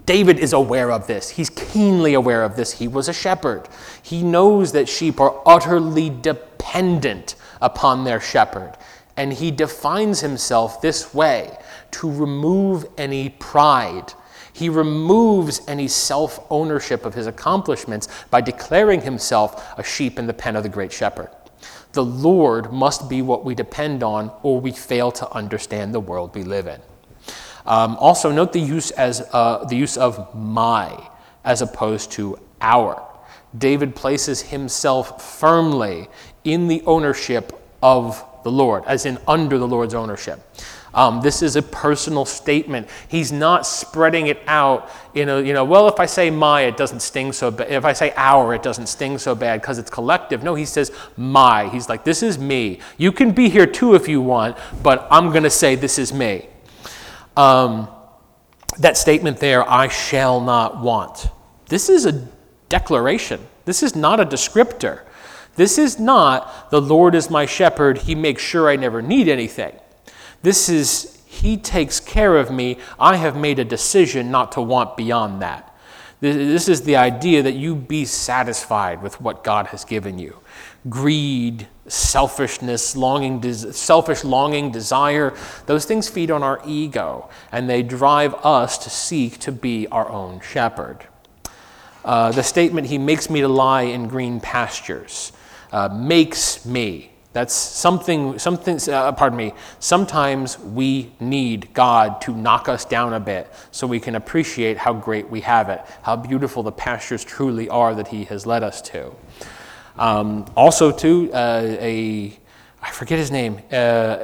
David 0.04 0.38
is 0.40 0.52
aware 0.52 0.90
of 0.90 1.06
this. 1.06 1.30
He's 1.30 1.48
keenly 1.50 2.14
aware 2.14 2.42
of 2.42 2.56
this. 2.56 2.72
He 2.72 2.88
was 2.88 3.08
a 3.08 3.12
shepherd. 3.12 3.68
He 4.02 4.22
knows 4.22 4.72
that 4.72 4.88
sheep 4.88 5.20
are 5.20 5.40
utterly 5.46 6.10
dependent 6.10 7.36
upon 7.60 8.04
their 8.04 8.20
shepherd. 8.20 8.76
And 9.16 9.32
he 9.32 9.50
defines 9.50 10.20
himself 10.20 10.80
this 10.80 11.12
way 11.12 11.58
to 11.92 12.10
remove 12.10 12.86
any 12.96 13.28
pride. 13.28 14.14
He 14.52 14.68
removes 14.68 15.60
any 15.66 15.88
self 15.88 16.44
ownership 16.50 17.04
of 17.04 17.14
his 17.14 17.26
accomplishments 17.26 18.08
by 18.30 18.40
declaring 18.40 19.00
himself 19.02 19.78
a 19.78 19.82
sheep 19.82 20.18
in 20.18 20.26
the 20.26 20.34
pen 20.34 20.56
of 20.56 20.62
the 20.62 20.68
great 20.68 20.92
shepherd. 20.92 21.30
The 21.92 22.04
Lord 22.04 22.72
must 22.72 23.08
be 23.08 23.20
what 23.22 23.44
we 23.44 23.54
depend 23.54 24.02
on, 24.02 24.32
or 24.42 24.60
we 24.60 24.72
fail 24.72 25.12
to 25.12 25.30
understand 25.32 25.92
the 25.92 26.00
world 26.00 26.34
we 26.34 26.42
live 26.42 26.66
in. 26.66 26.80
Um, 27.66 27.96
also, 27.96 28.32
note 28.32 28.52
the 28.52 28.60
use, 28.60 28.90
as, 28.92 29.20
uh, 29.32 29.64
the 29.68 29.76
use 29.76 29.96
of 29.96 30.34
my 30.34 31.08
as 31.44 31.62
opposed 31.62 32.12
to 32.12 32.38
our. 32.60 33.02
David 33.56 33.94
places 33.94 34.42
himself 34.42 35.22
firmly 35.22 36.08
in 36.44 36.68
the 36.68 36.82
ownership 36.86 37.60
of 37.82 38.24
the 38.42 38.50
Lord, 38.50 38.84
as 38.86 39.06
in 39.06 39.18
under 39.26 39.58
the 39.58 39.68
Lord's 39.68 39.94
ownership. 39.94 40.40
Um, 40.94 41.22
this 41.22 41.42
is 41.42 41.56
a 41.56 41.62
personal 41.62 42.24
statement. 42.24 42.88
He's 43.08 43.32
not 43.32 43.66
spreading 43.66 44.26
it 44.26 44.40
out 44.46 44.90
in 45.14 45.28
a, 45.28 45.40
you 45.40 45.54
know, 45.54 45.64
well, 45.64 45.88
if 45.88 45.98
I 45.98 46.06
say 46.06 46.28
my, 46.28 46.62
it 46.62 46.76
doesn't 46.76 47.00
sting 47.00 47.32
so 47.32 47.50
bad. 47.50 47.70
If 47.70 47.84
I 47.84 47.94
say 47.94 48.12
our, 48.16 48.54
it 48.54 48.62
doesn't 48.62 48.88
sting 48.88 49.16
so 49.16 49.34
bad 49.34 49.60
because 49.60 49.78
it's 49.78 49.88
collective. 49.90 50.42
No, 50.42 50.54
he 50.54 50.66
says 50.66 50.92
my. 51.16 51.68
He's 51.68 51.88
like, 51.88 52.04
this 52.04 52.22
is 52.22 52.38
me. 52.38 52.80
You 52.98 53.10
can 53.10 53.32
be 53.32 53.48
here 53.48 53.66
too 53.66 53.94
if 53.94 54.06
you 54.06 54.20
want, 54.20 54.58
but 54.82 55.06
I'm 55.10 55.30
going 55.30 55.44
to 55.44 55.50
say 55.50 55.76
this 55.76 55.98
is 55.98 56.12
me. 56.12 56.46
Um, 57.36 57.88
that 58.78 58.98
statement 58.98 59.38
there, 59.38 59.68
I 59.68 59.88
shall 59.88 60.40
not 60.40 60.82
want. 60.82 61.28
This 61.68 61.88
is 61.88 62.04
a 62.04 62.26
declaration. 62.68 63.40
This 63.64 63.82
is 63.82 63.96
not 63.96 64.20
a 64.20 64.26
descriptor. 64.26 65.02
This 65.56 65.78
is 65.78 65.98
not 65.98 66.70
the 66.70 66.80
Lord 66.80 67.14
is 67.14 67.30
my 67.30 67.46
shepherd, 67.46 67.98
he 67.98 68.14
makes 68.14 68.42
sure 68.42 68.68
I 68.68 68.76
never 68.76 69.02
need 69.02 69.28
anything. 69.28 69.74
This 70.42 70.68
is 70.68 71.22
he 71.26 71.56
takes 71.56 71.98
care 71.98 72.36
of 72.36 72.50
me. 72.50 72.78
I 72.98 73.16
have 73.16 73.36
made 73.36 73.58
a 73.58 73.64
decision 73.64 74.30
not 74.30 74.52
to 74.52 74.60
want 74.60 74.96
beyond 74.96 75.40
that. 75.42 75.74
This 76.20 76.68
is 76.68 76.82
the 76.82 76.96
idea 76.96 77.42
that 77.42 77.54
you 77.54 77.74
be 77.74 78.04
satisfied 78.04 79.02
with 79.02 79.20
what 79.20 79.42
God 79.42 79.68
has 79.68 79.84
given 79.84 80.20
you. 80.20 80.38
Greed, 80.88 81.66
selfishness, 81.88 82.94
longing, 82.94 83.42
selfish 83.72 84.22
longing, 84.22 84.70
desire, 84.70 85.34
those 85.66 85.84
things 85.84 86.08
feed 86.08 86.30
on 86.30 86.42
our 86.42 86.60
ego 86.64 87.28
and 87.50 87.68
they 87.68 87.82
drive 87.82 88.34
us 88.44 88.78
to 88.78 88.90
seek 88.90 89.38
to 89.40 89.50
be 89.50 89.88
our 89.88 90.08
own 90.08 90.40
shepherd. 90.40 91.06
Uh, 92.04 92.30
the 92.30 92.42
statement, 92.42 92.86
He 92.86 92.98
makes 92.98 93.28
me 93.28 93.40
to 93.40 93.48
lie 93.48 93.82
in 93.82 94.06
green 94.06 94.38
pastures 94.38 95.32
uh, 95.72 95.88
makes 95.88 96.64
me. 96.64 97.10
That's 97.32 97.54
something, 97.54 98.38
something 98.38 98.78
uh, 98.92 99.12
pardon 99.12 99.38
me, 99.38 99.54
sometimes 99.78 100.58
we 100.58 101.12
need 101.18 101.72
God 101.72 102.20
to 102.22 102.36
knock 102.36 102.68
us 102.68 102.84
down 102.84 103.14
a 103.14 103.20
bit 103.20 103.50
so 103.70 103.86
we 103.86 104.00
can 104.00 104.16
appreciate 104.16 104.76
how 104.76 104.92
great 104.92 105.30
we 105.30 105.40
have 105.40 105.70
it, 105.70 105.80
how 106.02 106.14
beautiful 106.14 106.62
the 106.62 106.72
pastures 106.72 107.24
truly 107.24 107.70
are 107.70 107.94
that 107.94 108.08
He 108.08 108.24
has 108.24 108.44
led 108.44 108.62
us 108.62 108.82
to. 108.82 109.14
Um, 109.96 110.44
also, 110.56 110.90
too, 110.90 111.30
uh, 111.32 111.76
a, 111.80 112.38
I 112.82 112.90
forget 112.90 113.18
his 113.18 113.30
name, 113.30 113.60
uh, 113.72 114.18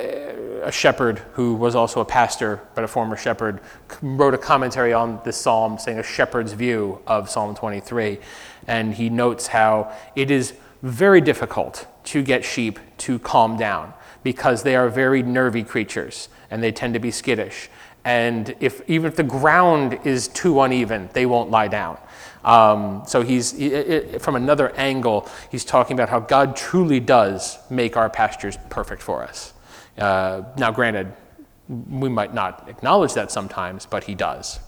a 0.62 0.72
shepherd 0.72 1.20
who 1.32 1.55
was 1.55 1.74
also 1.74 2.01
a 2.01 2.05
pastor, 2.05 2.61
but 2.74 2.84
a 2.84 2.88
former 2.88 3.16
shepherd, 3.16 3.61
wrote 4.03 4.34
a 4.34 4.38
commentary 4.38 4.92
on 4.92 5.20
this 5.24 5.36
psalm 5.36 5.78
saying 5.78 5.99
a 5.99 6.03
shepherd's 6.03 6.53
view 6.53 7.01
of 7.07 7.30
Psalm 7.30 7.55
23. 7.55 8.18
And 8.66 8.94
he 8.94 9.09
notes 9.09 9.46
how 9.46 9.92
it 10.16 10.30
is 10.30 10.55
very 10.83 11.20
difficult 11.20 11.87
to 12.05 12.22
get 12.22 12.45
sheep 12.45 12.79
to 12.99 13.18
calm 13.18 13.57
down 13.57 13.93
because 14.22 14.62
they 14.62 14.76
are 14.76 14.89
very 14.89 15.22
nervy 15.22 15.62
creatures 15.62 16.29
and 16.51 16.62
they 16.62 16.72
tend 16.72 16.95
to 16.95 17.01
be 17.01 17.11
skittish. 17.11 17.68
And 18.05 18.55
if, 18.61 18.89
even 18.89 19.09
if 19.09 19.16
the 19.16 19.22
ground 19.22 19.99
is 20.05 20.29
too 20.29 20.61
uneven, 20.61 21.11
they 21.12 21.26
won't 21.26 21.51
lie 21.51 21.68
down. 21.68 21.99
Um, 22.45 23.03
so 23.07 23.22
he's, 23.22 23.53
it, 23.55 23.72
it, 23.72 24.22
from 24.22 24.37
another 24.37 24.70
angle, 24.76 25.29
he's 25.51 25.64
talking 25.64 25.95
about 25.95 26.09
how 26.09 26.20
God 26.20 26.57
truly 26.57 27.01
does 27.01 27.59
make 27.68 27.97
our 27.97 28.09
pastures 28.09 28.57
perfect 28.70 29.03
for 29.03 29.22
us. 29.22 29.53
Uh, 29.99 30.43
now, 30.57 30.70
granted, 30.70 31.12
we 31.68 32.09
might 32.09 32.33
not 32.33 32.68
acknowledge 32.68 33.12
that 33.14 33.31
sometimes, 33.31 33.85
but 33.85 34.05
he 34.05 34.14
does. 34.14 34.61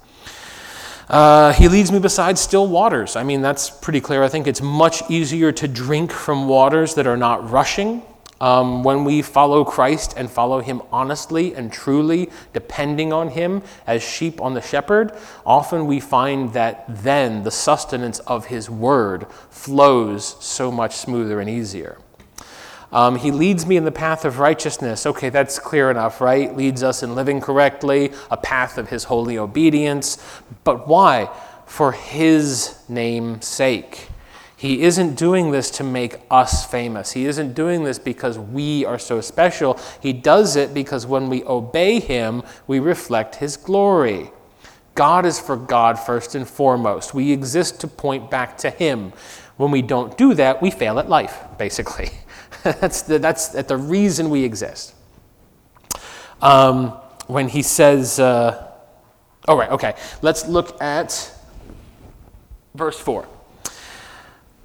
Uh, 1.10 1.52
he 1.54 1.66
leads 1.66 1.90
me 1.90 1.98
beside 1.98 2.38
still 2.38 2.68
waters. 2.68 3.16
I 3.16 3.24
mean, 3.24 3.42
that's 3.42 3.68
pretty 3.68 4.00
clear. 4.00 4.22
I 4.22 4.28
think 4.28 4.46
it's 4.46 4.62
much 4.62 5.02
easier 5.10 5.50
to 5.50 5.66
drink 5.66 6.12
from 6.12 6.46
waters 6.46 6.94
that 6.94 7.08
are 7.08 7.16
not 7.16 7.50
rushing. 7.50 8.02
Um, 8.40 8.84
when 8.84 9.04
we 9.04 9.20
follow 9.20 9.64
Christ 9.64 10.14
and 10.16 10.30
follow 10.30 10.60
Him 10.60 10.80
honestly 10.92 11.52
and 11.56 11.72
truly, 11.72 12.30
depending 12.52 13.12
on 13.12 13.30
Him 13.30 13.62
as 13.88 14.04
sheep 14.04 14.40
on 14.40 14.54
the 14.54 14.62
shepherd, 14.62 15.12
often 15.44 15.86
we 15.86 15.98
find 15.98 16.52
that 16.52 16.84
then 16.88 17.42
the 17.42 17.50
sustenance 17.50 18.20
of 18.20 18.46
His 18.46 18.70
word 18.70 19.26
flows 19.50 20.36
so 20.38 20.70
much 20.70 20.94
smoother 20.94 21.40
and 21.40 21.50
easier. 21.50 21.98
Um, 22.92 23.16
he 23.16 23.30
leads 23.30 23.66
me 23.66 23.76
in 23.76 23.84
the 23.84 23.92
path 23.92 24.24
of 24.24 24.38
righteousness. 24.38 25.06
Okay, 25.06 25.28
that's 25.28 25.58
clear 25.58 25.90
enough, 25.90 26.20
right? 26.20 26.56
Leads 26.56 26.82
us 26.82 27.02
in 27.02 27.14
living 27.14 27.40
correctly, 27.40 28.12
a 28.30 28.36
path 28.36 28.78
of 28.78 28.88
his 28.88 29.04
holy 29.04 29.38
obedience. 29.38 30.18
But 30.64 30.88
why? 30.88 31.30
For 31.66 31.92
his 31.92 32.78
name's 32.88 33.46
sake. 33.46 34.08
He 34.56 34.82
isn't 34.82 35.14
doing 35.14 35.52
this 35.52 35.70
to 35.72 35.84
make 35.84 36.16
us 36.30 36.66
famous. 36.66 37.12
He 37.12 37.24
isn't 37.24 37.54
doing 37.54 37.84
this 37.84 37.98
because 37.98 38.38
we 38.38 38.84
are 38.84 38.98
so 38.98 39.22
special. 39.22 39.80
He 40.02 40.12
does 40.12 40.54
it 40.54 40.74
because 40.74 41.06
when 41.06 41.30
we 41.30 41.42
obey 41.44 41.98
him, 41.98 42.42
we 42.66 42.78
reflect 42.78 43.36
his 43.36 43.56
glory. 43.56 44.30
God 44.94 45.24
is 45.24 45.40
for 45.40 45.56
God 45.56 45.98
first 45.98 46.34
and 46.34 46.46
foremost. 46.46 47.14
We 47.14 47.32
exist 47.32 47.80
to 47.80 47.86
point 47.88 48.30
back 48.30 48.58
to 48.58 48.68
him. 48.68 49.14
When 49.56 49.70
we 49.70 49.80
don't 49.80 50.18
do 50.18 50.34
that, 50.34 50.60
we 50.60 50.70
fail 50.70 50.98
at 50.98 51.08
life, 51.08 51.38
basically. 51.56 52.10
that's, 52.62 53.02
the, 53.02 53.18
that's 53.18 53.48
the 53.48 53.76
reason 53.76 54.30
we 54.30 54.44
exist. 54.44 54.94
Um, 56.42 56.90
when 57.26 57.48
he 57.48 57.62
says, 57.62 58.18
uh, 58.18 58.72
oh, 59.46 59.56
right, 59.56 59.70
okay, 59.70 59.94
let's 60.22 60.48
look 60.48 60.80
at 60.82 61.32
verse 62.74 62.98
4. 62.98 63.26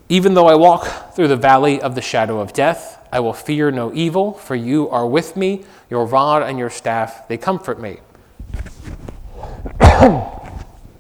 Even 0.09 0.33
though 0.33 0.47
I 0.47 0.55
walk 0.55 1.15
through 1.15 1.27
the 1.27 1.35
valley 1.35 1.81
of 1.81 1.95
the 1.95 2.01
shadow 2.01 2.39
of 2.39 2.53
death, 2.53 2.99
I 3.11 3.19
will 3.19 3.33
fear 3.33 3.71
no 3.71 3.93
evil, 3.93 4.33
for 4.33 4.55
you 4.55 4.89
are 4.89 5.07
with 5.07 5.35
me. 5.35 5.65
Your 5.89 6.05
rod 6.05 6.43
and 6.43 6.59
your 6.59 6.69
staff, 6.69 7.27
they 7.27 7.37
comfort 7.37 7.79
me. 7.79 7.99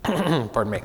Pardon 0.03 0.69
me. 0.69 0.81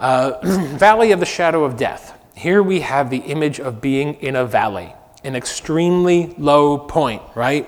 Uh, 0.00 0.32
valley 0.76 1.12
of 1.12 1.20
the 1.20 1.26
shadow 1.26 1.64
of 1.64 1.76
death. 1.76 2.18
Here 2.36 2.62
we 2.62 2.80
have 2.80 3.10
the 3.10 3.18
image 3.18 3.60
of 3.60 3.80
being 3.80 4.14
in 4.14 4.36
a 4.36 4.44
valley 4.44 4.92
an 5.24 5.34
extremely 5.34 6.34
low 6.38 6.78
point, 6.78 7.22
right? 7.34 7.66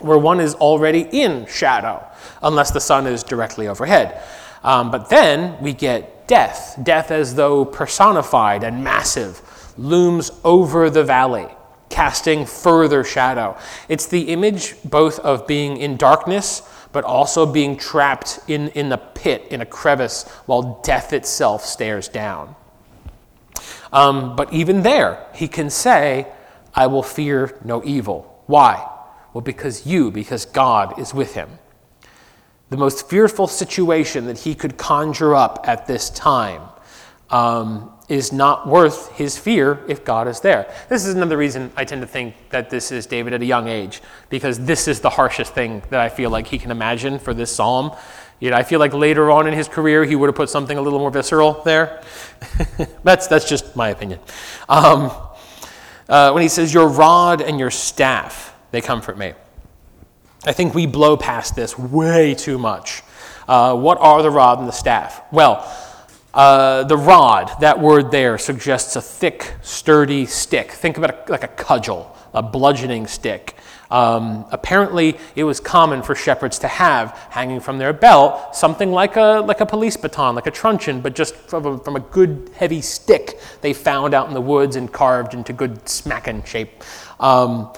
Where 0.00 0.18
one 0.18 0.38
is 0.40 0.54
already 0.54 1.00
in 1.10 1.46
shadow, 1.46 2.04
unless 2.42 2.70
the 2.70 2.80
sun 2.80 3.06
is 3.06 3.22
directly 3.22 3.68
overhead. 3.68 4.22
Um, 4.62 4.90
but 4.90 5.08
then 5.08 5.60
we 5.62 5.72
get 5.72 6.28
death, 6.28 6.78
death 6.82 7.10
as 7.10 7.34
though 7.34 7.64
personified 7.64 8.62
and 8.62 8.84
massive, 8.84 9.42
looms 9.76 10.30
over 10.44 10.90
the 10.90 11.04
valley, 11.04 11.48
casting 11.88 12.44
further 12.44 13.02
shadow. 13.02 13.56
It's 13.88 14.06
the 14.06 14.28
image 14.28 14.74
both 14.84 15.18
of 15.20 15.46
being 15.46 15.78
in 15.78 15.96
darkness, 15.96 16.62
but 16.92 17.04
also 17.04 17.46
being 17.46 17.76
trapped 17.76 18.40
in, 18.46 18.68
in 18.68 18.88
the 18.88 18.96
pit, 18.96 19.46
in 19.50 19.60
a 19.60 19.66
crevice, 19.66 20.28
while 20.46 20.80
death 20.84 21.12
itself 21.12 21.64
stares 21.64 22.08
down. 22.08 22.54
Um, 23.92 24.36
but 24.36 24.52
even 24.52 24.82
there, 24.82 25.26
he 25.34 25.48
can 25.48 25.70
say, 25.70 26.26
I 26.78 26.86
will 26.86 27.02
fear 27.02 27.58
no 27.64 27.82
evil. 27.84 28.40
Why? 28.46 28.88
Well, 29.32 29.40
because 29.40 29.84
you, 29.84 30.12
because 30.12 30.44
God 30.44 30.96
is 30.96 31.12
with 31.12 31.34
him. 31.34 31.58
The 32.70 32.76
most 32.76 33.10
fearful 33.10 33.48
situation 33.48 34.26
that 34.26 34.38
he 34.38 34.54
could 34.54 34.76
conjure 34.76 35.34
up 35.34 35.64
at 35.66 35.88
this 35.88 36.08
time 36.08 36.62
um, 37.30 37.90
is 38.08 38.32
not 38.32 38.68
worth 38.68 39.10
his 39.16 39.36
fear 39.36 39.80
if 39.88 40.04
God 40.04 40.28
is 40.28 40.38
there. 40.38 40.72
This 40.88 41.04
is 41.04 41.16
another 41.16 41.36
reason 41.36 41.72
I 41.76 41.84
tend 41.84 42.00
to 42.02 42.06
think 42.06 42.36
that 42.50 42.70
this 42.70 42.92
is 42.92 43.06
David 43.06 43.32
at 43.32 43.42
a 43.42 43.44
young 43.44 43.66
age, 43.66 44.00
because 44.30 44.60
this 44.60 44.86
is 44.86 45.00
the 45.00 45.10
harshest 45.10 45.54
thing 45.54 45.82
that 45.90 45.98
I 45.98 46.08
feel 46.08 46.30
like 46.30 46.46
he 46.46 46.60
can 46.60 46.70
imagine 46.70 47.18
for 47.18 47.34
this 47.34 47.50
psalm. 47.50 47.90
You 48.38 48.50
know, 48.50 48.56
I 48.56 48.62
feel 48.62 48.78
like 48.78 48.94
later 48.94 49.32
on 49.32 49.48
in 49.48 49.52
his 49.52 49.66
career 49.66 50.04
he 50.04 50.14
would 50.14 50.28
have 50.28 50.36
put 50.36 50.48
something 50.48 50.78
a 50.78 50.80
little 50.80 51.00
more 51.00 51.10
visceral 51.10 51.60
there. 51.64 52.04
that's, 53.02 53.26
that's 53.26 53.48
just 53.48 53.74
my 53.74 53.88
opinion. 53.88 54.20
Um, 54.68 55.10
uh, 56.08 56.32
when 56.32 56.42
he 56.42 56.48
says, 56.48 56.72
Your 56.72 56.88
rod 56.88 57.40
and 57.42 57.58
your 57.58 57.70
staff, 57.70 58.54
they 58.70 58.80
comfort 58.80 59.18
me. 59.18 59.34
I 60.44 60.52
think 60.52 60.74
we 60.74 60.86
blow 60.86 61.16
past 61.16 61.56
this 61.56 61.78
way 61.78 62.34
too 62.34 62.58
much. 62.58 63.02
Uh, 63.46 63.74
what 63.74 63.98
are 63.98 64.22
the 64.22 64.30
rod 64.30 64.58
and 64.58 64.68
the 64.68 64.72
staff? 64.72 65.22
Well, 65.32 65.66
uh, 66.32 66.84
the 66.84 66.96
rod, 66.96 67.50
that 67.60 67.80
word 67.80 68.10
there, 68.10 68.38
suggests 68.38 68.94
a 68.96 69.02
thick, 69.02 69.54
sturdy 69.62 70.26
stick. 70.26 70.70
Think 70.70 70.98
about 70.98 71.10
it 71.10 71.30
like 71.30 71.42
a 71.42 71.48
cudgel, 71.48 72.14
a 72.34 72.42
bludgeoning 72.42 73.06
stick. 73.06 73.56
Um, 73.90 74.44
apparently, 74.50 75.16
it 75.34 75.44
was 75.44 75.60
common 75.60 76.02
for 76.02 76.14
shepherds 76.14 76.58
to 76.60 76.68
have 76.68 77.10
hanging 77.30 77.60
from 77.60 77.78
their 77.78 77.92
belt 77.92 78.54
something 78.54 78.92
like 78.92 79.16
a, 79.16 79.42
like 79.46 79.60
a 79.60 79.66
police 79.66 79.96
baton, 79.96 80.34
like 80.34 80.46
a 80.46 80.50
truncheon, 80.50 81.00
but 81.00 81.14
just 81.14 81.34
from 81.34 81.66
a, 81.66 81.78
from 81.78 81.96
a 81.96 82.00
good 82.00 82.50
heavy 82.54 82.82
stick 82.82 83.40
they 83.60 83.72
found 83.72 84.14
out 84.14 84.28
in 84.28 84.34
the 84.34 84.40
woods 84.40 84.76
and 84.76 84.92
carved 84.92 85.34
into 85.34 85.52
good 85.52 85.88
smacking 85.88 86.42
shape. 86.44 86.82
Um, 87.18 87.72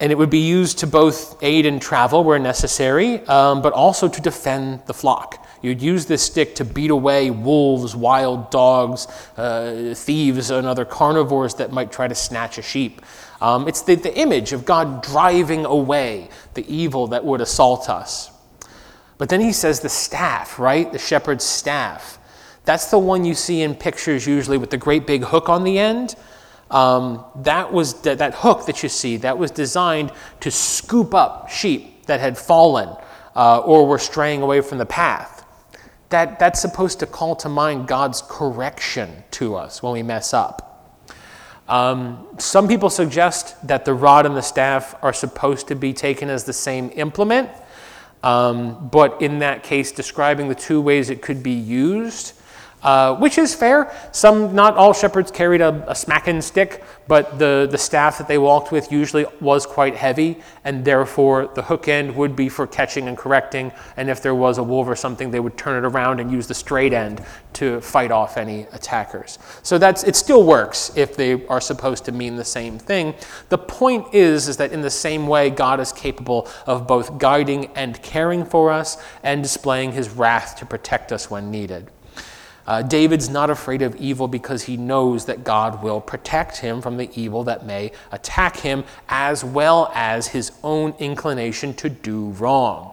and 0.00 0.10
it 0.10 0.18
would 0.18 0.30
be 0.30 0.40
used 0.40 0.78
to 0.78 0.86
both 0.88 1.40
aid 1.44 1.64
in 1.64 1.78
travel 1.78 2.24
where 2.24 2.38
necessary, 2.40 3.20
um, 3.26 3.62
but 3.62 3.72
also 3.72 4.08
to 4.08 4.20
defend 4.20 4.82
the 4.86 4.94
flock. 4.94 5.46
You'd 5.62 5.80
use 5.80 6.06
this 6.06 6.24
stick 6.24 6.56
to 6.56 6.64
beat 6.64 6.90
away 6.90 7.30
wolves, 7.30 7.94
wild 7.94 8.50
dogs, 8.50 9.06
uh, 9.36 9.94
thieves, 9.96 10.50
and 10.50 10.66
other 10.66 10.84
carnivores 10.84 11.54
that 11.54 11.70
might 11.70 11.92
try 11.92 12.08
to 12.08 12.16
snatch 12.16 12.58
a 12.58 12.62
sheep. 12.62 13.00
Um, 13.42 13.66
it's 13.66 13.82
the, 13.82 13.96
the 13.96 14.16
image 14.16 14.52
of 14.52 14.64
God 14.64 15.02
driving 15.02 15.64
away 15.64 16.28
the 16.54 16.64
evil 16.72 17.08
that 17.08 17.24
would 17.24 17.40
assault 17.40 17.90
us. 17.90 18.30
But 19.18 19.30
then 19.30 19.40
he 19.40 19.52
says 19.52 19.80
the 19.80 19.88
staff, 19.88 20.60
right? 20.60 20.90
The 20.92 20.98
shepherd's 21.00 21.44
staff. 21.44 22.20
That's 22.64 22.88
the 22.92 23.00
one 23.00 23.24
you 23.24 23.34
see 23.34 23.62
in 23.62 23.74
pictures 23.74 24.28
usually 24.28 24.58
with 24.58 24.70
the 24.70 24.76
great 24.76 25.08
big 25.08 25.24
hook 25.24 25.48
on 25.48 25.64
the 25.64 25.76
end. 25.76 26.14
Um, 26.70 27.24
that 27.42 27.72
was 27.72 28.00
that, 28.02 28.18
that 28.18 28.34
hook 28.34 28.66
that 28.66 28.84
you 28.84 28.88
see. 28.88 29.16
That 29.16 29.36
was 29.36 29.50
designed 29.50 30.12
to 30.38 30.52
scoop 30.52 31.12
up 31.12 31.50
sheep 31.50 32.06
that 32.06 32.20
had 32.20 32.38
fallen 32.38 32.96
uh, 33.34 33.58
or 33.58 33.88
were 33.88 33.98
straying 33.98 34.42
away 34.42 34.60
from 34.60 34.78
the 34.78 34.86
path. 34.86 35.44
That, 36.10 36.38
that's 36.38 36.60
supposed 36.60 37.00
to 37.00 37.06
call 37.06 37.34
to 37.36 37.48
mind 37.48 37.88
God's 37.88 38.22
correction 38.22 39.24
to 39.32 39.56
us 39.56 39.82
when 39.82 39.94
we 39.94 40.04
mess 40.04 40.32
up. 40.32 40.71
Um, 41.68 42.26
some 42.38 42.68
people 42.68 42.90
suggest 42.90 43.66
that 43.66 43.84
the 43.84 43.94
rod 43.94 44.26
and 44.26 44.36
the 44.36 44.42
staff 44.42 44.94
are 45.02 45.12
supposed 45.12 45.68
to 45.68 45.74
be 45.74 45.92
taken 45.92 46.28
as 46.28 46.44
the 46.44 46.52
same 46.52 46.90
implement, 46.94 47.50
um, 48.22 48.88
but 48.88 49.20
in 49.22 49.38
that 49.38 49.62
case, 49.62 49.92
describing 49.92 50.48
the 50.48 50.54
two 50.54 50.80
ways 50.80 51.10
it 51.10 51.22
could 51.22 51.42
be 51.42 51.52
used 51.52 52.34
uh, 52.82 53.14
which 53.16 53.38
is 53.38 53.54
fair. 53.54 53.94
Some, 54.12 54.54
not 54.54 54.76
all 54.76 54.92
shepherds 54.92 55.30
carried 55.30 55.60
a, 55.60 55.90
a 55.90 55.94
smacking 55.94 56.40
stick, 56.40 56.82
but 57.08 57.38
the, 57.38 57.68
the 57.70 57.78
staff 57.78 58.18
that 58.18 58.28
they 58.28 58.38
walked 58.38 58.72
with 58.72 58.90
usually 58.90 59.26
was 59.40 59.66
quite 59.66 59.96
heavy, 59.96 60.40
and 60.64 60.84
therefore 60.84 61.50
the 61.54 61.62
hook 61.62 61.88
end 61.88 62.14
would 62.16 62.34
be 62.36 62.48
for 62.48 62.66
catching 62.66 63.08
and 63.08 63.18
correcting. 63.18 63.72
And 63.96 64.08
if 64.08 64.22
there 64.22 64.34
was 64.34 64.58
a 64.58 64.62
wolf 64.62 64.88
or 64.88 64.96
something, 64.96 65.30
they 65.30 65.40
would 65.40 65.56
turn 65.56 65.84
it 65.84 65.86
around 65.86 66.20
and 66.20 66.30
use 66.30 66.46
the 66.46 66.54
straight 66.54 66.92
end 66.92 67.24
to 67.54 67.80
fight 67.80 68.10
off 68.10 68.36
any 68.36 68.62
attackers. 68.72 69.38
So 69.62 69.78
that's 69.78 70.04
it. 70.04 70.16
Still 70.16 70.44
works 70.44 70.96
if 70.96 71.16
they 71.16 71.46
are 71.48 71.60
supposed 71.60 72.04
to 72.06 72.12
mean 72.12 72.36
the 72.36 72.44
same 72.44 72.78
thing. 72.78 73.14
The 73.48 73.58
point 73.58 74.14
is, 74.14 74.48
is 74.48 74.56
that 74.58 74.72
in 74.72 74.80
the 74.80 74.90
same 74.90 75.26
way, 75.26 75.50
God 75.50 75.80
is 75.80 75.92
capable 75.92 76.48
of 76.66 76.86
both 76.86 77.18
guiding 77.18 77.66
and 77.74 78.00
caring 78.02 78.44
for 78.44 78.70
us, 78.70 78.96
and 79.22 79.42
displaying 79.42 79.92
His 79.92 80.10
wrath 80.10 80.56
to 80.56 80.66
protect 80.66 81.12
us 81.12 81.30
when 81.30 81.50
needed. 81.50 81.90
Uh, 82.66 82.82
David's 82.82 83.28
not 83.28 83.50
afraid 83.50 83.82
of 83.82 83.96
evil 83.96 84.28
because 84.28 84.62
he 84.64 84.76
knows 84.76 85.24
that 85.24 85.44
God 85.44 85.82
will 85.82 86.00
protect 86.00 86.58
him 86.58 86.80
from 86.80 86.96
the 86.96 87.10
evil 87.14 87.44
that 87.44 87.66
may 87.66 87.92
attack 88.12 88.56
him, 88.58 88.84
as 89.08 89.44
well 89.44 89.90
as 89.94 90.28
his 90.28 90.52
own 90.62 90.94
inclination 90.98 91.74
to 91.74 91.88
do 91.88 92.30
wrong. 92.30 92.92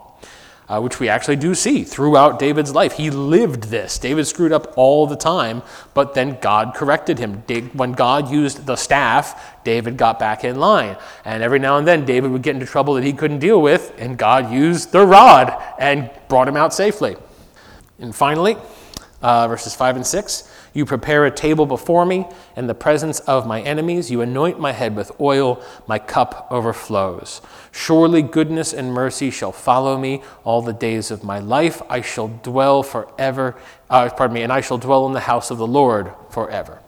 uh, 0.69 0.79
which 0.79 0.99
we 0.99 1.09
actually 1.09 1.35
do 1.35 1.55
see 1.55 1.83
throughout 1.83 2.37
David's 2.37 2.73
life. 2.75 2.93
He 2.93 3.09
lived 3.09 3.63
this. 3.65 3.97
David 3.97 4.27
screwed 4.27 4.51
up 4.51 4.71
all 4.77 5.07
the 5.07 5.15
time, 5.15 5.63
but 5.95 6.13
then 6.13 6.37
God 6.39 6.75
corrected 6.75 7.17
him. 7.17 7.43
When 7.73 7.93
God 7.93 8.29
used 8.29 8.67
the 8.67 8.75
staff, 8.75 9.63
David 9.63 9.97
got 9.97 10.19
back 10.19 10.43
in 10.43 10.59
line. 10.59 10.95
And 11.25 11.41
every 11.41 11.57
now 11.57 11.77
and 11.77 11.87
then, 11.87 12.05
David 12.05 12.31
would 12.31 12.43
get 12.43 12.53
into 12.53 12.67
trouble 12.67 12.93
that 12.93 13.03
he 13.03 13.13
couldn't 13.13 13.39
deal 13.39 13.59
with, 13.61 13.93
and 13.97 14.15
God 14.15 14.53
used 14.53 14.91
the 14.91 15.05
rod 15.05 15.59
and 15.79 16.11
brought 16.27 16.47
him 16.47 16.55
out 16.55 16.73
safely. 16.73 17.15
And 17.97 18.15
finally, 18.15 18.55
uh, 19.21 19.47
verses 19.47 19.75
5 19.75 19.97
and 19.97 20.05
6 20.05 20.49
You 20.73 20.85
prepare 20.85 21.25
a 21.25 21.31
table 21.31 21.65
before 21.65 22.05
me 22.05 22.25
in 22.55 22.67
the 22.67 22.73
presence 22.73 23.19
of 23.21 23.45
my 23.45 23.61
enemies. 23.61 24.09
You 24.09 24.21
anoint 24.21 24.59
my 24.59 24.71
head 24.71 24.95
with 24.95 25.11
oil, 25.19 25.61
my 25.87 25.99
cup 25.99 26.47
overflows. 26.49 27.41
Surely 27.71 28.21
goodness 28.21 28.73
and 28.73 28.93
mercy 28.93 29.31
shall 29.31 29.51
follow 29.51 29.97
me 29.97 30.21
all 30.43 30.61
the 30.61 30.73
days 30.73 31.11
of 31.11 31.23
my 31.23 31.39
life. 31.39 31.81
I 31.89 32.01
shall 32.01 32.27
dwell 32.27 32.83
forever, 32.83 33.55
uh, 33.89 34.09
pardon 34.09 34.35
me, 34.35 34.43
and 34.43 34.53
I 34.53 34.61
shall 34.61 34.77
dwell 34.77 35.05
in 35.07 35.13
the 35.13 35.21
house 35.21 35.51
of 35.51 35.57
the 35.57 35.67
Lord 35.67 36.13
forever. 36.29 36.79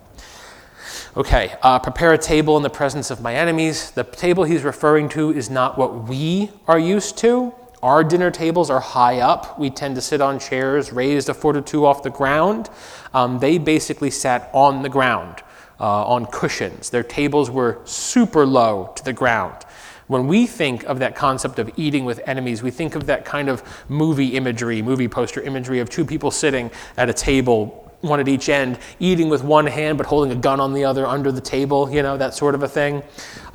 Okay, 1.18 1.54
uh, 1.62 1.78
prepare 1.78 2.14
a 2.14 2.18
table 2.18 2.56
in 2.56 2.64
the 2.64 2.70
presence 2.70 3.12
of 3.12 3.22
my 3.22 3.36
enemies. 3.36 3.92
The 3.92 4.06
table 4.06 4.46
he's 4.46 4.64
referring 4.64 5.10
to 5.10 5.32
is 5.32 5.50
not 5.50 5.78
what 5.78 6.08
we 6.08 6.52
are 6.70 6.80
used 6.80 7.18
to. 7.18 7.54
Our 7.84 8.04
dinner 8.04 8.30
tables 8.30 8.70
are 8.70 8.80
high 8.80 9.22
up. 9.22 9.58
We 9.58 9.72
tend 9.72 9.96
to 9.96 10.02
sit 10.02 10.22
on 10.22 10.38
chairs 10.38 10.92
raised 10.94 11.30
a 11.30 11.34
foot 11.34 11.56
or 11.58 11.62
two 11.62 11.86
off 11.86 12.04
the 12.04 12.12
ground. 12.12 12.70
Um, 13.14 13.40
they 13.40 13.58
basically 13.58 14.12
sat 14.12 14.52
on 14.54 14.84
the 14.84 14.90
ground, 14.90 15.42
uh, 15.80 16.06
on 16.06 16.28
cushions. 16.28 16.92
Their 16.92 17.04
tables 17.04 17.50
were 17.50 17.80
super 17.86 18.46
low 18.46 18.94
to 18.96 19.04
the 19.04 19.14
ground. 19.14 19.66
When 20.06 20.28
we 20.28 20.46
think 20.46 20.84
of 20.84 21.00
that 21.00 21.16
concept 21.16 21.58
of 21.58 21.72
eating 21.76 22.06
with 22.06 22.20
enemies, 22.28 22.62
we 22.62 22.70
think 22.70 22.96
of 22.96 23.08
that 23.08 23.26
kind 23.26 23.50
of 23.50 23.64
movie 23.90 24.36
imagery, 24.36 24.82
movie 24.82 25.08
poster 25.08 25.42
imagery 25.42 25.80
of 25.80 25.90
two 25.90 26.06
people 26.06 26.30
sitting 26.30 26.70
at 26.98 27.10
a 27.10 27.14
table, 27.14 27.92
one 28.02 28.20
at 28.20 28.28
each 28.28 28.50
end, 28.50 28.78
eating 29.00 29.30
with 29.30 29.44
one 29.44 29.66
hand 29.66 29.98
but 29.98 30.06
holding 30.06 30.32
a 30.32 30.40
gun 30.40 30.60
on 30.60 30.74
the 30.74 30.84
other 30.84 31.08
under 31.08 31.32
the 31.32 31.42
table, 31.42 31.90
you 31.90 32.04
know, 32.04 32.18
that 32.18 32.36
sort 32.36 32.54
of 32.54 32.62
a 32.62 32.68
thing. 32.68 33.02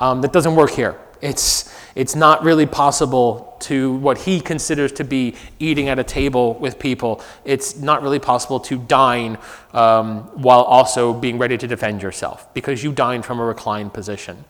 Um, 0.01 0.21
that 0.23 0.33
doesn't 0.33 0.57
work 0.57 0.71
here. 0.71 0.99
It's, 1.21 1.75
it's 1.95 2.15
not 2.15 2.43
really 2.43 2.67
possible 2.67 3.57
to 3.61 3.95
what 3.95 4.19
he 4.19 4.41
considers 4.41 4.93
to 4.93 5.05
be 5.05 5.35
eating 5.59 5.89
at 5.89 5.99
a 5.99 6.05
table 6.05 6.55
with 6.55 6.79
people. 6.79 7.23
It's 7.45 7.77
not 7.77 8.03
really 8.03 8.19
possible 8.19 8.61
to 8.61 8.79
dine 8.79 9.39
um, 9.73 10.23
while 10.43 10.63
also 10.63 11.13
being 11.13 11.39
ready 11.39 11.57
to 11.59 11.67
defend 11.67 12.03
yourself 12.03 12.53
because 12.55 12.85
you 12.85 12.93
dine 12.93 13.23
from 13.23 13.41
a 13.41 13.45
reclined 13.45 13.95
position. 13.95 14.45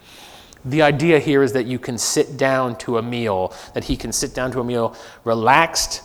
The 0.65 0.83
idea 0.83 1.21
here 1.21 1.45
is 1.45 1.53
that 1.53 1.67
you 1.67 1.79
can 1.79 1.97
sit 1.97 2.37
down 2.37 2.77
to 2.79 2.99
a 2.99 3.03
meal, 3.03 3.55
that 3.75 3.85
he 3.85 3.97
can 3.97 4.13
sit 4.13 4.35
down 4.35 4.51
to 4.53 4.61
a 4.61 4.65
meal 4.65 4.97
relaxed, 5.23 6.03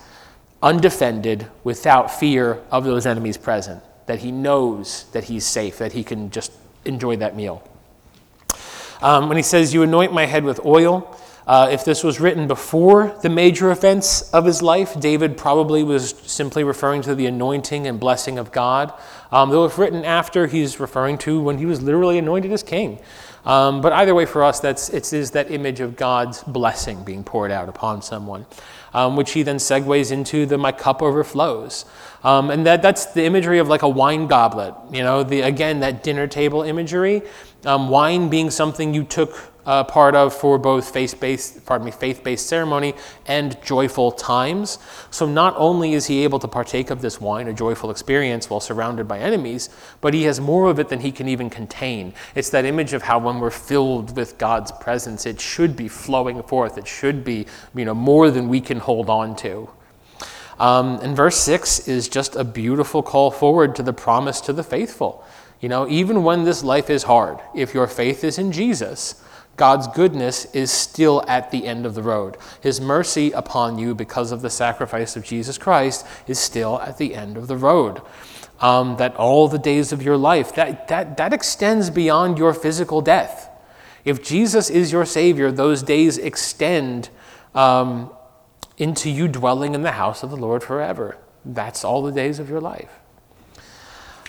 undefended, 0.61 1.47
without 1.63 2.11
fear 2.11 2.61
of 2.69 2.83
those 2.83 3.07
enemies 3.07 3.37
present, 3.37 3.81
that 4.05 4.19
he 4.19 4.31
knows 4.31 5.05
that 5.13 5.23
he's 5.23 5.45
safe, 5.45 5.79
that 5.79 5.93
he 5.93 6.03
can 6.03 6.29
just 6.29 6.51
enjoy 6.85 7.15
that 7.15 7.35
meal. 7.35 7.67
Um, 9.01 9.27
when 9.27 9.37
he 9.37 9.43
says, 9.43 9.73
You 9.73 9.83
anoint 9.83 10.13
my 10.13 10.25
head 10.25 10.43
with 10.43 10.63
oil, 10.65 11.17
uh, 11.47 11.69
if 11.71 11.83
this 11.83 12.03
was 12.03 12.19
written 12.19 12.47
before 12.47 13.17
the 13.23 13.29
major 13.29 13.71
events 13.71 14.29
of 14.31 14.45
his 14.45 14.61
life, 14.61 14.99
David 14.99 15.37
probably 15.37 15.83
was 15.83 16.11
simply 16.25 16.63
referring 16.63 17.01
to 17.01 17.15
the 17.15 17.25
anointing 17.25 17.87
and 17.87 17.99
blessing 17.99 18.37
of 18.37 18.51
God. 18.51 18.93
Um, 19.31 19.49
though 19.49 19.65
if 19.65 19.77
written 19.77 20.05
after, 20.05 20.47
he's 20.47 20.79
referring 20.79 21.17
to 21.19 21.41
when 21.41 21.57
he 21.57 21.65
was 21.65 21.81
literally 21.81 22.17
anointed 22.17 22.51
as 22.51 22.63
king. 22.63 22.99
Um, 23.45 23.81
but 23.81 23.91
either 23.93 24.13
way, 24.13 24.25
for 24.25 24.43
us, 24.43 24.59
that's 24.59 24.89
it 24.89 25.11
is 25.13 25.31
that 25.31 25.49
image 25.49 25.79
of 25.79 25.95
God's 25.95 26.43
blessing 26.43 27.03
being 27.03 27.23
poured 27.23 27.51
out 27.51 27.69
upon 27.69 28.03
someone, 28.03 28.45
um, 28.93 29.15
which 29.15 29.31
he 29.31 29.41
then 29.41 29.55
segues 29.55 30.11
into 30.11 30.45
the 30.45 30.59
"my 30.59 30.71
cup 30.71 31.01
overflows," 31.01 31.85
um, 32.23 32.51
and 32.51 32.67
that 32.67 32.83
that's 32.83 33.07
the 33.07 33.25
imagery 33.25 33.57
of 33.57 33.67
like 33.67 33.81
a 33.81 33.89
wine 33.89 34.27
goblet. 34.27 34.75
You 34.91 35.01
know, 35.01 35.23
the 35.23 35.41
again 35.41 35.79
that 35.79 36.03
dinner 36.03 36.27
table 36.27 36.61
imagery, 36.61 37.23
um, 37.65 37.89
wine 37.89 38.29
being 38.29 38.49
something 38.49 38.93
you 38.93 39.03
took 39.03 39.51
uh, 39.65 39.83
part 39.83 40.15
of 40.15 40.33
for 40.33 40.57
both 40.57 40.91
faith-based, 40.91 41.65
pardon 41.67 41.85
me, 41.85 41.91
faith-based 41.91 42.47
ceremony 42.47 42.95
and 43.27 43.61
joyful 43.63 44.11
times. 44.11 44.79
So 45.11 45.27
not 45.27 45.53
only 45.55 45.93
is 45.93 46.07
he 46.07 46.23
able 46.23 46.39
to 46.39 46.47
partake 46.47 46.89
of 46.89 47.01
this 47.01 47.21
wine, 47.21 47.47
a 47.47 47.53
joyful 47.53 47.91
experience, 47.91 48.49
while 48.49 48.59
surrounded 48.59 49.07
by 49.07 49.19
enemies, 49.19 49.69
but 50.01 50.15
he 50.15 50.23
has 50.23 50.39
more 50.39 50.69
of 50.69 50.79
it 50.79 50.89
than 50.89 51.01
he 51.01 51.11
can 51.11 51.27
even 51.27 51.49
contain. 51.49 52.13
It's 52.33 52.49
that 52.49 52.65
image 52.65 52.93
of 52.93 53.03
how 53.03 53.19
when 53.19 53.39
we're 53.39 53.51
filled 53.51 54.15
with 54.17 54.39
God's 54.39 54.71
presence, 54.71 55.27
it 55.27 55.39
should 55.39 55.75
be 55.75 55.87
flowing 55.87 56.41
forth. 56.41 56.79
It 56.79 56.87
should 56.87 57.23
be, 57.23 57.45
you 57.75 57.85
know, 57.85 57.93
more 57.93 58.31
than 58.31 58.49
we 58.49 58.61
can 58.61 58.79
hold 58.79 59.11
on 59.11 59.35
to. 59.37 59.69
Um, 60.59 60.99
and 61.01 61.15
verse 61.15 61.37
six 61.37 61.87
is 61.87 62.07
just 62.07 62.35
a 62.35 62.43
beautiful 62.43 63.01
call 63.01 63.31
forward 63.31 63.75
to 63.75 63.83
the 63.83 63.93
promise 63.93 64.41
to 64.41 64.53
the 64.53 64.63
faithful. 64.63 65.23
You 65.61 65.69
know, 65.69 65.87
even 65.87 66.23
when 66.23 66.43
this 66.43 66.63
life 66.63 66.89
is 66.89 67.03
hard, 67.03 67.39
if 67.55 67.73
your 67.73 67.87
faith 67.87 68.23
is 68.23 68.37
in 68.39 68.51
Jesus, 68.51 69.23
God's 69.57 69.87
goodness 69.87 70.45
is 70.55 70.71
still 70.71 71.23
at 71.27 71.51
the 71.51 71.67
end 71.67 71.85
of 71.85 71.93
the 71.93 72.01
road. 72.01 72.35
His 72.61 72.81
mercy 72.81 73.31
upon 73.31 73.77
you 73.77 73.93
because 73.93 74.31
of 74.31 74.41
the 74.41 74.49
sacrifice 74.49 75.15
of 75.15 75.23
Jesus 75.23 75.59
Christ 75.59 76.05
is 76.25 76.39
still 76.39 76.81
at 76.81 76.97
the 76.97 77.13
end 77.13 77.37
of 77.37 77.47
the 77.47 77.57
road. 77.57 78.01
Um, 78.59 78.97
that 78.97 79.15
all 79.15 79.47
the 79.47 79.59
days 79.59 79.91
of 79.91 80.01
your 80.03 80.17
life, 80.17 80.55
that, 80.55 80.87
that, 80.87 81.17
that 81.17 81.33
extends 81.33 81.89
beyond 81.89 82.37
your 82.37 82.53
physical 82.53 83.01
death. 83.01 83.49
If 84.03 84.23
Jesus 84.23 84.69
is 84.69 84.91
your 84.91 85.05
Savior, 85.05 85.51
those 85.51 85.83
days 85.83 86.17
extend 86.17 87.09
um, 87.53 88.11
into 88.77 89.09
you 89.09 89.27
dwelling 89.27 89.75
in 89.75 89.81
the 89.83 89.91
house 89.91 90.23
of 90.23 90.29
the 90.29 90.37
Lord 90.37 90.63
forever. 90.63 91.17
That's 91.45 91.83
all 91.83 92.01
the 92.01 92.11
days 92.11 92.39
of 92.39 92.49
your 92.49 92.61
life. 92.61 92.91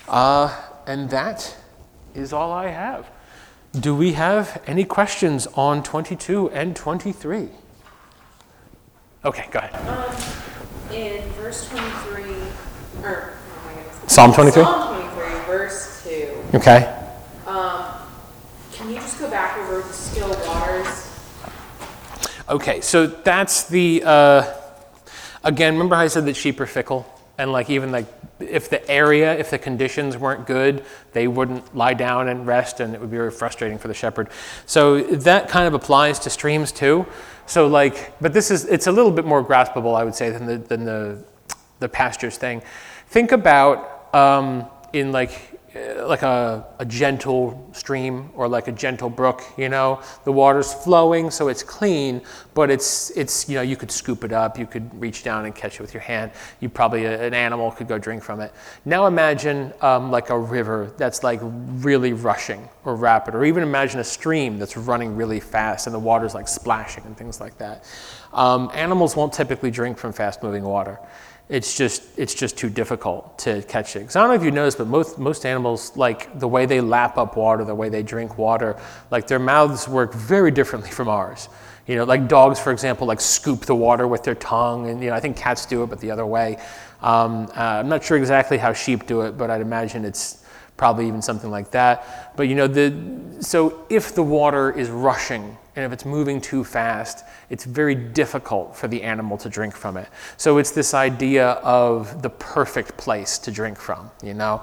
Uh, 0.09 0.55
and 0.87 1.11
that 1.11 1.57
is 2.15 2.33
all 2.33 2.53
I 2.53 2.69
have. 2.69 3.11
Do 3.73 3.95
we 3.97 4.13
have 4.13 4.63
any 4.67 4.85
questions 4.85 5.47
on 5.55 5.83
22 5.83 6.51
and 6.51 6.77
23? 6.77 7.49
Okay, 9.25 9.47
go 9.51 9.59
ahead. 9.61 9.89
Um, 9.89 10.15
in 10.93 11.23
verse 11.33 11.69
23, 11.71 12.25
or, 13.03 13.33
oh 13.33 13.67
my 13.67 13.75
goodness. 13.75 14.13
Psalm 14.13 14.33
23? 14.33 14.63
Psalm 14.63 15.11
23, 15.15 15.47
verse 15.47 16.05
2. 16.05 16.45
Okay. 16.55 16.99
Um, 17.47 17.85
can 18.73 18.91
you 18.91 18.97
just 18.97 19.19
go 19.19 19.31
back 19.31 19.57
over 19.59 19.81
the 19.81 19.93
still 19.93 20.29
waters? 20.47 21.09
Okay, 22.49 22.81
so 22.81 23.07
that's 23.07 23.69
the, 23.69 24.03
uh, 24.05 24.55
again, 25.45 25.75
remember 25.75 25.95
how 25.95 26.03
I 26.03 26.09
said 26.09 26.27
that 26.27 26.37
sheep 26.37 26.61
are 26.61 26.67
fickle? 26.67 27.07
And 27.39 27.51
like 27.51 27.71
even 27.71 27.91
like 27.93 28.07
if 28.39 28.69
the 28.69 28.89
area, 28.91 29.37
if 29.37 29.51
the 29.51 29.59
conditions 29.59 30.17
weren't 30.17 30.47
good, 30.47 30.85
they 31.13 31.27
wouldn't 31.27 31.75
lie 31.75 31.95
down 31.95 32.29
and 32.29 32.47
rest, 32.47 32.81
and 32.81 32.95
it 32.95 33.01
would 33.01 33.11
be 33.11 33.17
very 33.17 33.31
frustrating 33.31 33.79
for 33.79 33.89
the 33.89 33.95
shepherd. 33.95 34.29
So 34.67 35.03
that 35.03 35.49
kind 35.49 35.67
of 35.67 35.75
applies 35.75 36.19
to 36.21 36.31
streams 36.31 36.73
too. 36.73 37.07
So 37.47 37.67
like, 37.67 38.19
but 38.21 38.33
this 38.33 38.51
is 38.51 38.67
it's 38.67 38.87
a 38.87 38.93
little 38.93 39.11
bit 39.11 39.25
more 39.25 39.45
graspable, 39.45 39.97
I 39.97 40.05
would 40.05 40.15
say, 40.15 40.31
than 40.31 40.47
the 40.47 40.59
than 40.59 40.85
the 40.85 41.25
the 41.81 41.89
pastures 41.89 42.37
thing. 42.37 42.63
Think 43.09 43.33
about 43.33 44.15
um, 44.15 44.67
in 44.93 45.13
like 45.13 45.52
like 45.75 46.23
a, 46.23 46.67
a 46.79 46.85
gentle 46.85 47.69
stream 47.73 48.31
or 48.35 48.47
like 48.47 48.69
a 48.69 48.73
gentle 48.73 49.09
brook 49.09 49.43
you 49.57 49.69
know? 49.69 50.01
The 50.25 50.33
water's 50.33 50.73
flowing 50.73 51.31
so 51.31 51.49
it's 51.49 51.63
clean 51.63 52.21
but 52.55 52.71
it's 52.71 53.11
it's 53.11 53.49
you 53.49 53.57
know 53.57 53.63
you 53.63 53.77
could 53.77 53.91
scoop 53.91 54.25
it 54.25 54.33
up 54.33 54.59
you 54.59 54.67
could 54.67 55.01
reach 55.01 55.23
down 55.23 55.45
and 55.45 55.55
catch 55.55 55.75
it 55.75 55.81
with 55.81 55.95
your 55.95 56.03
hand. 56.03 56.31
You 56.61 56.69
probably 56.69 57.07
an 57.07 57.35
animal 57.35 57.71
could 57.71 57.89
go 57.89 57.99
drink 57.99 58.23
from 58.23 58.41
it. 58.41 58.53
Now 58.85 59.07
imagine 59.07 59.73
um, 59.81 60.11
like 60.11 60.31
a 60.31 60.39
river 60.39 60.93
that's 60.97 61.23
like 61.23 61.41
really 61.43 62.13
rushing 62.13 62.69
or 62.85 62.95
rapid 62.95 63.35
or 63.35 63.45
even 63.45 63.63
imagine 63.63 64.01
a 64.01 64.05
stream 64.05 64.59
that's 64.59 64.77
running 64.77 65.17
really 65.17 65.41
fast 65.41 65.87
and 65.87 65.95
the 65.95 65.99
water's 65.99 66.35
like 66.35 66.49
splashing 66.49 67.05
and 67.05 67.17
things 67.17 67.41
like 67.41 67.57
that. 67.59 67.85
Um, 68.33 68.71
animals 68.75 69.17
won't 69.17 69.33
typically 69.33 69.71
drink 69.71 69.99
from 69.99 70.13
fast 70.13 70.43
moving 70.43 70.65
water 70.65 70.99
it's 71.49 71.77
just 71.77 72.03
it's 72.17 72.35
just 72.35 72.57
too 72.57 72.71
difficult 72.71 73.39
to 73.41 73.63
catch 73.63 73.97
it. 73.97 74.01
Because 74.01 74.17
I 74.17 74.21
don't 74.21 74.31
know 74.31 74.37
if 74.37 74.45
you 74.45 74.51
noticed, 74.51 74.79
but 74.79 74.87
most 74.87 75.19
most 75.19 75.45
animals 75.45 75.97
like 75.97 76.39
the 76.39 76.49
way 76.49 76.67
they 76.67 76.81
lap 76.81 77.19
up 77.19 77.37
water, 77.37 77.65
the 77.65 77.75
way 77.75 77.89
they 77.89 78.03
drink 78.03 78.39
water, 78.39 78.77
like 79.11 79.27
their 79.27 79.39
mouths 79.39 79.89
work 79.89 80.15
very 80.15 80.51
differently 80.51 80.91
from 80.91 81.09
ours. 81.09 81.49
You 81.87 81.97
know, 81.97 82.05
like 82.05 82.29
dogs, 82.29 82.61
for 82.61 82.73
example, 82.73 83.07
like 83.07 83.21
scoop 83.21 83.67
the 83.67 83.75
water 83.75 84.07
with 84.07 84.23
their 84.23 84.37
tongue, 84.37 84.89
and 84.89 85.03
you 85.03 85.11
know 85.11 85.17
I 85.17 85.21
think 85.21 85.37
cats 85.37 85.67
do 85.67 85.83
it, 85.83 85.89
but 85.89 86.01
the 86.01 86.11
other 86.11 86.27
way. 86.27 86.59
Um, 87.03 87.49
uh, 87.57 87.61
I'm 87.61 87.89
not 87.89 88.05
sure 88.05 88.17
exactly 88.17 88.57
how 88.57 88.73
sheep 88.73 89.07
do 89.07 89.23
it, 89.23 89.37
but 89.37 89.51
I'd 89.51 89.61
imagine 89.61 90.05
it's 90.05 90.45
probably 90.77 91.09
even 91.09 91.21
something 91.21 91.51
like 91.51 91.73
that. 91.73 92.37
But 92.37 92.45
you 92.45 92.55
know, 92.55 92.69
the 92.69 92.95
so 93.41 93.85
if 93.91 94.15
the 94.15 94.23
water 94.23 94.71
is 94.71 94.89
rushing 94.91 95.57
and 95.75 95.85
if 95.85 95.93
it's 95.93 96.05
moving 96.05 96.41
too 96.41 96.65
fast, 96.65 97.25
it's 97.51 97.65
very 97.65 97.95
difficult 97.95 98.77
for 98.77 98.89
the 98.89 99.03
animal 99.03 99.39
to 99.39 99.49
drink 99.49 99.75
from 99.75 99.97
it. 99.97 100.09
So 100.37 100.59
it's 100.59 100.71
this 100.71 100.93
idea 100.95 101.51
of 101.63 102.23
the 102.23 102.31
perfect 102.31 102.97
place 102.97 103.39
to 103.39 103.51
drink 103.51 103.79
from, 103.79 104.11
you 104.23 104.35
know? 104.35 104.63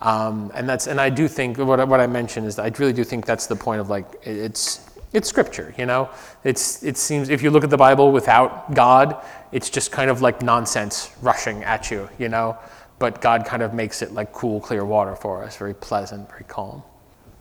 Um, 0.00 0.52
and 0.54 0.68
that's 0.68 0.86
and 0.86 1.00
I 1.00 1.10
do 1.10 1.26
think 1.28 1.58
what, 1.58 1.86
what 1.88 2.00
I 2.00 2.06
mentioned 2.06 2.46
is 2.46 2.58
I 2.58 2.68
really 2.78 2.92
do 2.92 3.02
think 3.04 3.26
that's 3.26 3.46
the 3.46 3.56
point 3.56 3.80
of 3.80 3.90
like 3.90 4.06
it's 4.22 4.88
it's 5.12 5.28
scripture, 5.28 5.74
you 5.78 5.86
know. 5.86 6.08
It's 6.44 6.82
it 6.84 6.96
seems 6.96 7.30
if 7.30 7.42
you 7.42 7.50
look 7.50 7.64
at 7.64 7.70
the 7.70 7.76
Bible 7.76 8.12
without 8.12 8.74
God, 8.74 9.16
it's 9.50 9.70
just 9.70 9.90
kind 9.90 10.10
of 10.10 10.22
like 10.22 10.40
nonsense 10.42 11.10
rushing 11.22 11.64
at 11.64 11.90
you, 11.90 12.08
you 12.18 12.28
know. 12.28 12.56
But 13.00 13.20
God 13.20 13.44
kind 13.44 13.62
of 13.62 13.74
makes 13.74 14.02
it 14.02 14.12
like 14.12 14.32
cool, 14.32 14.60
clear 14.60 14.84
water 14.84 15.16
for 15.16 15.42
us, 15.42 15.56
very 15.56 15.74
pleasant, 15.74 16.28
very 16.28 16.44
calm. 16.44 16.82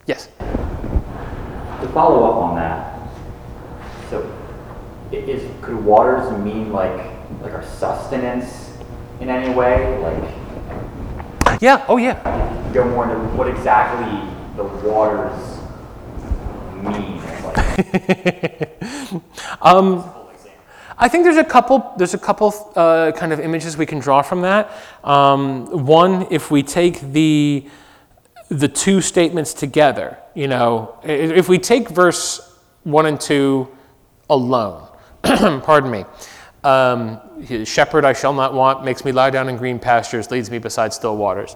Yes. 0.08 0.30
To 0.40 1.88
follow 1.94 2.24
up 2.32 2.36
on 2.38 2.56
that, 2.56 2.94
i- 2.96 2.97
is 5.12 5.44
could 5.62 5.84
waters 5.84 6.32
mean 6.40 6.72
like 6.72 6.98
like 7.42 7.54
our 7.54 7.64
sustenance 7.64 8.78
in 9.20 9.30
any 9.30 9.54
way? 9.54 9.98
Like 10.00 11.62
Yeah. 11.62 11.86
Oh 11.88 11.98
yeah. 11.98 12.22
go 12.74 12.86
more 12.86 13.06
into 13.06 13.18
what 13.36 13.48
exactly 13.48 14.20
the 14.56 14.64
waters 14.88 15.58
mean? 16.84 17.22
Like, 17.44 17.58
I 21.00 21.08
think 21.08 21.24
there's 21.26 21.38
a 21.38 21.44
couple. 21.44 21.94
There's 21.98 22.16
a 22.16 22.18
couple 22.18 22.72
uh, 22.76 23.12
kind 23.12 23.32
of 23.32 23.40
images 23.40 23.78
we 23.78 23.86
can 23.86 24.00
draw 24.00 24.24
from 24.24 24.42
that. 24.42 24.72
Um, 25.04 25.86
one, 25.86 26.28
if 26.32 26.50
we 26.50 26.64
take 26.64 27.00
the 27.02 27.68
the 28.50 28.68
two 28.68 29.02
statements 29.02 29.54
together, 29.54 30.18
you 30.34 30.48
know, 30.48 30.98
if 31.04 31.48
we 31.48 31.60
take 31.60 31.90
verse 31.90 32.42
one 32.84 33.06
and 33.06 33.20
two 33.22 33.68
alone, 34.30 34.87
pardon 35.24 35.92
me. 35.92 36.06
Um, 36.64 37.20
shepherd 37.66 38.04
I 38.04 38.14
shall 38.14 38.34
not 38.34 38.54
want, 38.54 38.84
makes 38.84 39.06
me 39.06 39.12
lie 39.12 39.30
down 39.30 39.48
in 39.48 39.58
green 39.58 39.80
pastures, 39.80 40.32
leads 40.32 40.52
me 40.52 40.60
beside 40.60 40.92
still 40.94 41.16
waters. 41.16 41.56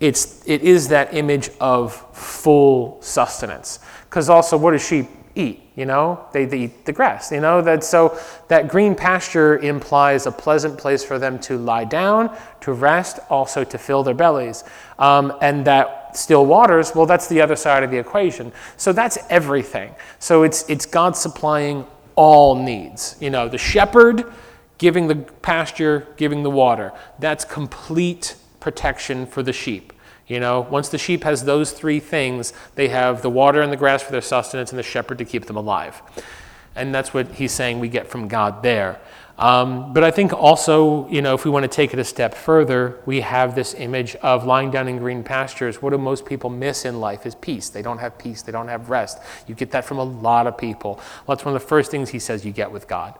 It's, 0.00 0.46
it 0.46 0.62
is 0.62 0.88
that 0.88 1.14
image 1.14 1.50
of 1.60 1.94
full 2.16 3.00
sustenance. 3.00 3.80
Because 4.08 4.28
also, 4.28 4.56
what 4.56 4.72
does 4.72 4.84
sheep 4.84 5.06
eat? 5.34 5.62
You 5.76 5.86
know, 5.86 6.26
they, 6.32 6.44
they 6.44 6.64
eat 6.64 6.84
the 6.84 6.92
grass. 6.92 7.30
You 7.32 7.40
know, 7.40 7.62
that 7.62 7.84
so 7.84 8.18
that 8.48 8.68
green 8.68 8.94
pasture 8.94 9.58
implies 9.58 10.26
a 10.26 10.32
pleasant 10.32 10.76
place 10.76 11.04
for 11.04 11.18
them 11.18 11.38
to 11.40 11.56
lie 11.56 11.84
down, 11.84 12.36
to 12.62 12.72
rest, 12.72 13.18
also 13.30 13.64
to 13.64 13.78
fill 13.78 14.02
their 14.02 14.14
bellies. 14.14 14.64
Um, 14.98 15.32
and 15.40 15.64
that 15.66 16.16
still 16.16 16.44
waters, 16.44 16.92
well, 16.94 17.06
that's 17.06 17.28
the 17.28 17.40
other 17.40 17.56
side 17.56 17.82
of 17.82 17.90
the 17.90 17.98
equation. 17.98 18.52
So 18.76 18.92
that's 18.92 19.16
everything. 19.30 19.94
So 20.18 20.42
it's 20.42 20.68
it's 20.68 20.84
God 20.84 21.16
supplying 21.16 21.86
all 22.20 22.54
needs. 22.54 23.16
You 23.18 23.30
know, 23.30 23.48
the 23.48 23.56
shepherd 23.56 24.30
giving 24.76 25.08
the 25.08 25.16
pasture, 25.16 26.06
giving 26.18 26.42
the 26.42 26.50
water. 26.50 26.92
That's 27.18 27.46
complete 27.46 28.36
protection 28.60 29.24
for 29.24 29.42
the 29.42 29.54
sheep. 29.54 29.94
You 30.26 30.38
know, 30.38 30.60
once 30.60 30.90
the 30.90 30.98
sheep 30.98 31.24
has 31.24 31.44
those 31.44 31.72
three 31.72 31.98
things, 31.98 32.52
they 32.74 32.88
have 32.88 33.22
the 33.22 33.30
water 33.30 33.62
and 33.62 33.72
the 33.72 33.76
grass 33.78 34.02
for 34.02 34.12
their 34.12 34.20
sustenance 34.20 34.70
and 34.70 34.78
the 34.78 34.82
shepherd 34.82 35.16
to 35.16 35.24
keep 35.24 35.46
them 35.46 35.56
alive. 35.56 36.02
And 36.76 36.94
that's 36.94 37.14
what 37.14 37.26
he's 37.28 37.52
saying 37.52 37.80
we 37.80 37.88
get 37.88 38.06
from 38.06 38.28
God 38.28 38.62
there. 38.62 39.00
Um, 39.38 39.92
but 39.92 40.04
I 40.04 40.10
think 40.10 40.32
also, 40.32 41.08
you 41.08 41.22
know, 41.22 41.34
if 41.34 41.44
we 41.44 41.50
want 41.50 41.62
to 41.64 41.68
take 41.68 41.92
it 41.92 41.98
a 41.98 42.04
step 42.04 42.34
further, 42.34 43.00
we 43.06 43.20
have 43.22 43.54
this 43.54 43.74
image 43.74 44.14
of 44.16 44.44
lying 44.44 44.70
down 44.70 44.86
in 44.88 44.98
green 44.98 45.22
pastures. 45.22 45.80
What 45.80 45.90
do 45.90 45.98
most 45.98 46.26
people 46.26 46.50
miss 46.50 46.84
in 46.84 47.00
life 47.00 47.24
is 47.24 47.34
peace. 47.34 47.70
They 47.70 47.82
don't 47.82 47.98
have 47.98 48.18
peace, 48.18 48.42
they 48.42 48.52
don't 48.52 48.68
have 48.68 48.90
rest. 48.90 49.18
You 49.46 49.54
get 49.54 49.70
that 49.70 49.84
from 49.84 49.98
a 49.98 50.04
lot 50.04 50.46
of 50.46 50.58
people. 50.58 50.96
Well, 51.26 51.36
that's 51.36 51.44
one 51.44 51.54
of 51.54 51.62
the 51.62 51.66
first 51.66 51.90
things 51.90 52.10
he 52.10 52.18
says 52.18 52.44
you 52.44 52.52
get 52.52 52.70
with 52.70 52.86
God. 52.86 53.18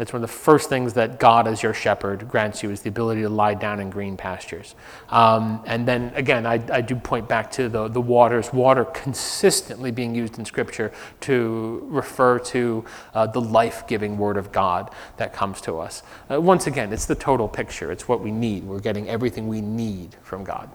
That's 0.00 0.14
one 0.14 0.24
of 0.24 0.30
the 0.30 0.34
first 0.34 0.70
things 0.70 0.94
that 0.94 1.20
God, 1.20 1.46
as 1.46 1.62
your 1.62 1.74
shepherd, 1.74 2.26
grants 2.26 2.62
you 2.62 2.70
is 2.70 2.80
the 2.80 2.88
ability 2.88 3.20
to 3.20 3.28
lie 3.28 3.52
down 3.52 3.80
in 3.80 3.90
green 3.90 4.16
pastures. 4.16 4.74
Um, 5.10 5.62
and 5.66 5.86
then 5.86 6.10
again, 6.14 6.46
I, 6.46 6.54
I 6.72 6.80
do 6.80 6.96
point 6.96 7.28
back 7.28 7.50
to 7.50 7.68
the, 7.68 7.86
the 7.86 8.00
waters, 8.00 8.50
water 8.50 8.86
consistently 8.86 9.90
being 9.90 10.14
used 10.14 10.38
in 10.38 10.46
Scripture 10.46 10.90
to 11.20 11.86
refer 11.90 12.38
to 12.38 12.82
uh, 13.12 13.26
the 13.26 13.42
life 13.42 13.86
giving 13.86 14.16
Word 14.16 14.38
of 14.38 14.52
God 14.52 14.90
that 15.18 15.34
comes 15.34 15.60
to 15.60 15.78
us. 15.78 16.02
Uh, 16.30 16.40
once 16.40 16.66
again, 16.66 16.94
it's 16.94 17.04
the 17.04 17.14
total 17.14 17.46
picture, 17.46 17.92
it's 17.92 18.08
what 18.08 18.22
we 18.22 18.30
need. 18.30 18.64
We're 18.64 18.80
getting 18.80 19.06
everything 19.06 19.48
we 19.48 19.60
need 19.60 20.16
from 20.22 20.44
God. 20.44 20.70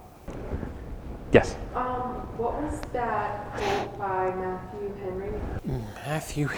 Yes. 1.32 1.56
Um, 1.74 2.28
what 2.38 2.62
was 2.62 2.80
that 2.94 3.58
quote 3.58 3.98
by 3.98 4.36
Matthew 4.36 4.94
Henry? 5.04 5.34
Matthew, 6.06 6.50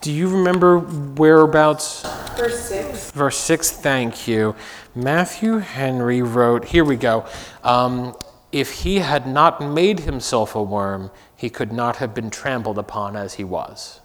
do 0.00 0.12
you 0.12 0.28
remember 0.28 0.78
whereabouts? 0.78 2.02
Verse 2.36 2.60
six. 2.60 3.10
Verse 3.10 3.36
6, 3.38 3.70
thank 3.72 4.26
you. 4.26 4.54
Matthew 4.94 5.58
Henry 5.58 6.22
wrote, 6.22 6.64
here 6.66 6.84
we 6.84 6.96
go. 6.96 7.26
Um, 7.62 8.16
if 8.52 8.82
he 8.82 9.00
had 9.00 9.26
not 9.26 9.60
made 9.60 10.00
himself 10.00 10.54
a 10.54 10.62
worm, 10.62 11.10
he 11.36 11.50
could 11.50 11.72
not 11.72 11.96
have 11.96 12.14
been 12.14 12.30
trampled 12.30 12.78
upon 12.78 13.16
as 13.16 13.34
he 13.34 13.44
was. 13.44 14.00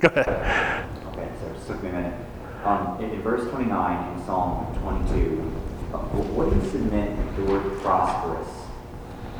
Go 0.00 0.08
ahead. 0.08 0.86
okay, 1.08 1.28
so 1.40 1.46
it 1.46 1.54
just 1.54 1.66
took 1.66 1.82
me 1.82 1.90
a 1.90 1.92
minute. 1.92 2.14
Um, 2.64 3.02
in, 3.02 3.10
in 3.10 3.22
verse 3.22 3.48
29 3.50 4.18
in 4.18 4.24
Psalm 4.26 4.74
22, 4.82 5.52
uh, 5.92 5.98
what 5.98 6.50
do 6.50 6.56
you 6.56 6.70
submit 6.70 7.36
the 7.36 7.44
word 7.44 7.80
prosperous 7.80 8.48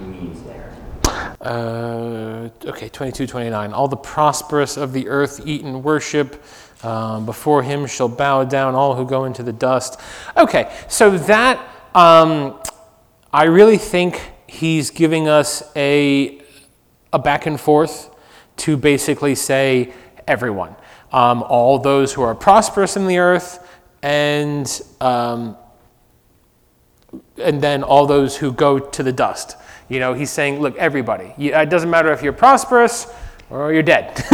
means 0.01 0.43
there? 0.45 0.64
Uh, 1.05 2.49
okay, 2.65 2.89
22, 2.89 3.27
29. 3.27 3.73
All 3.73 3.89
the 3.89 3.97
prosperous 3.97 4.77
of 4.77 4.93
the 4.93 5.09
earth 5.09 5.43
eat 5.47 5.63
and 5.63 5.85
worship. 5.85 6.43
Um, 6.83 7.25
before 7.25 7.63
him 7.63 7.87
shall 7.87 8.09
bow 8.09 8.45
down 8.45 8.75
all 8.75 8.95
who 8.95 9.07
go 9.07 9.25
into 9.25 9.43
the 9.43 9.55
dust. 9.55 9.99
Okay, 10.37 10.71
so 10.87 11.17
that, 11.17 11.59
um, 11.95 12.61
I 13.33 13.45
really 13.45 13.79
think 13.79 14.21
he's 14.47 14.91
giving 14.91 15.27
us 15.27 15.63
a, 15.75 16.43
a 17.11 17.19
back 17.19 17.47
and 17.47 17.59
forth 17.59 18.15
to 18.59 18.77
basically 18.77 19.35
say 19.35 19.95
everyone. 20.29 20.77
Um, 21.11 21.43
all 21.45 21.79
those 21.79 22.13
who 22.13 22.23
are 22.23 22.35
prosperous 22.35 22.97
in 22.97 23.07
the 23.07 23.19
earth 23.19 23.67
and 24.03 24.69
um, 25.01 25.57
and 27.39 27.63
then 27.63 27.83
all 27.83 28.07
those 28.07 28.37
who 28.37 28.53
go 28.53 28.79
to 28.79 29.03
the 29.03 29.13
dust. 29.13 29.57
You 29.95 30.01
know, 30.01 30.13
he's 30.13 30.31
saying, 30.31 30.59
look, 30.61 30.75
everybody. 30.77 31.33
It 31.39 31.71
doesn't 31.71 31.89
matter 31.89 32.13
if 32.13 32.21
you're 32.21 32.33
prosperous 32.33 33.07
or 33.49 33.73
you're 33.73 33.85
dead. 33.85 34.11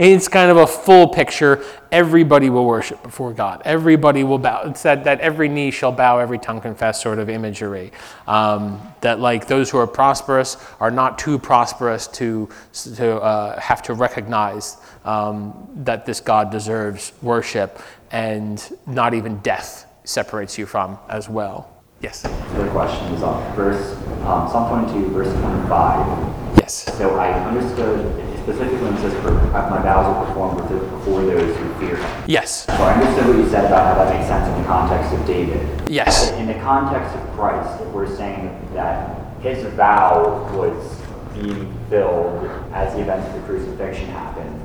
it's 0.00 0.26
kind 0.26 0.50
of 0.50 0.56
a 0.56 0.66
full 0.66 1.08
picture. 1.08 1.62
Everybody 1.92 2.48
will 2.48 2.64
worship 2.64 3.02
before 3.02 3.34
God. 3.34 3.60
Everybody 3.66 4.24
will 4.24 4.38
bow. 4.38 4.62
It's 4.70 4.82
that, 4.84 5.04
that 5.04 5.20
every 5.20 5.50
knee 5.50 5.70
shall 5.70 5.92
bow, 5.92 6.18
every 6.18 6.38
tongue 6.38 6.62
confess 6.62 7.02
sort 7.02 7.18
of 7.18 7.28
imagery. 7.28 7.92
Um, 8.26 8.80
that 9.02 9.20
like 9.20 9.46
those 9.46 9.68
who 9.68 9.76
are 9.76 9.86
prosperous 9.86 10.56
are 10.80 10.90
not 10.90 11.18
too 11.18 11.38
prosperous 11.38 12.06
to, 12.06 12.48
to 12.96 13.16
uh, 13.20 13.60
have 13.60 13.82
to 13.82 13.92
recognize 13.92 14.78
um, 15.04 15.68
that 15.84 16.06
this 16.06 16.20
God 16.20 16.50
deserves 16.50 17.12
worship 17.20 17.78
and 18.10 18.66
not 18.86 19.12
even 19.12 19.40
death 19.40 19.86
separates 20.04 20.56
you 20.56 20.64
from 20.64 20.98
as 21.10 21.28
well. 21.28 21.79
Yes. 22.00 22.22
The 22.22 22.68
question 22.72 23.12
is 23.14 23.22
on 23.22 23.54
verse 23.54 23.96
um, 24.24 24.48
Psalm 24.48 24.84
22, 24.86 25.10
verse 25.10 25.32
25. 25.32 26.56
Yes. 26.58 26.74
So 26.96 27.16
I 27.18 27.32
understood 27.32 28.00
specifically 28.42 28.78
when 28.82 28.94
it 28.94 29.00
says, 29.00 29.14
"Per- 29.22 29.32
"My 29.52 29.82
vows 29.82 30.06
are 30.06 30.26
performed 30.26 30.60
with 30.62 30.72
it 30.82 30.90
before 30.90 31.22
those 31.22 31.56
who 31.56 31.74
fear 31.74 31.96
Him." 31.96 32.24
Yes. 32.26 32.64
So 32.66 32.72
I 32.72 32.94
understood 32.94 33.26
what 33.28 33.36
you 33.36 33.48
said 33.50 33.66
about 33.66 33.86
how 33.96 34.04
that 34.04 34.14
makes 34.14 34.28
sense 34.28 34.48
in 34.48 34.62
the 34.62 34.66
context 34.68 35.12
of 35.12 35.26
David. 35.26 35.90
Yes. 35.90 36.32
In 36.32 36.46
the 36.46 36.54
context 36.54 37.14
of 37.16 37.30
Christ, 37.32 37.80
if 37.82 37.88
we're 37.88 38.14
saying 38.16 38.68
that 38.74 39.16
his 39.42 39.64
vow 39.74 40.48
was 40.54 41.00
being 41.34 41.72
filled 41.88 42.44
as 42.72 42.94
the 42.94 43.00
events 43.02 43.26
of 43.28 43.34
the 43.34 43.40
crucifixion 43.46 44.06
happened, 44.08 44.60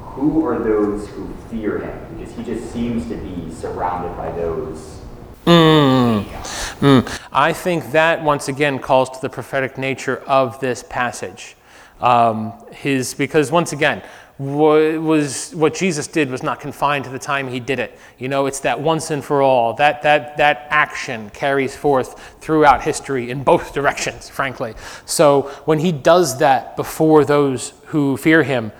who 0.00 0.44
are 0.46 0.58
those 0.58 1.08
who 1.08 1.32
fear 1.48 1.78
him? 1.78 2.16
Because 2.16 2.34
he 2.34 2.42
just 2.42 2.72
seems 2.72 3.06
to 3.08 3.16
be 3.16 3.52
surrounded 3.52 4.16
by 4.16 4.30
those. 4.32 4.99
Mm. 5.46 7.18
I 7.32 7.52
think 7.52 7.92
that 7.92 8.22
once 8.22 8.48
again 8.48 8.78
calls 8.78 9.10
to 9.10 9.20
the 9.20 9.28
prophetic 9.28 9.78
nature 9.78 10.18
of 10.26 10.60
this 10.60 10.84
passage. 10.88 11.56
Um, 12.00 12.52
his 12.72 13.14
because 13.14 13.52
once 13.52 13.72
again, 13.72 14.02
what 14.40 14.98
was 15.02 15.54
what 15.54 15.74
Jesus 15.74 16.06
did 16.06 16.30
was 16.30 16.42
not 16.42 16.60
confined 16.60 17.04
to 17.04 17.10
the 17.10 17.18
time 17.18 17.46
he 17.46 17.60
did 17.60 17.78
it. 17.78 17.98
You 18.18 18.28
know, 18.28 18.46
it's 18.46 18.60
that 18.60 18.80
once 18.80 19.10
and 19.10 19.22
for 19.22 19.42
all. 19.42 19.74
That 19.74 20.00
that 20.00 20.38
that 20.38 20.66
action 20.70 21.28
carries 21.30 21.76
forth 21.76 22.38
throughout 22.40 22.80
history 22.82 23.30
in 23.30 23.44
both 23.44 23.74
directions, 23.74 24.30
frankly. 24.30 24.74
So 25.04 25.42
when 25.66 25.78
he 25.78 25.92
does 25.92 26.38
that 26.38 26.74
before 26.74 27.26
those 27.26 27.74
who 27.86 28.16
fear 28.16 28.42
him, 28.42 28.72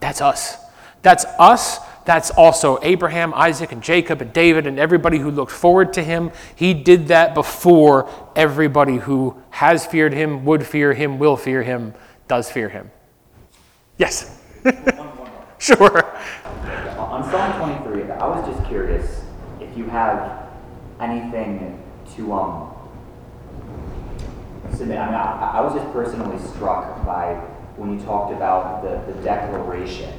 that's 0.00 0.20
us. 0.20 0.58
That's 1.00 1.24
us. 1.38 1.78
That's 2.06 2.30
also 2.30 2.78
Abraham, 2.82 3.34
Isaac, 3.34 3.72
and 3.72 3.82
Jacob, 3.82 4.22
and 4.22 4.32
David, 4.32 4.68
and 4.68 4.78
everybody 4.78 5.18
who 5.18 5.28
looked 5.28 5.50
forward 5.50 5.92
to 5.94 6.04
him. 6.04 6.30
He 6.54 6.72
did 6.72 7.08
that 7.08 7.34
before 7.34 8.08
everybody 8.36 8.96
who 8.98 9.42
has 9.50 9.84
feared 9.84 10.12
him, 10.12 10.44
would 10.44 10.64
fear 10.64 10.94
him, 10.94 11.18
will 11.18 11.36
fear 11.36 11.64
him, 11.64 11.94
does 12.28 12.48
fear 12.48 12.68
him. 12.68 12.92
Yes. 13.98 14.40
sure. 15.58 16.16
On 16.96 17.24
Psalm 17.24 17.82
23, 17.82 18.12
I 18.12 18.26
was 18.28 18.54
just 18.54 18.68
curious 18.68 19.24
if 19.60 19.76
you 19.76 19.86
have 19.86 20.48
anything 21.00 21.82
to 22.14 22.32
um 22.32 22.72
submit. 24.76 24.98
I 24.98 25.06
mean, 25.06 25.14
I, 25.14 25.58
I 25.58 25.60
was 25.60 25.74
just 25.74 25.92
personally 25.92 26.38
struck 26.50 27.04
by 27.04 27.34
when 27.76 27.98
you 27.98 28.04
talked 28.04 28.32
about 28.32 28.82
the, 28.82 29.12
the 29.12 29.20
declaration 29.22 30.12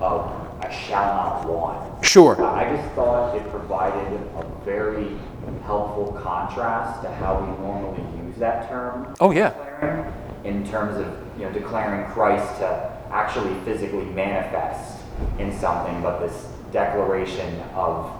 of 0.00 0.48
I 0.60 0.70
shall 0.70 1.14
not 1.14 1.48
want. 1.48 2.04
Sure. 2.04 2.40
I 2.44 2.76
just 2.76 2.94
thought 2.94 3.36
it 3.36 3.48
provided 3.50 4.12
a 4.36 4.44
very 4.64 5.16
helpful 5.64 6.18
contrast 6.22 7.02
to 7.02 7.14
how 7.14 7.40
we 7.40 7.46
normally 7.64 8.26
use 8.26 8.36
that 8.38 8.68
term. 8.68 9.14
Oh, 9.20 9.30
yeah. 9.30 9.50
Declaring, 9.50 10.12
in 10.44 10.68
terms 10.68 10.96
of 10.96 11.06
you 11.38 11.44
know 11.44 11.52
declaring 11.52 12.10
Christ 12.12 12.58
to 12.58 12.98
actually 13.10 13.54
physically 13.64 14.04
manifest 14.06 15.02
in 15.38 15.56
something, 15.58 16.00
but 16.02 16.20
this 16.20 16.48
declaration 16.72 17.60
of 17.74 18.10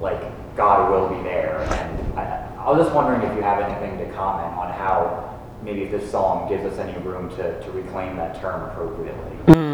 like 0.00 0.20
God 0.56 0.90
will 0.90 1.16
be 1.16 1.22
there. 1.22 1.58
And 1.70 2.18
I, 2.18 2.50
I 2.58 2.70
was 2.70 2.84
just 2.84 2.94
wondering 2.94 3.22
if 3.22 3.36
you 3.36 3.42
have 3.42 3.60
anything 3.60 3.98
to 3.98 4.12
comment 4.14 4.54
on 4.56 4.72
how 4.72 5.40
maybe 5.62 5.86
this 5.86 6.10
psalm 6.10 6.48
gives 6.48 6.64
us 6.64 6.78
any 6.78 6.96
room 7.02 7.30
to, 7.30 7.62
to 7.62 7.70
reclaim 7.72 8.16
that 8.16 8.40
term 8.40 8.68
appropriately. 8.70 9.54
Hmm. 9.54 9.73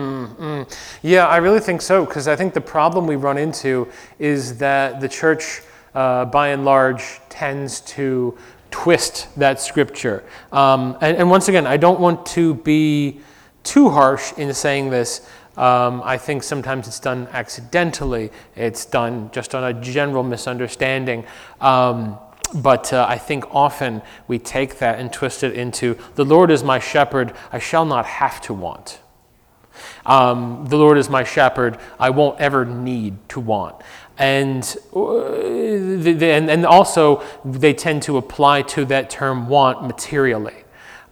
Yeah, 1.02 1.26
I 1.26 1.36
really 1.36 1.60
think 1.60 1.82
so, 1.82 2.04
because 2.04 2.26
I 2.26 2.36
think 2.36 2.54
the 2.54 2.60
problem 2.60 3.06
we 3.06 3.16
run 3.16 3.38
into 3.38 3.88
is 4.18 4.58
that 4.58 5.00
the 5.00 5.08
church, 5.08 5.62
uh, 5.94 6.24
by 6.24 6.48
and 6.48 6.64
large, 6.64 7.20
tends 7.28 7.80
to 7.82 8.36
twist 8.70 9.28
that 9.36 9.60
scripture. 9.60 10.24
Um, 10.52 10.96
and, 11.00 11.16
and 11.16 11.30
once 11.30 11.48
again, 11.48 11.66
I 11.66 11.76
don't 11.76 12.00
want 12.00 12.24
to 12.26 12.54
be 12.54 13.20
too 13.64 13.90
harsh 13.90 14.32
in 14.38 14.52
saying 14.54 14.90
this. 14.90 15.28
Um, 15.56 16.00
I 16.04 16.16
think 16.16 16.42
sometimes 16.42 16.88
it's 16.88 17.00
done 17.00 17.28
accidentally, 17.32 18.30
it's 18.56 18.86
done 18.86 19.30
just 19.32 19.54
on 19.54 19.64
a 19.64 19.78
general 19.78 20.22
misunderstanding. 20.22 21.24
Um, 21.60 22.18
but 22.54 22.92
uh, 22.92 23.06
I 23.08 23.18
think 23.18 23.44
often 23.54 24.02
we 24.26 24.38
take 24.38 24.78
that 24.78 24.98
and 24.98 25.12
twist 25.12 25.42
it 25.42 25.54
into 25.54 25.98
the 26.14 26.24
Lord 26.24 26.50
is 26.50 26.64
my 26.64 26.78
shepherd, 26.78 27.34
I 27.52 27.58
shall 27.58 27.84
not 27.84 28.06
have 28.06 28.40
to 28.42 28.54
want. 28.54 29.00
Um, 30.06 30.66
the 30.68 30.76
Lord 30.76 30.98
is 30.98 31.08
my 31.08 31.24
shepherd, 31.24 31.78
I 31.98 32.10
won't 32.10 32.40
ever 32.40 32.64
need 32.64 33.16
to 33.30 33.40
want. 33.40 33.76
And, 34.18 34.76
uh, 34.94 35.32
and, 35.32 36.50
and 36.50 36.66
also, 36.66 37.22
they 37.44 37.72
tend 37.72 38.02
to 38.02 38.18
apply 38.18 38.62
to 38.62 38.84
that 38.86 39.08
term 39.08 39.48
want 39.48 39.82
materially. 39.82 40.64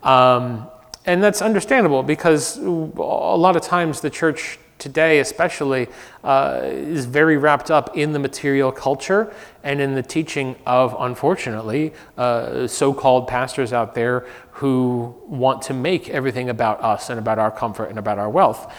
Um, 0.03 0.69
and 1.07 1.23
that's 1.23 1.41
understandable 1.41 2.03
because 2.03 2.59
a 2.59 2.69
lot 2.69 3.57
of 3.57 3.63
times 3.63 4.03
the 4.03 4.11
church 4.11 4.59
today, 4.79 5.19
especially, 5.19 5.89
uh, 6.25 6.61
is 6.63 7.05
very 7.05 7.37
wrapped 7.37 7.71
up 7.71 7.97
in 7.97 8.13
the 8.13 8.19
material 8.19 8.73
culture 8.73 9.33
and 9.63 9.81
in 9.81 9.95
the 9.95 10.03
teaching 10.03 10.57
of, 10.67 10.97
unfortunately, 10.99 11.93
uh, 12.17 12.67
so 12.67 12.95
called 12.95 13.29
pastors 13.29 13.73
out 13.73 13.95
there 13.95 14.27
who 14.53 15.15
want 15.27 15.63
to 15.63 15.75
make 15.75 16.09
everything 16.09 16.49
about 16.49 16.83
us 16.83 17.11
and 17.11 17.19
about 17.19 17.39
our 17.39 17.51
comfort 17.51 17.91
and 17.91 17.99
about 17.99 18.19
our 18.19 18.31
wealth. 18.31 18.73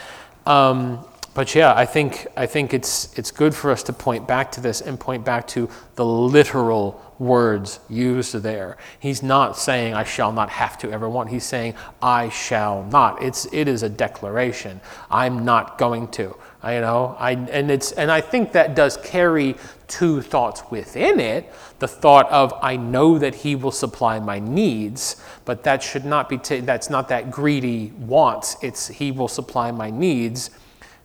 Um, 0.45 1.05
but 1.33 1.53
yeah, 1.55 1.73
I 1.73 1.85
think, 1.85 2.27
I 2.35 2.45
think 2.47 2.73
it's, 2.73 3.17
it's 3.17 3.31
good 3.31 3.53
for 3.53 3.71
us 3.71 3.83
to 3.83 3.93
point 3.93 4.27
back 4.27 4.51
to 4.53 4.61
this 4.61 4.81
and 4.81 4.99
point 4.99 5.23
back 5.23 5.47
to 5.49 5.69
the 5.95 6.05
literal 6.05 7.08
words 7.19 7.79
used 7.89 8.33
there. 8.33 8.77
He's 8.99 9.21
not 9.21 9.57
saying, 9.57 9.93
I 9.93 10.03
shall 10.03 10.31
not 10.31 10.49
have 10.49 10.77
to 10.79 10.91
ever 10.91 11.09
want. 11.09 11.29
He's 11.29 11.43
saying, 11.43 11.75
I 12.01 12.29
shall 12.29 12.83
not. 12.85 13.21
It's, 13.21 13.45
it 13.51 13.67
is 13.67 13.83
a 13.83 13.89
declaration. 13.89 14.79
I'm 15.11 15.45
not 15.45 15.77
going 15.77 16.07
to. 16.09 16.35
I, 16.63 16.75
you 16.75 16.81
know, 16.81 17.15
I, 17.19 17.31
and, 17.31 17.69
it's, 17.69 17.91
and 17.91 18.09
I 18.11 18.21
think 18.21 18.53
that 18.53 18.75
does 18.75 18.97
carry 18.97 19.55
two 19.87 20.21
thoughts 20.21 20.63
within 20.71 21.19
it. 21.19 21.51
The 21.79 21.87
thought 21.87 22.29
of, 22.31 22.53
I 22.61 22.77
know 22.77 23.17
that 23.19 23.35
he 23.35 23.55
will 23.55 23.71
supply 23.71 24.19
my 24.19 24.39
needs, 24.39 25.21
but 25.45 25.63
that 25.63 25.83
should 25.83 26.05
not 26.05 26.29
be, 26.29 26.37
ta- 26.37 26.61
that's 26.61 26.89
not 26.89 27.09
that 27.09 27.31
greedy 27.31 27.91
wants. 27.99 28.57
It's 28.61 28.87
he 28.87 29.11
will 29.11 29.27
supply 29.27 29.71
my 29.71 29.89
needs 29.89 30.51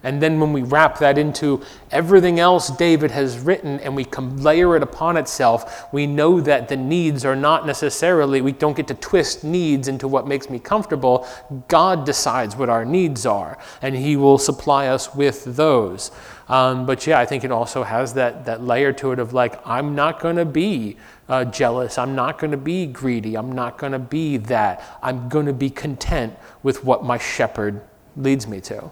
and 0.04 0.22
then 0.22 0.38
when 0.38 0.52
we 0.52 0.62
wrap 0.62 0.98
that 0.98 1.18
into 1.18 1.62
everything 1.90 2.38
else 2.38 2.68
David 2.68 3.10
has 3.10 3.38
written 3.38 3.80
and 3.80 3.96
we 3.96 4.04
layer 4.04 4.76
it 4.76 4.82
upon 4.82 5.16
itself, 5.16 5.92
we 5.92 6.06
know 6.06 6.40
that 6.40 6.68
the 6.68 6.76
needs 6.76 7.24
are 7.24 7.34
not 7.34 7.66
necessarily, 7.66 8.40
we 8.40 8.52
don't 8.52 8.76
get 8.76 8.86
to 8.88 8.94
twist 8.94 9.42
needs 9.42 9.88
into 9.88 10.06
what 10.06 10.28
makes 10.28 10.48
me 10.48 10.58
comfortable. 10.58 11.26
God 11.68 12.04
decides 12.04 12.54
what 12.54 12.68
our 12.68 12.84
needs 12.84 13.26
are, 13.26 13.58
and 13.82 13.96
He 13.96 14.16
will 14.16 14.38
supply 14.38 14.88
us 14.88 15.14
with 15.14 15.44
those. 15.56 16.10
Um, 16.48 16.84
but 16.84 17.06
yeah, 17.06 17.18
I 17.18 17.24
think 17.24 17.42
it 17.42 17.50
also 17.50 17.82
has 17.82 18.14
that, 18.14 18.44
that 18.44 18.62
layer 18.62 18.92
to 18.92 19.12
it 19.12 19.18
of 19.18 19.32
like, 19.32 19.66
I'm 19.66 19.94
not 19.94 20.20
going 20.20 20.36
to 20.36 20.44
be 20.44 20.98
uh, 21.28 21.46
jealous. 21.46 21.96
I'm 21.96 22.14
not 22.14 22.38
going 22.38 22.50
to 22.50 22.58
be 22.58 22.86
greedy. 22.86 23.36
I'm 23.36 23.52
not 23.52 23.78
going 23.78 23.92
to 23.92 23.98
be 23.98 24.36
that. 24.36 24.82
I'm 25.02 25.28
going 25.28 25.46
to 25.46 25.54
be 25.54 25.70
content 25.70 26.34
with 26.62 26.84
what 26.84 27.02
my 27.02 27.16
shepherd 27.16 27.80
leads 28.16 28.46
me 28.46 28.60
to. 28.62 28.90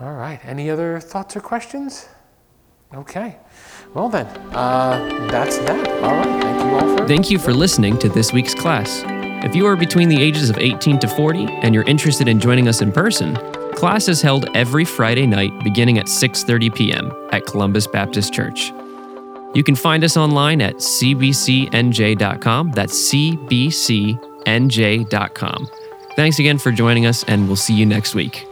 All 0.00 0.14
right. 0.14 0.40
Any 0.44 0.70
other 0.70 0.98
thoughts 1.00 1.36
or 1.36 1.40
questions? 1.40 2.08
Okay. 2.94 3.36
Well, 3.94 4.08
then, 4.08 4.26
uh, 4.54 5.28
that's 5.30 5.58
that. 5.58 5.88
All 6.02 6.12
right. 6.12 6.42
Thank 6.42 6.64
you 6.64 6.70
all 6.70 6.96
for. 6.96 7.06
Thank 7.06 7.30
you 7.30 7.38
for 7.38 7.52
listening 7.52 7.98
to 7.98 8.08
this 8.08 8.32
week's 8.32 8.54
class. 8.54 9.02
If 9.44 9.54
you 9.54 9.66
are 9.66 9.76
between 9.76 10.08
the 10.08 10.20
ages 10.20 10.50
of 10.50 10.58
18 10.58 10.98
to 11.00 11.08
40 11.08 11.46
and 11.62 11.74
you're 11.74 11.84
interested 11.84 12.28
in 12.28 12.40
joining 12.40 12.68
us 12.68 12.82
in 12.82 12.92
person, 12.92 13.36
class 13.74 14.08
is 14.08 14.20
held 14.22 14.48
every 14.56 14.84
Friday 14.84 15.26
night 15.26 15.52
beginning 15.64 15.98
at 15.98 16.06
6:30 16.06 16.74
p.m. 16.74 17.12
at 17.32 17.46
Columbus 17.46 17.86
Baptist 17.86 18.32
Church. 18.32 18.72
You 19.54 19.64
can 19.64 19.74
find 19.74 20.04
us 20.04 20.16
online 20.16 20.60
at 20.60 20.76
cbcnj.com. 20.76 21.10
That's 22.72 23.12
cbcnj.com. 23.12 24.18
Thanks 26.16 26.38
again 26.38 26.58
for 26.58 26.70
joining 26.70 27.06
us 27.06 27.24
and 27.24 27.46
we'll 27.46 27.56
see 27.56 27.74
you 27.74 27.86
next 27.86 28.14
week. 28.14 28.49